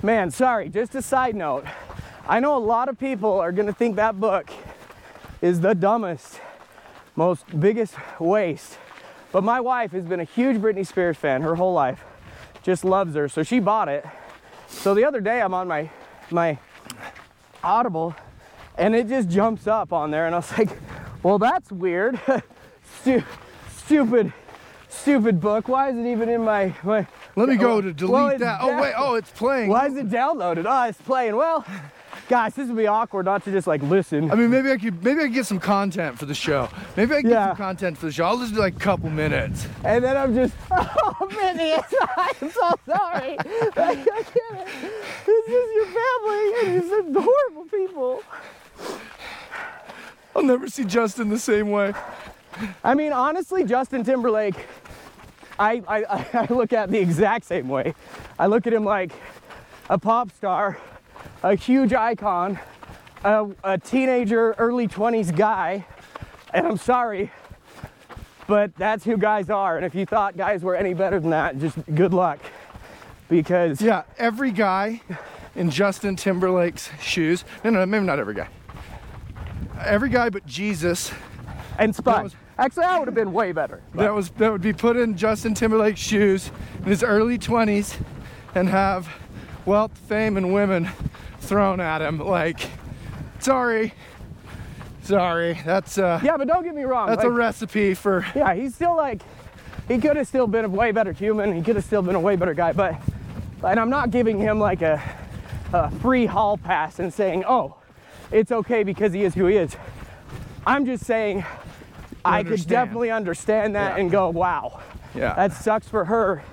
man, 0.01 0.31
sorry, 0.31 0.69
just 0.69 0.95
a 0.95 1.01
side 1.01 1.35
note. 1.35 1.65
I 2.25 2.39
know 2.39 2.55
a 2.55 2.63
lot 2.63 2.87
of 2.87 2.97
people 2.97 3.37
are 3.37 3.51
gonna 3.51 3.73
think 3.73 3.97
that 3.97 4.17
book 4.21 4.49
is 5.41 5.59
the 5.59 5.75
dumbest, 5.75 6.39
most 7.17 7.59
biggest 7.59 7.95
waste. 8.17 8.77
But 9.33 9.43
my 9.43 9.59
wife 9.59 9.91
has 9.91 10.05
been 10.05 10.21
a 10.21 10.23
huge 10.23 10.61
Britney 10.61 10.87
Spears 10.87 11.17
fan 11.17 11.41
her 11.41 11.55
whole 11.55 11.73
life. 11.73 12.05
Just 12.63 12.85
loves 12.85 13.15
her, 13.15 13.27
so 13.27 13.43
she 13.43 13.59
bought 13.59 13.89
it. 13.89 14.05
So 14.69 14.93
the 14.93 15.03
other 15.03 15.19
day 15.19 15.41
I'm 15.41 15.53
on 15.53 15.67
my 15.67 15.89
my 16.31 16.57
Audible 17.61 18.15
and 18.77 18.95
it 18.95 19.09
just 19.09 19.27
jumps 19.27 19.67
up 19.67 19.91
on 19.91 20.09
there 20.09 20.25
and 20.25 20.33
I 20.33 20.37
was 20.37 20.57
like, 20.57 20.69
well 21.21 21.37
that's 21.37 21.69
weird. 21.69 22.17
Stu- 23.01 23.23
stupid 23.75 24.31
stupid 24.99 25.39
book. 25.39 25.67
Why 25.67 25.89
is 25.89 25.97
it 25.97 26.05
even 26.05 26.29
in 26.29 26.43
my, 26.43 26.73
my 26.83 27.07
Let 27.35 27.49
me 27.49 27.55
go 27.55 27.81
to 27.81 27.93
delete 27.93 28.11
well, 28.11 28.37
that. 28.37 28.59
Oh 28.61 28.81
wait. 28.81 28.93
Oh, 28.95 29.15
it's 29.15 29.31
playing. 29.31 29.69
why 29.69 29.87
is 29.87 29.95
it 29.95 30.09
downloaded? 30.09 30.65
Oh, 30.67 30.87
it's 30.87 31.01
playing. 31.01 31.35
Well, 31.35 31.65
guys, 32.27 32.53
this 32.53 32.67
would 32.67 32.77
be 32.77 32.87
awkward 32.87 33.25
not 33.25 33.43
to 33.45 33.51
just 33.51 33.67
like 33.67 33.81
listen. 33.81 34.31
I 34.31 34.35
mean, 34.35 34.49
maybe 34.49 34.71
I 34.71 34.77
could 34.77 35.03
maybe 35.03 35.21
I 35.21 35.23
could 35.23 35.33
get 35.33 35.45
some 35.45 35.59
content 35.59 36.19
for 36.19 36.25
the 36.25 36.33
show. 36.33 36.69
Maybe 36.97 37.13
I 37.15 37.21
could 37.21 37.29
get 37.29 37.47
some 37.49 37.57
content 37.57 37.97
for 37.97 38.07
the 38.07 38.11
show. 38.11 38.25
I'll 38.25 38.37
just 38.37 38.53
do 38.53 38.59
like 38.59 38.75
a 38.75 38.79
couple 38.79 39.09
minutes. 39.09 39.67
And 39.83 40.03
then 40.03 40.17
I'm 40.17 40.35
just, 40.35 40.53
oh, 40.71 41.27
Britney, 41.31 41.81
I'm 42.17 42.51
so 42.51 42.73
sorry. 42.85 43.37
I 43.39 43.91
it. 43.93 44.67
This 45.25 45.47
is 45.47 45.75
your 45.75 45.85
family, 45.85 46.53
and 46.61 46.73
you're 46.73 47.03
some 47.03 47.13
horrible 47.13 47.65
people. 47.65 48.23
I'll 50.35 50.43
never 50.43 50.69
see 50.69 50.85
Justin 50.85 51.29
the 51.29 51.39
same 51.39 51.71
way. 51.71 51.93
I 52.83 52.93
mean, 52.93 53.13
honestly, 53.13 53.63
Justin 53.63 54.03
Timberlake, 54.03 54.67
I, 55.59 55.83
I, 55.87 56.25
I- 56.49 56.53
look 56.53 56.73
at 56.73 56.89
the 56.89 56.97
exact 56.99 57.45
same 57.45 57.67
way. 57.69 57.93
I 58.39 58.47
look 58.47 58.65
at 58.65 58.73
him 58.73 58.85
like 58.85 59.11
a 59.89 59.97
pop 59.99 60.31
star, 60.31 60.77
a 61.43 61.55
huge 61.55 61.93
icon, 61.93 62.57
a, 63.23 63.47
a 63.63 63.77
teenager, 63.77 64.53
early 64.57 64.87
20s 64.87 65.35
guy, 65.35 65.85
and 66.53 66.65
I'm 66.65 66.77
sorry, 66.77 67.31
but 68.47 68.73
that's 68.75 69.03
who 69.03 69.17
guys 69.17 69.49
are. 69.49 69.77
And 69.77 69.85
if 69.85 69.93
you 69.93 70.05
thought 70.05 70.37
guys 70.37 70.63
were 70.63 70.75
any 70.75 70.93
better 70.93 71.19
than 71.19 71.31
that, 71.31 71.59
just 71.59 71.77
good 71.93 72.13
luck. 72.13 72.39
Because 73.27 73.79
Yeah, 73.81 74.03
every 74.17 74.51
guy 74.51 75.01
in 75.55 75.69
Justin 75.69 76.15
Timberlake's 76.15 76.89
shoes. 76.99 77.43
No, 77.63 77.69
no, 77.69 77.85
maybe 77.85 78.05
not 78.05 78.17
every 78.17 78.33
guy. 78.33 78.47
Every 79.85 80.09
guy 80.09 80.29
but 80.29 80.45
Jesus 80.45 81.11
and 81.77 81.95
Spud. 81.95 82.33
Actually, 82.59 82.85
I 82.85 82.99
would 82.99 83.07
have 83.07 83.15
been 83.15 83.31
way 83.31 83.53
better. 83.53 83.81
but- 83.93 84.03
that 84.03 84.13
was 84.13 84.29
that 84.31 84.51
would 84.51 84.61
be 84.61 84.73
put 84.73 84.97
in 84.97 85.15
Justin 85.15 85.53
Timberlake's 85.53 85.99
shoes 85.99 86.51
in 86.79 86.85
his 86.85 87.03
early 87.03 87.37
20s 87.39 87.97
and 88.53 88.67
have 88.67 89.07
wealth, 89.65 89.97
fame, 89.97 90.35
and 90.35 90.53
women 90.53 90.89
thrown 91.39 91.79
at 91.79 92.01
him. 92.01 92.19
Like, 92.19 92.59
sorry, 93.39 93.93
sorry. 95.03 95.59
That's 95.65 95.97
uh, 95.97 96.19
yeah, 96.23 96.35
but 96.35 96.47
don't 96.47 96.63
get 96.63 96.75
me 96.75 96.83
wrong. 96.83 97.07
that's 97.07 97.23
a 97.23 97.29
recipe 97.29 97.93
for. 97.93 98.25
Yeah, 98.35 98.53
he's 98.53 98.75
still 98.75 98.95
like, 98.95 99.21
he 99.87 99.97
could 99.97 100.17
have 100.17 100.27
still 100.27 100.47
been 100.47 100.65
a 100.65 100.69
way 100.69 100.91
better 100.91 101.13
human. 101.13 101.53
He 101.55 101.61
could 101.61 101.75
have 101.77 101.85
still 101.85 102.01
been 102.01 102.15
a 102.15 102.19
way 102.19 102.35
better 102.35 102.53
guy. 102.53 102.73
But, 102.73 102.95
and 103.63 103.79
I'm 103.79 103.89
not 103.89 104.11
giving 104.11 104.37
him 104.37 104.59
like 104.59 104.81
a, 104.81 105.01
a 105.71 105.89
free 105.99 106.25
hall 106.25 106.57
pass 106.57 106.99
and 106.99 107.13
saying, 107.13 107.45
oh, 107.47 107.75
it's 108.31 108.51
okay 108.51 108.83
because 108.83 109.13
he 109.13 109.23
is 109.23 109.33
who 109.33 109.45
he 109.45 109.55
is. 109.55 109.75
I'm 110.65 110.85
just 110.85 111.05
saying, 111.05 111.45
I 112.29 112.43
could 112.43 112.65
definitely 112.67 113.11
understand 113.11 113.75
that 113.75 113.95
Yeah. 113.95 114.01
and 114.01 114.11
go, 114.11 114.29
wow, 114.29 114.79
Yeah. 115.15 115.33
that 115.35 115.53
sucks 115.53 115.87
for 115.87 116.05
her. 116.05 116.43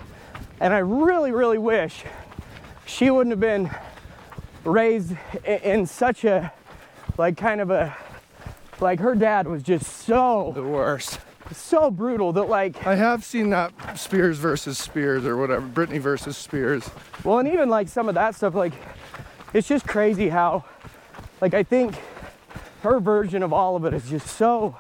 And 0.61 0.73
I 0.73 0.79
really, 0.79 1.33
really 1.33 1.59
wish 1.59 2.05
she 2.87 3.11
wouldn't 3.11 3.33
have 3.33 3.41
been 3.41 3.71
raised 4.65 5.15
in 5.45 5.87
such 5.87 6.25
a, 6.25 6.53
like, 7.19 7.37
kind 7.37 7.61
of 7.61 7.71
a, 7.71 7.95
like 8.81 9.01
her 9.01 9.15
dad 9.15 9.47
was 9.47 9.63
just 9.63 9.87
so 10.05 10.53
the 10.55 10.63
worst. 10.63 11.19
so 11.53 11.91
brutal 11.91 12.33
that 12.35 12.43
like 12.45 12.87
I 12.87 12.95
have 12.95 13.25
seen 13.25 13.49
that 13.51 13.73
Spears 13.99 14.37
versus 14.39 14.77
Spears 14.77 15.25
or 15.25 15.37
whatever, 15.39 15.67
Britney 15.67 15.99
versus 15.99 16.37
Spears. 16.37 16.91
well 17.25 17.39
and 17.39 17.49
even 17.49 17.71
like 17.71 17.89
some 17.89 18.09
of 18.11 18.15
that 18.17 18.35
stuff 18.35 18.55
like 18.55 18.75
it's 19.55 19.67
just 19.67 19.87
crazy 19.87 20.29
how 20.29 20.65
like 21.41 21.55
I 21.55 21.63
think 21.63 21.95
her 22.83 23.01
version 23.01 23.43
of 23.43 23.51
all 23.55 23.77
of 23.77 23.87
it 23.87 23.95
is 23.95 24.11
just 24.11 24.27
so 24.27 24.77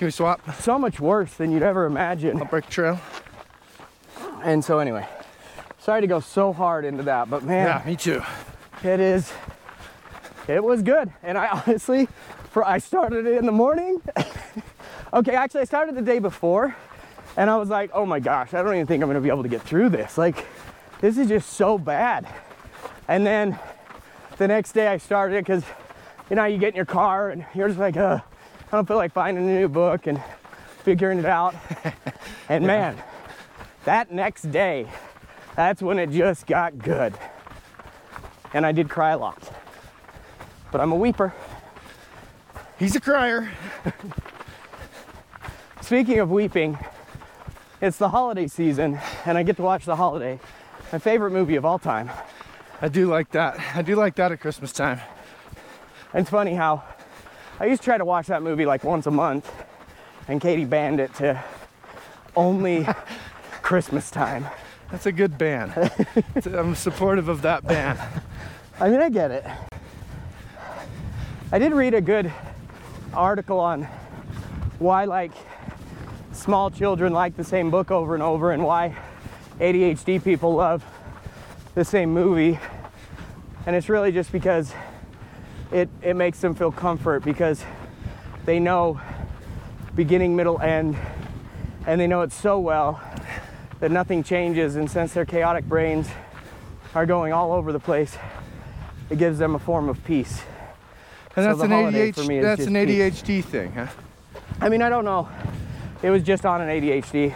Can 0.00 0.06
we 0.06 0.12
swap? 0.12 0.40
so 0.60 0.78
much 0.78 0.98
worse 0.98 1.34
than 1.34 1.52
you'd 1.52 1.62
ever 1.62 1.84
imagine. 1.84 2.38
I'll 2.38 2.46
break 2.46 2.70
trail. 2.70 2.98
And 4.42 4.64
so 4.64 4.78
anyway, 4.78 5.06
sorry 5.78 6.00
to 6.00 6.06
go 6.06 6.20
so 6.20 6.54
hard 6.54 6.86
into 6.86 7.02
that, 7.02 7.28
but 7.28 7.42
man, 7.44 7.66
Yeah, 7.66 7.82
me 7.84 7.96
too. 7.96 8.22
it 8.82 8.98
is 8.98 9.30
it 10.48 10.64
was 10.64 10.80
good. 10.80 11.12
And 11.22 11.36
I 11.36 11.48
honestly 11.48 12.08
for 12.50 12.64
I 12.64 12.78
started 12.78 13.26
it 13.26 13.36
in 13.36 13.44
the 13.44 13.52
morning. 13.52 14.00
okay, 15.12 15.34
actually 15.34 15.60
I 15.60 15.64
started 15.64 15.94
the 15.94 16.00
day 16.00 16.18
before 16.18 16.74
and 17.36 17.50
I 17.50 17.58
was 17.58 17.68
like, 17.68 17.90
"Oh 17.92 18.06
my 18.06 18.20
gosh, 18.20 18.54
I 18.54 18.62
don't 18.62 18.72
even 18.72 18.86
think 18.86 19.02
I'm 19.02 19.08
going 19.10 19.16
to 19.16 19.20
be 19.20 19.28
able 19.28 19.42
to 19.42 19.50
get 19.50 19.60
through 19.60 19.90
this. 19.90 20.16
Like 20.16 20.46
this 21.02 21.18
is 21.18 21.28
just 21.28 21.50
so 21.50 21.76
bad." 21.76 22.26
And 23.06 23.26
then 23.26 23.58
the 24.38 24.48
next 24.48 24.72
day 24.72 24.86
I 24.88 24.96
started 24.96 25.44
cuz 25.44 25.62
you 26.30 26.36
know, 26.36 26.46
you 26.46 26.56
get 26.56 26.70
in 26.70 26.76
your 26.76 26.86
car 26.86 27.28
and 27.28 27.44
you're 27.52 27.68
just 27.68 27.78
like, 27.78 27.98
"Uh, 27.98 28.20
I 28.70 28.76
don't 28.76 28.86
feel 28.86 28.96
like 28.96 29.12
finding 29.12 29.48
a 29.48 29.52
new 29.60 29.68
book 29.68 30.06
and 30.06 30.22
figuring 30.84 31.18
it 31.18 31.26
out." 31.26 31.54
and 32.48 32.66
man, 32.66 32.96
that 33.84 34.12
next 34.12 34.50
day, 34.50 34.86
that's 35.56 35.82
when 35.82 35.98
it 35.98 36.10
just 36.10 36.46
got 36.46 36.78
good. 36.78 37.14
And 38.52 38.64
I 38.64 38.72
did 38.72 38.88
cry 38.88 39.10
a 39.10 39.18
lot. 39.18 39.42
But 40.72 40.80
I'm 40.80 40.92
a 40.92 40.96
weeper. 40.96 41.32
He's 42.78 42.96
a 42.96 43.00
crier. 43.00 43.50
Speaking 45.82 46.20
of 46.20 46.30
weeping, 46.30 46.78
it's 47.82 47.96
the 47.96 48.08
holiday 48.08 48.46
season 48.46 48.98
and 49.24 49.36
I 49.36 49.42
get 49.42 49.56
to 49.56 49.62
watch 49.62 49.84
The 49.84 49.96
Holiday, 49.96 50.38
my 50.92 50.98
favorite 50.98 51.32
movie 51.32 51.56
of 51.56 51.64
all 51.64 51.78
time. 51.78 52.10
I 52.80 52.88
do 52.88 53.06
like 53.06 53.30
that. 53.32 53.58
I 53.74 53.82
do 53.82 53.96
like 53.96 54.14
that 54.16 54.32
at 54.32 54.40
Christmas 54.40 54.72
time. 54.72 55.00
It's 56.14 56.30
funny 56.30 56.54
how 56.54 56.84
I 57.60 57.66
used 57.66 57.82
to 57.82 57.84
try 57.84 57.98
to 57.98 58.06
watch 58.06 58.28
that 58.28 58.42
movie 58.42 58.64
like 58.64 58.84
once 58.84 59.06
a 59.06 59.10
month 59.10 59.52
and 60.28 60.40
Katie 60.40 60.64
banned 60.64 60.98
it 60.98 61.12
to 61.16 61.44
only 62.34 62.88
Christmas 63.62 64.10
time. 64.10 64.46
That's 64.90 65.04
a 65.04 65.12
good 65.12 65.36
ban. 65.36 65.90
I'm 66.46 66.74
supportive 66.74 67.28
of 67.28 67.42
that 67.42 67.66
ban. 67.66 67.98
I 68.80 68.88
mean, 68.88 69.02
I 69.02 69.10
get 69.10 69.30
it. 69.30 69.44
I 71.52 71.58
did 71.58 71.74
read 71.74 71.92
a 71.92 72.00
good 72.00 72.32
article 73.12 73.60
on 73.60 73.82
why, 74.78 75.04
like, 75.04 75.32
small 76.32 76.70
children 76.70 77.12
like 77.12 77.36
the 77.36 77.44
same 77.44 77.70
book 77.70 77.90
over 77.90 78.14
and 78.14 78.22
over 78.22 78.52
and 78.52 78.64
why 78.64 78.96
ADHD 79.58 80.24
people 80.24 80.54
love 80.54 80.82
the 81.74 81.84
same 81.84 82.14
movie. 82.14 82.58
And 83.66 83.76
it's 83.76 83.90
really 83.90 84.12
just 84.12 84.32
because 84.32 84.72
it, 85.72 85.88
it 86.02 86.16
makes 86.16 86.40
them 86.40 86.54
feel 86.54 86.72
comfort 86.72 87.24
because 87.24 87.64
they 88.44 88.58
know 88.58 89.00
beginning, 89.94 90.34
middle, 90.36 90.60
end, 90.60 90.96
and 91.86 92.00
they 92.00 92.06
know 92.06 92.22
it 92.22 92.32
so 92.32 92.58
well 92.58 93.00
that 93.80 93.90
nothing 93.90 94.22
changes. 94.22 94.76
And 94.76 94.90
since 94.90 95.12
their 95.14 95.24
chaotic 95.24 95.64
brains 95.64 96.08
are 96.94 97.06
going 97.06 97.32
all 97.32 97.52
over 97.52 97.72
the 97.72 97.80
place, 97.80 98.16
it 99.10 99.18
gives 99.18 99.38
them 99.38 99.54
a 99.54 99.58
form 99.58 99.88
of 99.88 100.02
peace. 100.04 100.42
And 101.36 101.44
So 101.44 101.56
that's 101.56 101.62
an 101.62 101.70
ADHD. 101.70 102.42
That's 102.42 102.66
an 102.66 102.74
peace. 102.74 103.22
ADHD 103.22 103.44
thing, 103.44 103.72
huh? 103.72 103.86
I 104.60 104.68
mean, 104.68 104.82
I 104.82 104.88
don't 104.88 105.04
know. 105.04 105.28
It 106.02 106.10
was 106.10 106.22
just 106.22 106.44
on 106.44 106.60
an 106.60 106.68
ADHD 106.68 107.34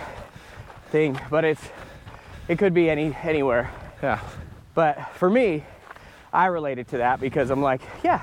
thing, 0.90 1.18
but 1.30 1.44
it's 1.44 1.62
it 2.48 2.58
could 2.58 2.74
be 2.74 2.90
any 2.90 3.16
anywhere. 3.22 3.70
Yeah. 4.02 4.20
But 4.74 5.12
for 5.14 5.30
me, 5.30 5.64
I 6.34 6.46
related 6.46 6.88
to 6.88 6.98
that 6.98 7.20
because 7.20 7.50
I'm 7.50 7.62
like, 7.62 7.80
yeah, 8.02 8.22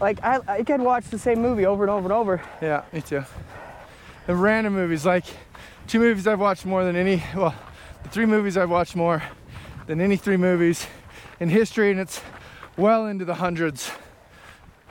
like 0.00 0.22
I, 0.22 0.38
I 0.46 0.62
can 0.62 0.84
watch 0.84 1.06
the 1.06 1.18
same 1.18 1.42
movie 1.42 1.66
over 1.66 1.82
and 1.82 1.90
over 1.90 2.04
and 2.04 2.12
over. 2.12 2.40
Yeah, 2.62 2.84
me 2.92 3.00
too. 3.02 3.24
The 4.26 4.36
random 4.36 4.74
movies, 4.74 5.04
like 5.04 5.24
two 5.88 5.98
movies 5.98 6.26
I've 6.28 6.38
watched 6.38 6.64
more 6.64 6.84
than 6.84 6.94
any, 6.94 7.22
well, 7.34 7.54
the 8.04 8.08
three 8.10 8.26
movies 8.26 8.56
I've 8.56 8.70
watched 8.70 8.94
more 8.94 9.22
than 9.88 10.00
any 10.00 10.16
three 10.16 10.36
movies 10.36 10.86
in 11.40 11.48
history, 11.48 11.90
and 11.90 11.98
it's 11.98 12.22
well 12.76 13.06
into 13.06 13.24
the 13.24 13.34
hundreds, 13.34 13.90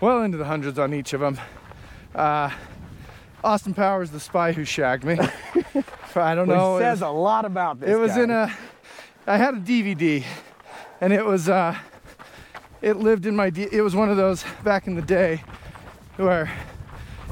well 0.01 0.21
into 0.21 0.37
the 0.37 0.45
hundreds 0.45 0.77
on 0.77 0.93
each 0.93 1.13
of 1.13 1.21
them. 1.21 1.39
Uh, 2.13 2.51
Austin 3.43 3.73
Powers, 3.73 4.11
The 4.11 4.19
Spy 4.19 4.51
Who 4.51 4.65
Shagged 4.65 5.05
Me. 5.05 5.17
I 6.15 6.35
don't 6.35 6.49
know. 6.49 6.75
it 6.77 6.81
says 6.81 7.01
a 7.01 7.07
lot 7.07 7.45
about 7.45 7.79
this. 7.79 7.89
it 7.91 7.95
was 7.95 8.11
guy. 8.11 8.23
in 8.23 8.31
a 8.31 8.57
i 9.27 9.37
had 9.37 9.53
a 9.53 9.59
dvd 9.59 10.23
and 10.99 11.13
it 11.13 11.23
was 11.23 11.47
uh 11.47 11.77
it 12.81 12.97
lived 12.97 13.25
in 13.25 13.35
my 13.35 13.49
D, 13.49 13.67
it 13.71 13.81
was 13.81 13.95
one 13.95 14.09
of 14.09 14.17
those 14.17 14.43
back 14.63 14.87
in 14.87 14.95
the 14.95 15.01
day 15.01 15.43
where 16.17 16.51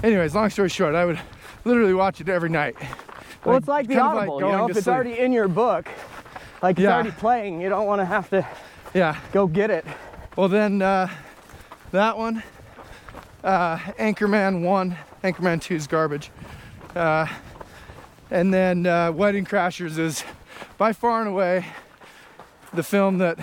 anyways 0.04 0.34
long 0.36 0.50
story 0.50 0.70
short 0.70 0.96
i 0.96 1.04
would 1.06 1.20
literally 1.66 1.94
watch 1.94 2.22
it 2.22 2.30
every 2.30 2.50
night 2.50 2.76
Well, 3.44 3.58
it's 3.58 3.68
like 3.68 3.88
the 3.88 4.00
Audible. 4.00 4.40
you 4.42 4.48
know, 4.52 4.66
if 4.70 4.72
it's 4.78 4.84
sleep. 4.86 4.94
already 4.94 5.20
in 5.20 5.32
your 5.34 5.48
book, 5.48 5.88
like 6.62 6.78
it's 6.78 6.84
Yeah. 6.84 6.94
already 6.94 7.12
playing, 7.12 7.62
you 7.62 7.70
don't 7.70 7.86
want 7.88 8.00
to 8.02 8.06
have 8.06 8.30
to 8.30 8.46
yeah 8.94 9.18
go 9.34 9.48
get 9.48 9.70
it. 9.70 9.86
well 10.36 10.48
then 10.48 10.82
uh 10.82 11.08
that 11.92 12.18
one 12.18 12.42
uh 13.44 13.78
anchorman 14.00 14.62
1 14.64 14.98
anchorman 15.24 15.62
2 15.62 15.76
is 15.76 15.88
garbage 15.88 16.32
uh 16.96 17.26
and 18.32 18.54
then 18.54 18.86
uh 18.86 19.12
wedding 19.12 19.46
crashers 19.46 19.98
is 19.98 20.24
by 20.78 20.94
far 20.94 21.20
and 21.22 21.30
away 21.30 21.66
the 22.74 22.84
film 22.84 23.18
that 23.20 23.38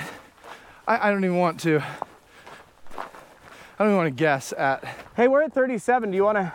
I, 0.87 1.09
I 1.09 1.11
don't 1.11 1.25
even 1.25 1.39
want 1.39 1.61
to 1.61 1.81
I 1.81 3.79
don't 3.79 3.89
even 3.89 3.97
want 3.97 4.07
to 4.17 4.23
guess 4.23 4.53
at. 4.53 4.85
Hey, 5.17 5.27
we're 5.27 5.43
at 5.43 5.53
37. 5.53 6.11
Do 6.11 6.17
you 6.17 6.25
want 6.25 6.39
to? 6.39 6.53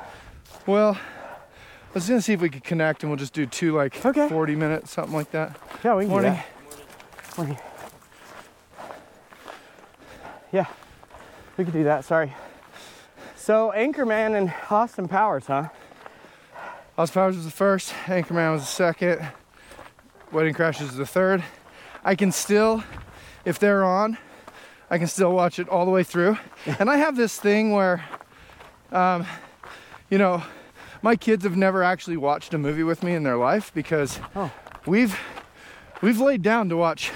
Well, 0.65 0.93
I 0.95 1.93
was 1.93 2.07
gonna 2.07 2.21
see 2.21 2.33
if 2.33 2.41
we 2.41 2.49
could 2.49 2.63
connect 2.63 3.03
and 3.03 3.09
we'll 3.11 3.17
just 3.17 3.33
do 3.33 3.45
two 3.45 3.75
like 3.75 4.05
Okay. 4.05 4.29
40 4.29 4.55
minutes, 4.55 4.91
something 4.91 5.13
like 5.13 5.31
that. 5.31 5.59
Yeah, 5.83 5.95
we 5.95 6.03
can 6.03 6.11
Morning. 6.11 6.31
do 6.33 6.37
that. 6.37 7.37
Morning. 7.37 7.57
Yeah, 10.51 10.65
we 11.57 11.65
could 11.65 11.73
do 11.73 11.83
that. 11.83 12.05
Sorry. 12.05 12.33
So 13.35 13.73
Anchorman 13.75 14.37
and 14.37 14.53
Austin 14.69 15.07
Powers, 15.07 15.47
huh? 15.47 15.69
Austin 16.97 17.13
Powers 17.21 17.35
was 17.35 17.45
the 17.45 17.51
first, 17.51 17.91
Anchorman 18.05 18.53
was 18.53 18.61
the 18.61 18.67
second, 18.67 19.27
Wedding 20.31 20.53
Crashers 20.53 20.81
was 20.81 20.95
the 20.97 21.05
third. 21.05 21.43
I 22.03 22.15
can 22.15 22.31
still, 22.31 22.83
if 23.49 23.57
they're 23.59 23.83
on, 23.83 24.17
I 24.91 24.97
can 24.99 25.07
still 25.07 25.31
watch 25.33 25.57
it 25.59 25.67
all 25.67 25.85
the 25.85 25.91
way 25.91 26.03
through. 26.03 26.37
and 26.79 26.89
I 26.89 26.97
have 26.97 27.15
this 27.15 27.39
thing 27.39 27.71
where, 27.71 28.05
um, 28.91 29.25
you 30.09 30.17
know, 30.19 30.43
my 31.01 31.15
kids 31.15 31.43
have 31.43 31.57
never 31.57 31.81
actually 31.83 32.17
watched 32.17 32.53
a 32.53 32.57
movie 32.57 32.83
with 32.83 33.01
me 33.03 33.13
in 33.15 33.23
their 33.23 33.37
life 33.37 33.71
because 33.73 34.19
Oh. 34.35 34.51
we've 34.85 35.17
we've 36.01 36.19
laid 36.19 36.41
down 36.43 36.69
to 36.69 36.77
watch 36.77 37.11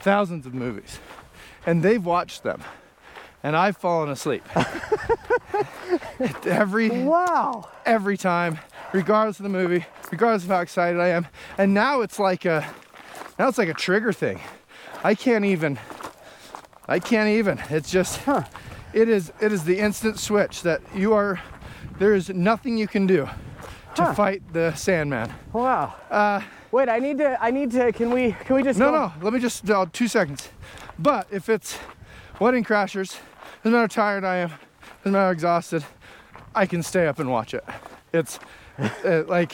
thousands 0.00 0.44
of 0.46 0.52
movies, 0.54 0.98
and 1.66 1.82
they've 1.82 2.04
watched 2.04 2.42
them, 2.42 2.62
and 3.42 3.56
I've 3.56 3.76
fallen 3.76 4.10
asleep. 4.10 4.44
Every 6.46 6.90
Wow. 6.90 7.68
every 7.86 8.16
time, 8.16 8.58
regardless 8.92 9.38
of 9.38 9.44
the 9.44 9.48
movie, 9.48 9.86
regardless 10.10 10.44
of 10.44 10.50
how 10.50 10.60
excited 10.60 11.00
I 11.00 11.08
am. 11.08 11.26
And 11.56 11.72
now 11.74 12.00
it's 12.02 12.18
like 12.18 12.44
a 12.44 12.66
now 13.38 13.48
it's 13.48 13.58
like 13.58 13.68
a 13.68 13.74
trigger 13.74 14.12
thing. 14.12 14.40
I 15.04 15.14
can't 15.14 15.44
even 15.44 15.78
I 16.90 16.98
can't 16.98 17.28
even. 17.28 17.60
It's 17.70 17.90
just 17.90 18.18
Huh. 18.20 18.44
it 18.92 19.08
is 19.08 19.32
it 19.40 19.52
is 19.52 19.64
the 19.64 19.78
instant 19.78 20.18
switch 20.18 20.62
that 20.62 20.80
you 20.94 21.12
are 21.14 21.40
there 21.98 22.14
is 22.14 22.28
nothing 22.30 22.78
you 22.78 22.86
can 22.88 23.06
do 23.06 23.28
to 23.96 24.04
Huh. 24.04 24.14
fight 24.14 24.42
the 24.52 24.72
Sandman. 24.74 25.32
Wow. 25.52 25.94
Uh 26.10 26.40
Wait, 26.70 26.90
I 26.90 26.98
need 26.98 27.16
to. 27.18 27.42
I 27.42 27.50
need 27.50 27.70
to. 27.70 27.90
Can 27.92 28.10
we? 28.10 28.32
Can 28.44 28.56
we 28.56 28.62
just? 28.62 28.78
no 28.78 28.90
go- 28.90 29.06
no, 29.06 29.12
let 29.22 29.32
me 29.32 29.40
just 29.40 29.68
uh, 29.70 29.86
2 29.90 30.06
seconds. 30.06 30.50
But 30.98 31.26
if 31.30 31.48
it's 31.48 31.78
Wedding 32.40 32.62
Crashers, 32.62 33.16
doesn't 33.62 33.72
matter 33.72 33.78
how 33.78 33.86
tired 33.86 34.22
I 34.24 34.36
am, 34.36 34.48
doesn't 34.98 35.12
matter 35.12 35.24
how 35.24 35.30
exhausted, 35.30 35.82
I 36.54 36.66
can 36.66 36.82
stay 36.82 37.06
up 37.06 37.20
and 37.20 37.30
watch 37.30 37.54
it. 37.54 37.64
It's 38.12 38.38
uh, 38.78 39.22
like 39.26 39.52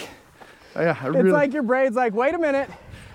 yeah, 0.75 0.97
I 1.01 1.07
It's 1.07 1.15
really 1.15 1.31
like 1.31 1.53
your 1.53 1.63
brain's 1.63 1.95
like, 1.95 2.15
wait 2.15 2.35
a 2.35 2.39
minute. 2.39 2.69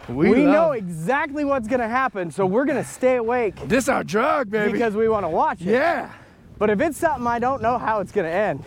We, 0.10 0.30
We, 0.32 0.44
know 0.44 0.72
exactly 0.72 1.46
what's 1.46 1.68
gonna 1.68 1.88
happen, 1.88 2.32
so 2.32 2.46
we're 2.46 2.66
gonna 2.66 2.84
stay 2.84 3.18
awake 3.18 3.56
this 3.68 3.88
our 3.88 4.04
drug, 4.04 4.50
baby. 4.50 4.72
because 4.72 4.96
we 4.96 5.08
want 5.08 5.24
to 5.24 5.30
watch 5.30 5.62
it. 5.62 5.68
yeah. 5.68 6.12
But 6.58 6.70
if 6.70 6.82
it's 6.82 6.98
something 6.98 7.28
I 7.28 7.40
don't 7.40 7.62
know 7.62 7.78
how 7.78 8.00
it's 8.02 8.12
gonna 8.12 8.28
end, 8.30 8.64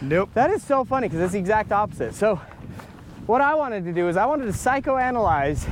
Nope. 0.00 0.30
that 0.34 0.50
is 0.50 0.62
so 0.62 0.84
funny 0.84 1.08
because 1.08 1.22
it's 1.22 1.32
the 1.32 1.38
exact 1.38 1.72
opposite. 1.72 2.14
So, 2.14 2.40
what 3.26 3.40
I 3.40 3.54
wanted 3.54 3.84
to 3.84 3.92
do 3.92 4.08
is 4.08 4.16
I 4.16 4.26
wanted 4.26 4.46
to 4.46 4.52
psychoanalyze. 4.52 5.66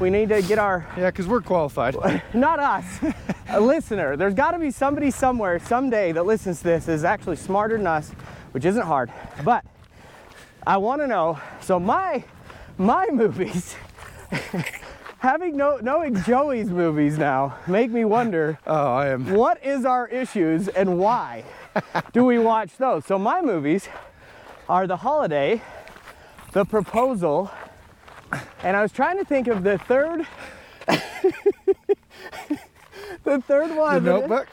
We 0.00 0.10
need 0.10 0.28
to 0.30 0.40
get 0.42 0.58
our 0.58 0.86
Yeah, 0.96 1.10
because 1.10 1.26
we're 1.26 1.40
qualified. 1.40 1.96
not 2.34 2.58
us, 2.58 2.84
a 3.48 3.60
listener. 3.60 4.16
There's 4.16 4.34
got 4.34 4.52
to 4.52 4.58
be 4.58 4.70
somebody 4.70 5.10
somewhere 5.10 5.58
someday 5.58 6.12
that 6.12 6.26
listens 6.26 6.58
to 6.58 6.64
this 6.64 6.88
is 6.88 7.04
actually 7.04 7.36
smarter 7.36 7.76
than 7.76 7.86
us, 7.86 8.10
which 8.52 8.64
isn't 8.64 8.86
hard. 8.86 9.12
But 9.44 9.64
I 10.66 10.76
want 10.78 11.00
to 11.02 11.06
know. 11.06 11.38
So 11.60 11.78
my 11.78 12.24
my 12.78 13.08
movies, 13.12 13.76
having 15.18 15.56
no 15.56 15.78
knowing 15.78 16.14
Joey's 16.22 16.68
movies 16.70 17.18
now, 17.18 17.56
make 17.66 17.90
me 17.90 18.04
wonder 18.04 18.58
Oh, 18.66 18.92
I 18.94 19.08
am. 19.08 19.32
what 19.34 19.64
is 19.64 19.84
our 19.84 20.06
issues 20.08 20.68
and 20.68 20.98
why 20.98 21.44
do 22.12 22.24
we 22.24 22.38
watch 22.38 22.76
those? 22.76 23.04
So 23.06 23.18
my 23.18 23.40
movies 23.40 23.88
are 24.68 24.86
The 24.86 24.96
Holiday, 24.98 25.62
The 26.52 26.64
Proposal, 26.64 27.50
and 28.62 28.76
I 28.76 28.82
was 28.82 28.92
trying 28.92 29.18
to 29.18 29.24
think 29.24 29.46
of 29.48 29.62
the 29.62 29.78
third. 29.78 30.26
the 33.24 33.40
third 33.42 33.74
one. 33.76 34.04
The. 34.04 34.10
Notebook. 34.20 34.48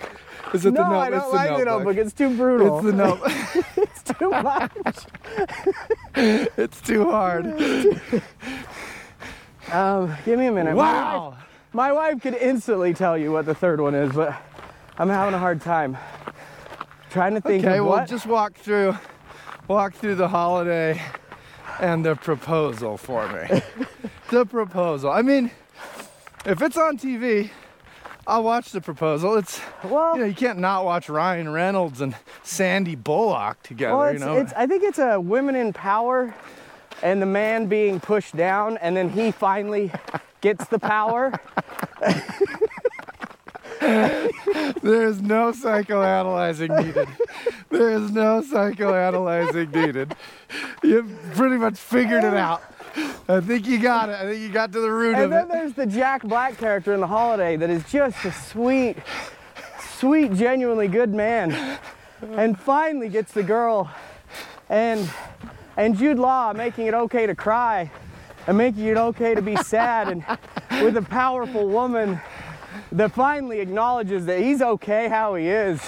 Is 0.53 0.65
it 0.65 0.73
no, 0.73 0.83
the 0.83 0.89
note? 0.89 0.99
I 0.99 1.09
don't 1.09 1.23
it's 1.23 1.33
like 1.33 1.49
the 1.49 1.65
notebook. 1.65 1.67
notebook. 1.67 1.97
It's 1.97 2.13
too 2.13 2.35
brutal. 2.35 2.77
It's 2.77 2.85
the 2.85 2.93
note. 2.93 3.19
It's 3.77 4.19
too 4.19 4.29
much. 4.29 5.05
it's 6.57 6.81
too 6.81 7.09
hard. 7.09 7.45
Um, 9.71 10.15
give 10.25 10.37
me 10.37 10.47
a 10.47 10.51
minute. 10.51 10.75
My 10.75 10.83
wife- 10.83 10.93
Wow. 10.95 11.37
My 11.73 11.91
wife 11.93 12.21
could 12.21 12.33
instantly 12.35 12.93
tell 12.93 13.17
you 13.17 13.31
what 13.31 13.45
the 13.45 13.55
third 13.55 13.79
one 13.79 13.95
is, 13.95 14.11
but 14.11 14.35
I'm 14.97 15.07
having 15.07 15.33
a 15.33 15.39
hard 15.39 15.61
time 15.61 15.97
trying 17.09 17.33
to 17.35 17.41
think 17.41 17.63
Okay, 17.65 17.77
of 17.77 17.85
well, 17.85 17.99
what. 17.99 18.09
just 18.09 18.25
walk 18.25 18.55
through, 18.55 18.97
walk 19.69 19.93
through 19.93 20.15
the 20.15 20.27
holiday 20.27 21.01
and 21.79 22.03
the 22.05 22.15
proposal 22.15 22.97
for 22.97 23.25
me. 23.29 23.61
the 24.31 24.45
proposal. 24.45 25.09
I 25.11 25.21
mean, 25.21 25.49
if 26.45 26.61
it's 26.61 26.75
on 26.75 26.97
TV, 26.97 27.49
I'll 28.27 28.43
watch 28.43 28.71
the 28.73 28.81
proposal. 28.81 29.37
It's 29.37 29.61
well, 29.85 30.15
you 30.15 30.21
know 30.21 30.27
you 30.27 30.35
can't 30.35 30.59
not 30.59 30.83
watch 30.83 31.07
Ryan 31.07 31.49
Reynolds 31.53 32.01
and 32.01 32.13
Sandy 32.43 32.95
Bullock 32.95 33.63
together. 33.63 33.95
well, 33.95 34.11
you 34.13 34.19
know, 34.19 34.35
it's, 34.37 34.51
I 34.57 34.67
think 34.67 34.83
it's 34.83 34.99
a 34.99 35.21
women 35.21 35.55
in 35.55 35.71
power 35.71 36.35
and 37.03 37.21
the 37.21 37.25
man 37.25 37.65
being 37.67 37.99
pushed 37.99 38.35
down, 38.35 38.77
and 38.77 38.95
then 38.95 39.09
he 39.09 39.31
finally 39.31 39.91
gets 40.41 40.65
the 40.67 40.79
power. 40.79 41.31
there 43.79 45.05
is 45.05 45.21
no 45.21 45.51
psychoanalyzing 45.51 46.85
needed. 46.85 47.07
There 47.69 47.91
is 47.91 48.11
no 48.11 48.41
psychoanalyzing 48.41 49.73
needed. 49.73 50.15
You've 50.83 51.11
pretty 51.35 51.57
much 51.57 51.77
figured 51.77 52.23
it 52.23 52.33
out. 52.33 52.61
I 53.29 53.39
think 53.39 53.67
you 53.67 53.79
got 53.79 54.09
it. 54.09 54.15
I 54.15 54.23
think 54.23 54.41
you 54.41 54.49
got 54.49 54.73
to 54.73 54.81
the 54.81 54.91
root 54.91 55.15
And 55.15 55.25
of 55.25 55.31
it. 55.31 55.35
And 55.35 55.49
then 55.49 55.57
there's 55.57 55.73
the 55.73 55.85
Jack 55.85 56.23
Black 56.23 56.57
character 56.57 56.93
in 56.93 56.99
The 56.99 57.07
Holiday 57.07 57.55
that 57.55 57.69
is 57.69 57.83
just 57.89 58.23
a 58.25 58.31
sweet, 58.31 58.97
sweet, 59.97 60.33
genuinely 60.33 60.87
good 60.87 61.13
man. 61.13 61.79
And 62.21 62.59
finally 62.59 63.09
gets 63.09 63.31
the 63.31 63.43
girl. 63.43 63.89
And 64.69 65.09
and 65.81 65.97
Jude 65.97 66.19
Law 66.19 66.53
making 66.53 66.85
it 66.85 66.93
okay 66.93 67.25
to 67.25 67.33
cry 67.33 67.91
and 68.45 68.55
making 68.55 68.85
it 68.85 68.97
okay 68.97 69.33
to 69.33 69.41
be 69.41 69.55
sad 69.55 70.09
and 70.09 70.23
with 70.83 70.95
a 70.95 71.01
powerful 71.01 71.67
woman 71.67 72.21
that 72.91 73.11
finally 73.11 73.59
acknowledges 73.59 74.27
that 74.27 74.39
he's 74.39 74.61
okay 74.61 75.09
how 75.09 75.33
he 75.33 75.47
is. 75.47 75.81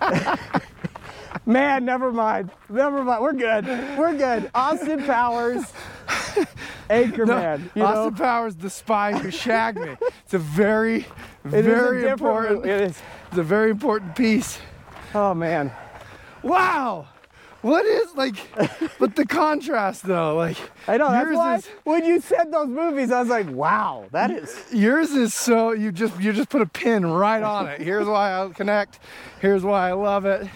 Man, 1.46 1.86
never 1.86 2.12
mind. 2.12 2.50
Never 2.68 3.02
mind. 3.02 3.22
We're 3.22 3.32
good. 3.32 3.66
We're 3.98 4.16
good. 4.16 4.50
Austin 4.54 5.02
Powers, 5.04 5.64
Anchorman. 6.90 7.70
you 7.74 7.82
know? 7.82 7.86
Austin 7.86 8.14
Powers, 8.14 8.54
the 8.54 8.68
spy 8.68 9.14
who 9.14 9.30
shagged 9.30 9.78
me. 9.78 9.96
It's 10.24 10.34
a 10.34 10.38
very, 10.38 11.06
It 11.44 11.62
very 11.62 12.06
important. 12.06 12.66
It 12.66 12.82
is. 12.82 13.02
It's 13.28 13.38
a 13.38 13.42
very 13.42 13.70
important 13.70 14.14
piece. 14.14 14.58
Oh 15.14 15.32
man. 15.32 15.72
Wow. 16.42 17.08
What 17.62 17.84
is 17.84 18.14
like, 18.14 18.36
but 18.98 19.16
the 19.16 19.26
contrast 19.26 20.04
though, 20.04 20.34
like 20.36 20.56
I 20.88 20.96
know. 20.96 21.10
That's 21.10 21.36
why 21.36 21.56
is 21.56 21.66
when 21.84 22.04
you 22.06 22.20
said 22.20 22.50
those 22.50 22.68
movies, 22.68 23.12
I 23.12 23.20
was 23.20 23.28
like, 23.28 23.50
wow, 23.50 24.06
that 24.12 24.30
is. 24.30 24.56
yours 24.72 25.10
is 25.10 25.34
so 25.34 25.72
you 25.72 25.92
just 25.92 26.18
you 26.18 26.32
just 26.32 26.48
put 26.48 26.62
a 26.62 26.66
pin 26.66 27.04
right 27.04 27.42
on 27.42 27.68
it. 27.68 27.82
Here's 27.82 28.06
why 28.06 28.32
I 28.32 28.48
connect. 28.48 29.00
Here's 29.40 29.62
why 29.62 29.90
I 29.90 29.92
love 29.92 30.24
it. 30.24 30.46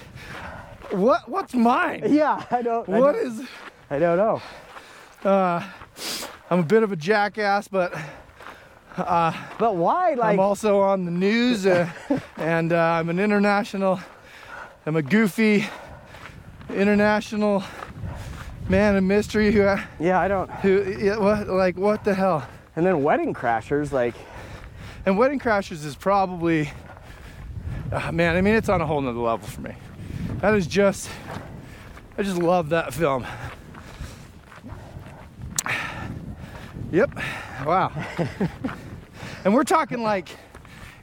What 0.93 1.29
what's 1.29 1.55
mine? 1.55 2.05
Yeah, 2.09 2.43
I 2.51 2.63
don't. 2.63 2.89
I 2.89 2.99
don't, 2.99 3.17
is? 3.17 3.43
I 3.91 3.99
don't 3.99 4.17
know. 4.17 4.43
Uh, 5.29 5.63
I'm 6.51 6.61
a 6.61 6.65
bit 6.65 6.83
of 6.83 6.93
a 6.93 6.97
jackass, 6.97 7.69
but 7.69 7.95
uh 8.97 9.33
But 9.59 9.77
why? 9.77 10.15
Like, 10.15 10.35
I'm 10.35 10.41
also 10.41 10.81
on 10.81 11.05
the 11.05 11.11
news, 11.11 11.67
uh, 11.67 11.91
and 12.39 12.73
uh, 12.73 12.79
I'm 12.79 13.11
an 13.11 13.19
international. 13.19 14.01
I'm 14.87 14.97
a 14.97 15.03
goofy 15.03 15.67
international 16.75 17.63
man 18.69 18.97
of 18.97 19.05
mystery 19.05 19.53
who 19.53 19.61
yeah, 19.61 20.21
I 20.21 20.29
don't. 20.29 20.51
who 20.51 20.97
yeah, 20.99 21.17
what 21.17 21.49
like 21.49 21.77
what 21.77 22.05
the 22.05 22.15
hell? 22.15 22.47
And 22.77 22.85
then 22.85 23.03
Wedding 23.03 23.35
Crashers, 23.35 23.93
like, 23.93 24.15
And 25.07 25.17
Wedding 25.17 25.39
Crashers 25.39 25.85
is 25.85 25.95
probably, 25.95 26.71
ah, 27.93 28.11
man, 28.11 28.37
I 28.37 28.41
mean, 28.41 28.55
it's 28.55 28.69
on 28.69 28.81
a 28.81 28.87
whole 28.87 29.01
nother 29.01 29.19
level 29.19 29.47
for 29.47 29.61
me. 29.61 29.75
That 30.41 30.55
is 30.55 30.67
just, 30.67 31.09
I 32.19 32.23
just 32.23 32.39
love 32.39 32.71
that 32.71 32.93
film. 32.93 33.27
Yep, 36.91 37.19
wow. 37.65 37.93
and 39.45 39.55
we're 39.55 39.65
talking 39.65 40.03
like 40.03 40.29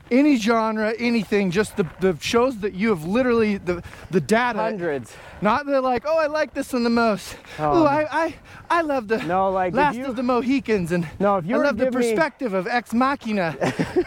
any 0.09 0.35
genre, 0.37 0.93
anything, 0.97 1.51
just 1.51 1.77
the, 1.77 1.85
the 1.99 2.17
shows 2.21 2.59
that 2.59 2.73
you 2.73 2.89
have 2.89 3.05
literally, 3.05 3.57
the, 3.57 3.83
the 4.09 4.21
data. 4.21 4.59
hundreds. 4.59 5.13
Not 5.41 5.65
the 5.65 5.81
like, 5.81 6.03
oh, 6.05 6.17
I 6.19 6.27
like 6.27 6.53
this 6.53 6.71
one 6.71 6.83
the 6.83 6.89
most. 6.91 7.35
Oh, 7.57 7.83
I, 7.85 8.05
I, 8.25 8.35
I 8.69 8.81
love 8.81 9.07
the 9.07 9.17
No, 9.23 9.49
like, 9.49 9.73
Last 9.73 9.95
you- 9.97 10.05
of 10.05 10.15
the 10.15 10.21
Mohicans, 10.23 10.91
and 10.91 11.07
No, 11.19 11.37
if 11.37 11.45
you 11.45 11.55
I 11.55 11.63
love 11.63 11.77
the 11.77 11.85
give 11.85 11.95
me- 11.95 12.01
perspective 12.01 12.53
of 12.53 12.67
Ex 12.67 12.93
Machina. 12.93 13.55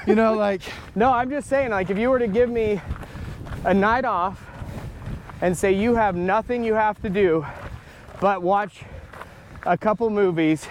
you 0.07 0.15
know, 0.15 0.35
like 0.35 0.63
No, 0.95 1.13
I'm 1.13 1.31
just 1.31 1.49
saying, 1.49 1.71
like, 1.71 1.91
if 1.91 1.99
you 1.99 2.09
were 2.11 2.19
to 2.21 2.29
give 2.29 2.49
me 2.51 2.81
a 3.65 3.75
night 3.75 4.05
off 4.05 4.41
and 5.41 5.57
say 5.59 5.73
you 5.73 5.95
have 5.97 6.15
nothing 6.15 6.63
you 6.63 6.75
have 6.75 7.01
to 7.03 7.11
do 7.11 7.45
but 8.21 8.41
watch 8.43 8.83
a 9.67 9.77
couple 9.77 10.09
movies, 10.11 10.67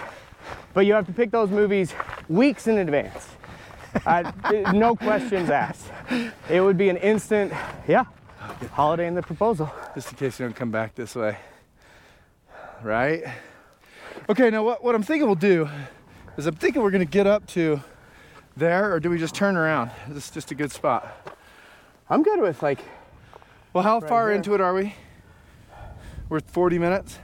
but 0.73 0.85
you 0.85 0.93
have 0.93 1.05
to 1.07 1.13
pick 1.13 1.29
those 1.31 1.49
movies 1.49 1.93
weeks 2.29 2.67
in 2.67 2.77
advance. 2.77 3.27
I, 4.05 4.31
no 4.73 4.95
questions 4.95 5.49
asked. 5.49 5.85
It 6.49 6.61
would 6.61 6.77
be 6.77 6.87
an 6.89 6.97
instant, 6.97 7.51
yeah, 7.87 8.05
holiday 8.71 9.07
in 9.07 9.15
the 9.15 9.21
proposal. 9.21 9.71
just 9.95 10.11
in 10.11 10.17
case 10.17 10.39
you 10.39 10.45
don't 10.45 10.55
come 10.55 10.71
back 10.71 10.95
this 10.95 11.15
way, 11.15 11.37
right? 12.81 13.23
Okay, 14.29 14.49
now 14.49 14.63
what, 14.63 14.83
what 14.83 14.95
I'm 14.95 15.03
thinking 15.03 15.25
we'll 15.27 15.35
do 15.35 15.69
is 16.37 16.45
I'm 16.45 16.55
thinking 16.55 16.81
we're 16.81 16.91
gonna 16.91 17.05
get 17.05 17.27
up 17.27 17.45
to 17.47 17.81
there, 18.55 18.93
or 18.93 18.99
do 18.99 19.09
we 19.09 19.17
just 19.17 19.35
turn 19.35 19.55
around? 19.57 19.89
This 20.07 20.09
Is 20.09 20.13
this 20.15 20.29
just 20.31 20.51
a 20.51 20.55
good 20.55 20.71
spot? 20.71 21.35
I'm 22.09 22.23
good 22.23 22.39
with 22.39 22.61
like, 22.61 22.79
Well, 23.73 23.83
how 23.83 23.99
far 23.99 24.27
here. 24.27 24.35
into 24.35 24.53
it 24.53 24.61
are 24.61 24.73
we? 24.73 24.95
We're 26.29 26.39
40 26.39 26.79
minutes. 26.79 27.19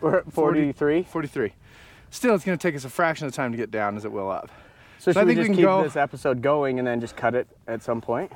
we're 0.00 0.18
at 0.18 0.32
43. 0.32 1.02
43. 1.04 1.52
Still, 2.10 2.34
it's 2.34 2.44
gonna 2.44 2.56
take 2.56 2.74
us 2.74 2.84
a 2.84 2.90
fraction 2.90 3.26
of 3.26 3.32
the 3.32 3.36
time 3.36 3.52
to 3.52 3.58
get 3.58 3.70
down 3.70 3.96
as 3.96 4.04
it 4.04 4.12
will 4.12 4.30
up. 4.30 4.50
So 4.98 5.10
So 5.12 5.20
I 5.20 5.22
should 5.22 5.28
we 5.28 5.34
think 5.34 5.38
we 5.38 5.42
just 5.42 5.46
can 5.48 5.56
keep 5.56 5.64
go- 5.64 5.82
this 5.82 5.96
episode 5.96 6.42
going 6.42 6.78
and 6.78 6.86
then 6.86 7.00
just 7.00 7.16
cut 7.16 7.34
it 7.34 7.48
at 7.66 7.82
some 7.82 8.00
point? 8.00 8.32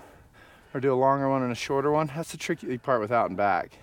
Or 0.76 0.80
do 0.80 0.92
a 0.92 0.94
longer 0.94 1.30
one 1.30 1.42
and 1.42 1.50
a 1.50 1.54
shorter 1.54 1.90
one. 1.90 2.10
That's 2.14 2.32
the 2.32 2.36
tricky 2.36 2.76
part 2.76 3.00
with 3.00 3.10
out 3.10 3.30
and 3.30 3.36
back. 3.36 3.78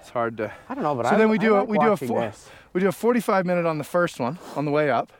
It's 0.00 0.08
hard 0.08 0.38
to. 0.38 0.50
I 0.66 0.74
don't 0.74 0.82
know, 0.82 0.94
but 0.94 1.04
So 1.04 1.14
I, 1.14 1.18
then 1.18 1.28
we 1.28 1.36
I 1.36 1.42
do 1.42 1.56
a 1.56 1.64
we 1.64 1.76
do 1.76 1.92
a 1.92 1.96
four, 1.98 2.22
this. 2.22 2.48
we 2.72 2.80
do 2.80 2.88
a 2.88 2.92
45 2.92 3.44
minute 3.44 3.66
on 3.66 3.76
the 3.76 3.84
first 3.84 4.18
one 4.18 4.38
on 4.56 4.64
the 4.64 4.70
way 4.70 4.88
up, 4.90 5.12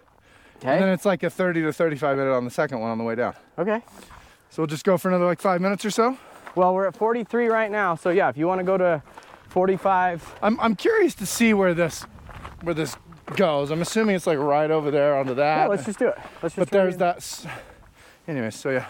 okay. 0.56 0.72
and 0.72 0.82
then 0.82 0.88
it's 0.88 1.04
like 1.04 1.22
a 1.22 1.28
30 1.28 1.60
to 1.64 1.70
35 1.74 2.16
minute 2.16 2.32
on 2.32 2.46
the 2.46 2.50
second 2.50 2.80
one 2.80 2.90
on 2.90 2.96
the 2.96 3.04
way 3.04 3.14
down. 3.14 3.34
Okay. 3.58 3.82
So 4.48 4.62
we'll 4.62 4.68
just 4.68 4.84
go 4.86 4.96
for 4.96 5.08
another 5.08 5.26
like 5.26 5.38
five 5.38 5.60
minutes 5.60 5.84
or 5.84 5.90
so. 5.90 6.16
Well, 6.54 6.72
we're 6.72 6.86
at 6.86 6.96
43 6.96 7.48
right 7.48 7.70
now, 7.70 7.94
so 7.94 8.08
yeah, 8.08 8.30
if 8.30 8.38
you 8.38 8.46
want 8.46 8.60
to 8.60 8.64
go 8.64 8.78
to 8.78 9.02
45, 9.50 10.36
I'm 10.40 10.58
I'm 10.60 10.76
curious 10.76 11.14
to 11.16 11.26
see 11.26 11.52
where 11.52 11.74
this 11.74 12.04
where 12.62 12.74
this 12.74 12.96
goes. 13.36 13.70
I'm 13.70 13.82
assuming 13.82 14.16
it's 14.16 14.26
like 14.26 14.38
right 14.38 14.70
over 14.70 14.90
there 14.90 15.18
onto 15.18 15.34
that. 15.34 15.64
yeah, 15.64 15.66
let's 15.66 15.84
just 15.84 15.98
do 15.98 16.08
it. 16.08 16.16
Let's 16.42 16.54
just. 16.54 16.56
but 16.56 16.70
there's 16.70 16.94
it. 16.94 17.00
that. 17.00 17.46
Anyway, 18.26 18.50
so 18.50 18.70
yeah. 18.70 18.86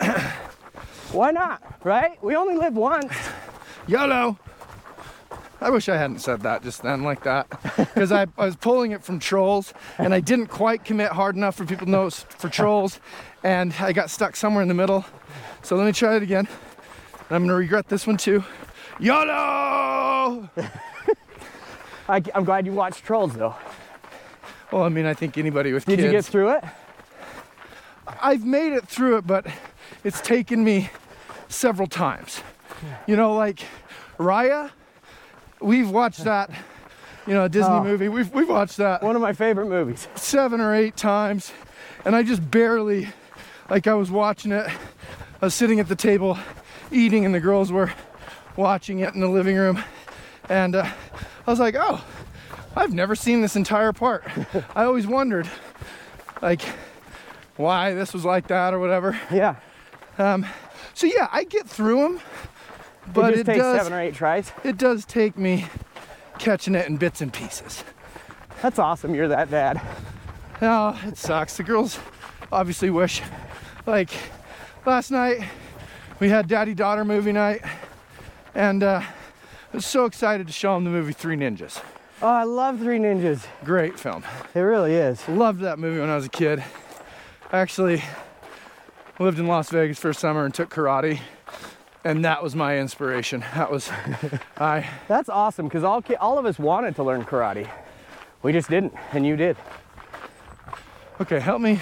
Why 1.12 1.30
not? 1.30 1.62
Right? 1.84 2.22
We 2.22 2.36
only 2.36 2.56
live 2.56 2.74
once. 2.74 3.12
YOLO. 3.86 4.38
I 5.60 5.70
wish 5.70 5.88
I 5.88 5.96
hadn't 5.96 6.18
said 6.18 6.42
that 6.42 6.62
just 6.62 6.82
then 6.82 7.02
like 7.02 7.22
that 7.22 7.48
because 7.76 8.12
I, 8.12 8.26
I 8.36 8.44
was 8.44 8.56
pulling 8.56 8.92
it 8.92 9.02
from 9.02 9.18
trolls 9.18 9.72
and 9.96 10.12
I 10.12 10.20
didn't 10.20 10.48
quite 10.48 10.84
commit 10.84 11.12
hard 11.12 11.36
enough 11.36 11.54
for 11.56 11.64
people 11.64 11.86
to 11.86 11.90
know 11.90 12.06
it's 12.06 12.22
for 12.22 12.50
trolls 12.50 13.00
and 13.42 13.72
I 13.80 13.92
got 13.92 14.10
stuck 14.10 14.36
somewhere 14.36 14.62
in 14.62 14.68
the 14.68 14.74
middle. 14.74 15.06
So 15.62 15.76
let 15.76 15.86
me 15.86 15.92
try 15.92 16.16
it 16.16 16.22
again. 16.22 16.46
And 17.28 17.36
I'm 17.36 17.42
gonna 17.44 17.54
regret 17.54 17.88
this 17.88 18.06
one 18.06 18.18
too. 18.18 18.44
YOLO! 18.98 20.50
I, 22.08 22.22
am 22.34 22.44
glad 22.44 22.66
you 22.66 22.72
watched 22.72 23.04
Trolls 23.04 23.34
though. 23.34 23.54
Well, 24.70 24.82
I 24.82 24.88
mean, 24.88 25.06
I 25.06 25.14
think 25.14 25.38
anybody 25.38 25.72
with 25.72 25.84
Did 25.86 25.98
kids. 25.98 26.04
you 26.04 26.10
get 26.10 26.24
through 26.24 26.50
it? 26.50 26.64
I've 28.06 28.44
made 28.44 28.72
it 28.72 28.86
through 28.86 29.18
it, 29.18 29.26
but 29.26 29.46
it's 30.04 30.20
taken 30.20 30.62
me 30.64 30.90
several 31.48 31.88
times. 31.88 32.42
You 33.06 33.16
know, 33.16 33.34
like 33.34 33.60
Raya, 34.18 34.70
we've 35.60 35.90
watched 35.90 36.24
that, 36.24 36.50
you 37.26 37.34
know, 37.34 37.44
a 37.44 37.48
Disney 37.48 37.72
Oh. 37.74 37.84
movie. 37.84 38.08
We've, 38.08 38.32
we've 38.32 38.48
watched 38.48 38.76
that 38.78 39.02
One 39.02 39.16
of 39.16 39.22
my 39.22 39.32
favorite 39.32 39.66
movies. 39.68 40.06
seven 40.14 40.60
or 40.60 40.74
eight 40.74 40.96
times, 40.96 41.52
and 42.04 42.14
I 42.14 42.22
just 42.22 42.48
barely, 42.50 43.08
like, 43.70 43.86
I 43.86 43.94
was 43.94 44.10
watching 44.10 44.52
it. 44.52 44.66
I 45.40 45.46
was 45.46 45.54
sitting 45.54 45.80
at 45.80 45.88
the 45.88 45.96
table 45.96 46.38
eating, 46.90 47.24
and 47.24 47.34
the 47.34 47.40
girls 47.40 47.72
were 47.72 47.92
watching 48.56 49.00
it 49.00 49.14
in 49.14 49.20
the 49.20 49.28
living 49.28 49.56
room, 49.56 49.82
and 50.48 50.74
uh, 50.76 50.86
I 51.46 51.50
was 51.50 51.58
like, 51.60 51.74
oh, 51.78 52.04
I've 52.76 52.92
never 52.92 53.14
seen 53.14 53.40
this 53.40 53.56
entire 53.56 53.92
part. 53.92 54.24
I 54.76 54.84
always 54.84 55.06
wondered, 55.06 55.48
like, 56.42 56.60
why 57.56 57.94
this 57.94 58.12
was 58.12 58.24
like 58.24 58.48
that 58.48 58.74
or 58.74 58.78
whatever. 58.78 59.18
Yeah. 59.32 59.56
So 60.16 61.06
yeah, 61.06 61.28
I 61.32 61.44
get 61.44 61.66
through 61.68 62.00
them, 62.02 62.20
But 63.12 63.34
it 63.34 63.40
it, 63.40 63.46
takes 63.46 63.58
does 63.58 63.76
seven 63.78 63.92
or 63.92 64.00
eight 64.00 64.14
tries. 64.14 64.52
it 64.62 64.78
does 64.78 65.04
take 65.04 65.36
me 65.36 65.66
catching 66.38 66.74
it 66.74 66.86
in 66.86 66.96
bits 66.96 67.20
and 67.20 67.32
pieces. 67.32 67.82
That's 68.62 68.78
awesome. 68.78 69.14
You're 69.14 69.28
that 69.28 69.50
dad. 69.50 69.80
Oh, 70.62 70.98
it 71.06 71.18
sucks. 71.18 71.56
The 71.56 71.62
girls 71.64 71.98
obviously 72.52 72.90
wish. 72.90 73.20
Like 73.86 74.10
last 74.86 75.10
night, 75.10 75.42
we 76.20 76.28
had 76.28 76.46
daddy 76.48 76.74
daughter 76.74 77.04
movie 77.04 77.32
night, 77.32 77.62
and 78.54 78.82
uh, 78.82 79.02
I 79.02 79.76
was 79.76 79.84
so 79.84 80.04
excited 80.06 80.46
to 80.46 80.52
show 80.52 80.74
them 80.74 80.84
the 80.84 80.90
movie 80.90 81.12
Three 81.12 81.36
Ninjas. 81.36 81.82
Oh, 82.22 82.28
I 82.28 82.44
love 82.44 82.78
Three 82.78 82.98
Ninjas. 82.98 83.44
Great 83.64 83.98
film. 83.98 84.24
It 84.54 84.60
really 84.60 84.94
is. 84.94 85.28
Loved 85.28 85.60
that 85.62 85.78
movie 85.78 86.00
when 86.00 86.08
I 86.08 86.14
was 86.14 86.24
a 86.24 86.30
kid. 86.30 86.62
Actually, 87.52 88.02
lived 89.18 89.38
in 89.38 89.46
Las 89.46 89.70
Vegas 89.70 89.98
for 89.98 90.10
a 90.10 90.14
summer 90.14 90.44
and 90.44 90.52
took 90.54 90.70
karate, 90.70 91.20
and 92.04 92.24
that 92.24 92.42
was 92.42 92.54
my 92.54 92.78
inspiration. 92.78 93.40
That 93.54 93.70
was 93.70 93.90
I. 94.58 94.88
That's 95.08 95.28
awesome 95.28 95.66
because 95.66 95.84
all 95.84 96.02
all 96.20 96.38
of 96.38 96.46
us 96.46 96.58
wanted 96.58 96.96
to 96.96 97.02
learn 97.02 97.24
karate. 97.24 97.68
We 98.42 98.52
just 98.52 98.68
didn't, 98.68 98.92
and 99.12 99.26
you 99.26 99.36
did. 99.36 99.56
Okay, 101.20 101.40
help 101.40 101.60
me. 101.60 101.80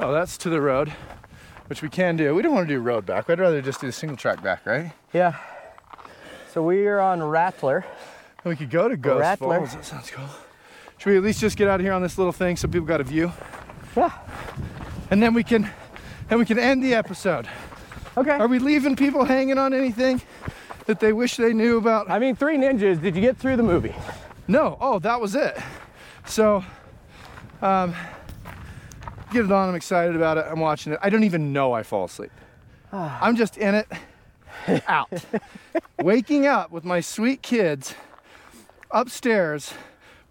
Oh, 0.00 0.12
that's 0.12 0.36
to 0.38 0.50
the 0.50 0.60
road, 0.60 0.92
which 1.68 1.80
we 1.82 1.88
can 1.88 2.16
do. 2.16 2.34
We 2.34 2.42
don't 2.42 2.52
want 2.54 2.68
to 2.68 2.74
do 2.74 2.80
road 2.80 3.06
back. 3.06 3.30
I'd 3.30 3.38
rather 3.38 3.62
just 3.62 3.80
do 3.80 3.86
the 3.86 3.92
single 3.92 4.16
track 4.16 4.42
back, 4.42 4.66
right? 4.66 4.92
Yeah. 5.12 5.36
So 6.52 6.62
we 6.62 6.86
are 6.86 7.00
on 7.00 7.22
Rattler. 7.22 7.84
We 8.44 8.56
could 8.56 8.70
go 8.70 8.88
to 8.88 8.96
Ghost 8.96 9.20
Rattler. 9.20 9.58
Falls. 9.58 9.74
That 9.74 9.84
sounds 9.84 10.10
cool. 10.10 10.26
Should 10.98 11.10
we 11.10 11.16
at 11.16 11.22
least 11.22 11.40
just 11.40 11.56
get 11.56 11.68
out 11.68 11.80
of 11.80 11.86
here 11.86 11.92
on 11.92 12.02
this 12.02 12.18
little 12.18 12.32
thing 12.32 12.56
so 12.56 12.68
people 12.68 12.86
got 12.86 13.00
a 13.00 13.04
view, 13.04 13.32
Yeah. 13.96 14.10
and 15.10 15.22
then 15.22 15.32
we 15.34 15.42
can, 15.44 15.68
then 16.28 16.38
we 16.38 16.44
can 16.44 16.58
end 16.58 16.82
the 16.82 16.94
episode. 16.94 17.48
Okay. 18.16 18.30
Are 18.30 18.46
we 18.46 18.58
leaving 18.58 18.96
people 18.96 19.24
hanging 19.24 19.58
on 19.58 19.74
anything 19.74 20.22
that 20.86 21.00
they 21.00 21.12
wish 21.12 21.36
they 21.36 21.52
knew 21.52 21.78
about? 21.78 22.10
I 22.10 22.18
mean, 22.18 22.36
Three 22.36 22.56
Ninjas. 22.56 23.00
Did 23.00 23.16
you 23.16 23.20
get 23.20 23.36
through 23.36 23.56
the 23.56 23.62
movie? 23.62 23.94
No. 24.46 24.78
Oh, 24.80 24.98
that 25.00 25.20
was 25.20 25.34
it. 25.34 25.58
So, 26.26 26.64
um, 27.60 27.94
get 29.32 29.44
it 29.44 29.52
on. 29.52 29.70
I'm 29.70 29.74
excited 29.74 30.14
about 30.16 30.38
it. 30.38 30.46
I'm 30.48 30.60
watching 30.60 30.92
it. 30.92 30.98
I 31.02 31.10
don't 31.10 31.24
even 31.24 31.52
know 31.52 31.72
I 31.72 31.82
fall 31.82 32.04
asleep. 32.04 32.30
I'm 32.92 33.34
just 33.34 33.56
in 33.56 33.74
it, 33.74 33.88
out. 34.86 35.10
Waking 36.02 36.46
up 36.46 36.70
with 36.70 36.84
my 36.84 37.00
sweet 37.00 37.42
kids 37.42 37.94
upstairs, 38.92 39.74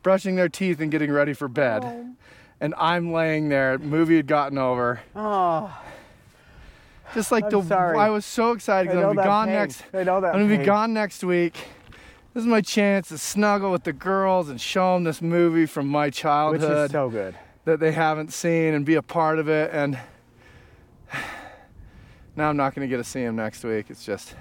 brushing 0.02 0.38
their 0.38 0.48
teeth 0.48 0.80
and 0.80 0.90
getting 0.90 1.12
ready 1.12 1.34
for 1.34 1.50
bed. 1.50 2.16
And 2.64 2.74
I'm 2.78 3.12
laying 3.12 3.50
there. 3.50 3.78
Movie 3.78 4.16
had 4.16 4.26
gotten 4.26 4.58
over. 4.58 5.02
Oh, 5.18 5.78
Just 7.14 7.30
like 7.30 7.44
I'm 7.44 7.50
the 7.50 7.62
sorry. 7.64 7.98
I 8.00 8.10
was 8.10 8.26
so 8.26 8.54
excited 8.54 8.88
because 8.90 9.04
I'm 9.04 9.10
gonna 9.16 9.22
be 9.22 9.28
gone 9.28 9.48
pain. 9.48 9.56
next. 9.56 9.84
I 9.94 10.04
know 10.06 10.22
that 10.22 10.34
I'm 10.34 10.48
gonna 10.48 10.58
be 10.58 10.64
gone 10.64 10.94
next 10.94 11.26
week. 11.26 11.56
This 12.34 12.42
is 12.42 12.48
my 12.48 12.62
chance 12.62 13.10
to 13.10 13.18
snuggle 13.18 13.70
with 13.70 13.84
the 13.84 13.92
girls 13.92 14.48
and 14.48 14.62
show 14.62 14.94
them 14.94 15.04
this 15.04 15.22
movie 15.22 15.66
from 15.66 15.88
my 15.90 16.10
childhood. 16.10 16.62
which 16.62 16.86
is 16.86 16.92
so 16.92 17.10
good. 17.10 17.36
that 17.66 17.82
they 17.82 17.92
haven't 17.92 18.32
seen 18.32 18.74
and 18.74 18.86
be 18.86 18.96
a 18.96 19.02
part 19.02 19.40
of 19.40 19.50
it. 19.50 19.70
And 19.74 20.00
now 22.38 22.50
I'm 22.50 22.56
not 22.58 22.74
gonna 22.74 22.88
get 22.88 22.98
to 22.98 23.04
see 23.04 23.24
them 23.26 23.36
next 23.36 23.66
week. 23.66 23.88
It's 23.90 24.06
just 24.06 24.36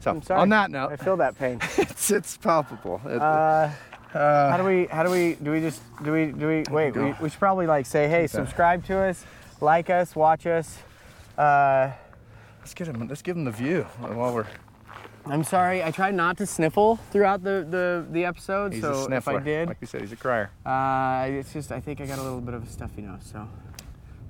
so. 0.00 0.12
I'm 0.12 0.22
sorry. 0.22 0.40
On 0.40 0.48
that 0.48 0.70
note, 0.70 0.92
I 0.92 0.96
feel 0.96 1.18
that 1.18 1.38
pain. 1.38 1.58
it's 1.76 2.10
it's 2.10 2.38
palpable. 2.38 3.02
It- 3.04 3.20
Uh, 3.20 3.68
uh, 4.14 4.50
how 4.50 4.56
do 4.56 4.64
we? 4.64 4.86
How 4.86 5.02
do 5.02 5.10
we? 5.10 5.34
Do 5.42 5.50
we 5.52 5.60
just? 5.60 5.82
Do 6.02 6.12
we? 6.12 6.26
Do 6.26 6.46
we? 6.46 6.64
Wait. 6.70 6.96
We, 6.96 7.14
we 7.20 7.28
should 7.28 7.38
probably 7.38 7.66
like 7.66 7.86
say, 7.86 8.08
hey, 8.08 8.26
subscribe 8.26 8.84
to 8.86 8.98
us, 8.98 9.24
like 9.60 9.90
us, 9.90 10.14
watch 10.14 10.46
us. 10.46 10.78
Uh, 11.36 11.90
let's 12.60 12.74
get 12.74 12.86
him. 12.88 13.08
Let's 13.08 13.22
give 13.22 13.36
him 13.36 13.44
the 13.44 13.50
view 13.50 13.82
while 14.00 14.34
we're. 14.34 14.46
I'm 15.26 15.42
sorry. 15.42 15.82
I 15.82 15.90
tried 15.90 16.14
not 16.14 16.36
to 16.38 16.46
sniffle 16.46 16.96
throughout 17.10 17.42
the 17.42 17.66
the, 17.68 18.06
the 18.10 18.24
episode. 18.24 18.72
He's 18.72 18.82
so 18.82 19.10
if. 19.10 19.26
I 19.26 19.40
did, 19.40 19.68
like 19.68 19.80
we 19.80 19.86
said, 19.86 20.02
he's 20.02 20.12
a 20.12 20.16
crier. 20.16 20.50
uh, 20.66 21.26
it's 21.28 21.52
just 21.52 21.72
I 21.72 21.80
think 21.80 22.00
I 22.00 22.06
got 22.06 22.18
a 22.18 22.22
little 22.22 22.40
bit 22.40 22.54
of 22.54 22.62
a 22.62 22.66
stuffy 22.66 23.02
nose. 23.02 23.22
So 23.32 23.48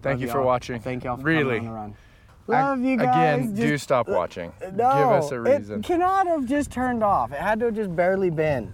Thank 0.02 0.14
love 0.14 0.20
you 0.22 0.28
for 0.28 0.38
y'all. 0.38 0.46
watching. 0.46 0.80
Thank 0.80 1.04
y'all 1.04 1.16
for 1.16 1.24
really. 1.24 1.56
coming 1.58 1.68
on 1.68 1.74
the 1.74 1.80
run. 1.80 1.94
Love 2.46 2.80
you 2.80 2.96
guys. 2.98 3.40
Again, 3.40 3.54
do 3.54 3.78
stop 3.78 4.06
watching. 4.06 4.52
No, 4.60 4.68
Give 4.68 4.78
us 4.82 5.30
a 5.30 5.40
reason. 5.40 5.80
It 5.80 5.84
cannot 5.84 6.26
have 6.26 6.44
just 6.44 6.70
turned 6.70 7.02
off. 7.02 7.32
It 7.32 7.38
had 7.38 7.58
to 7.60 7.66
have 7.66 7.74
just 7.74 7.94
barely 7.96 8.28
been. 8.30 8.70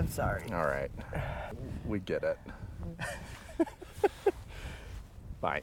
I'm 0.00 0.08
sorry. 0.08 0.44
All 0.50 0.64
right. 0.64 0.90
We 1.84 1.98
get 1.98 2.22
it. 2.24 2.38
Bye. 5.42 5.60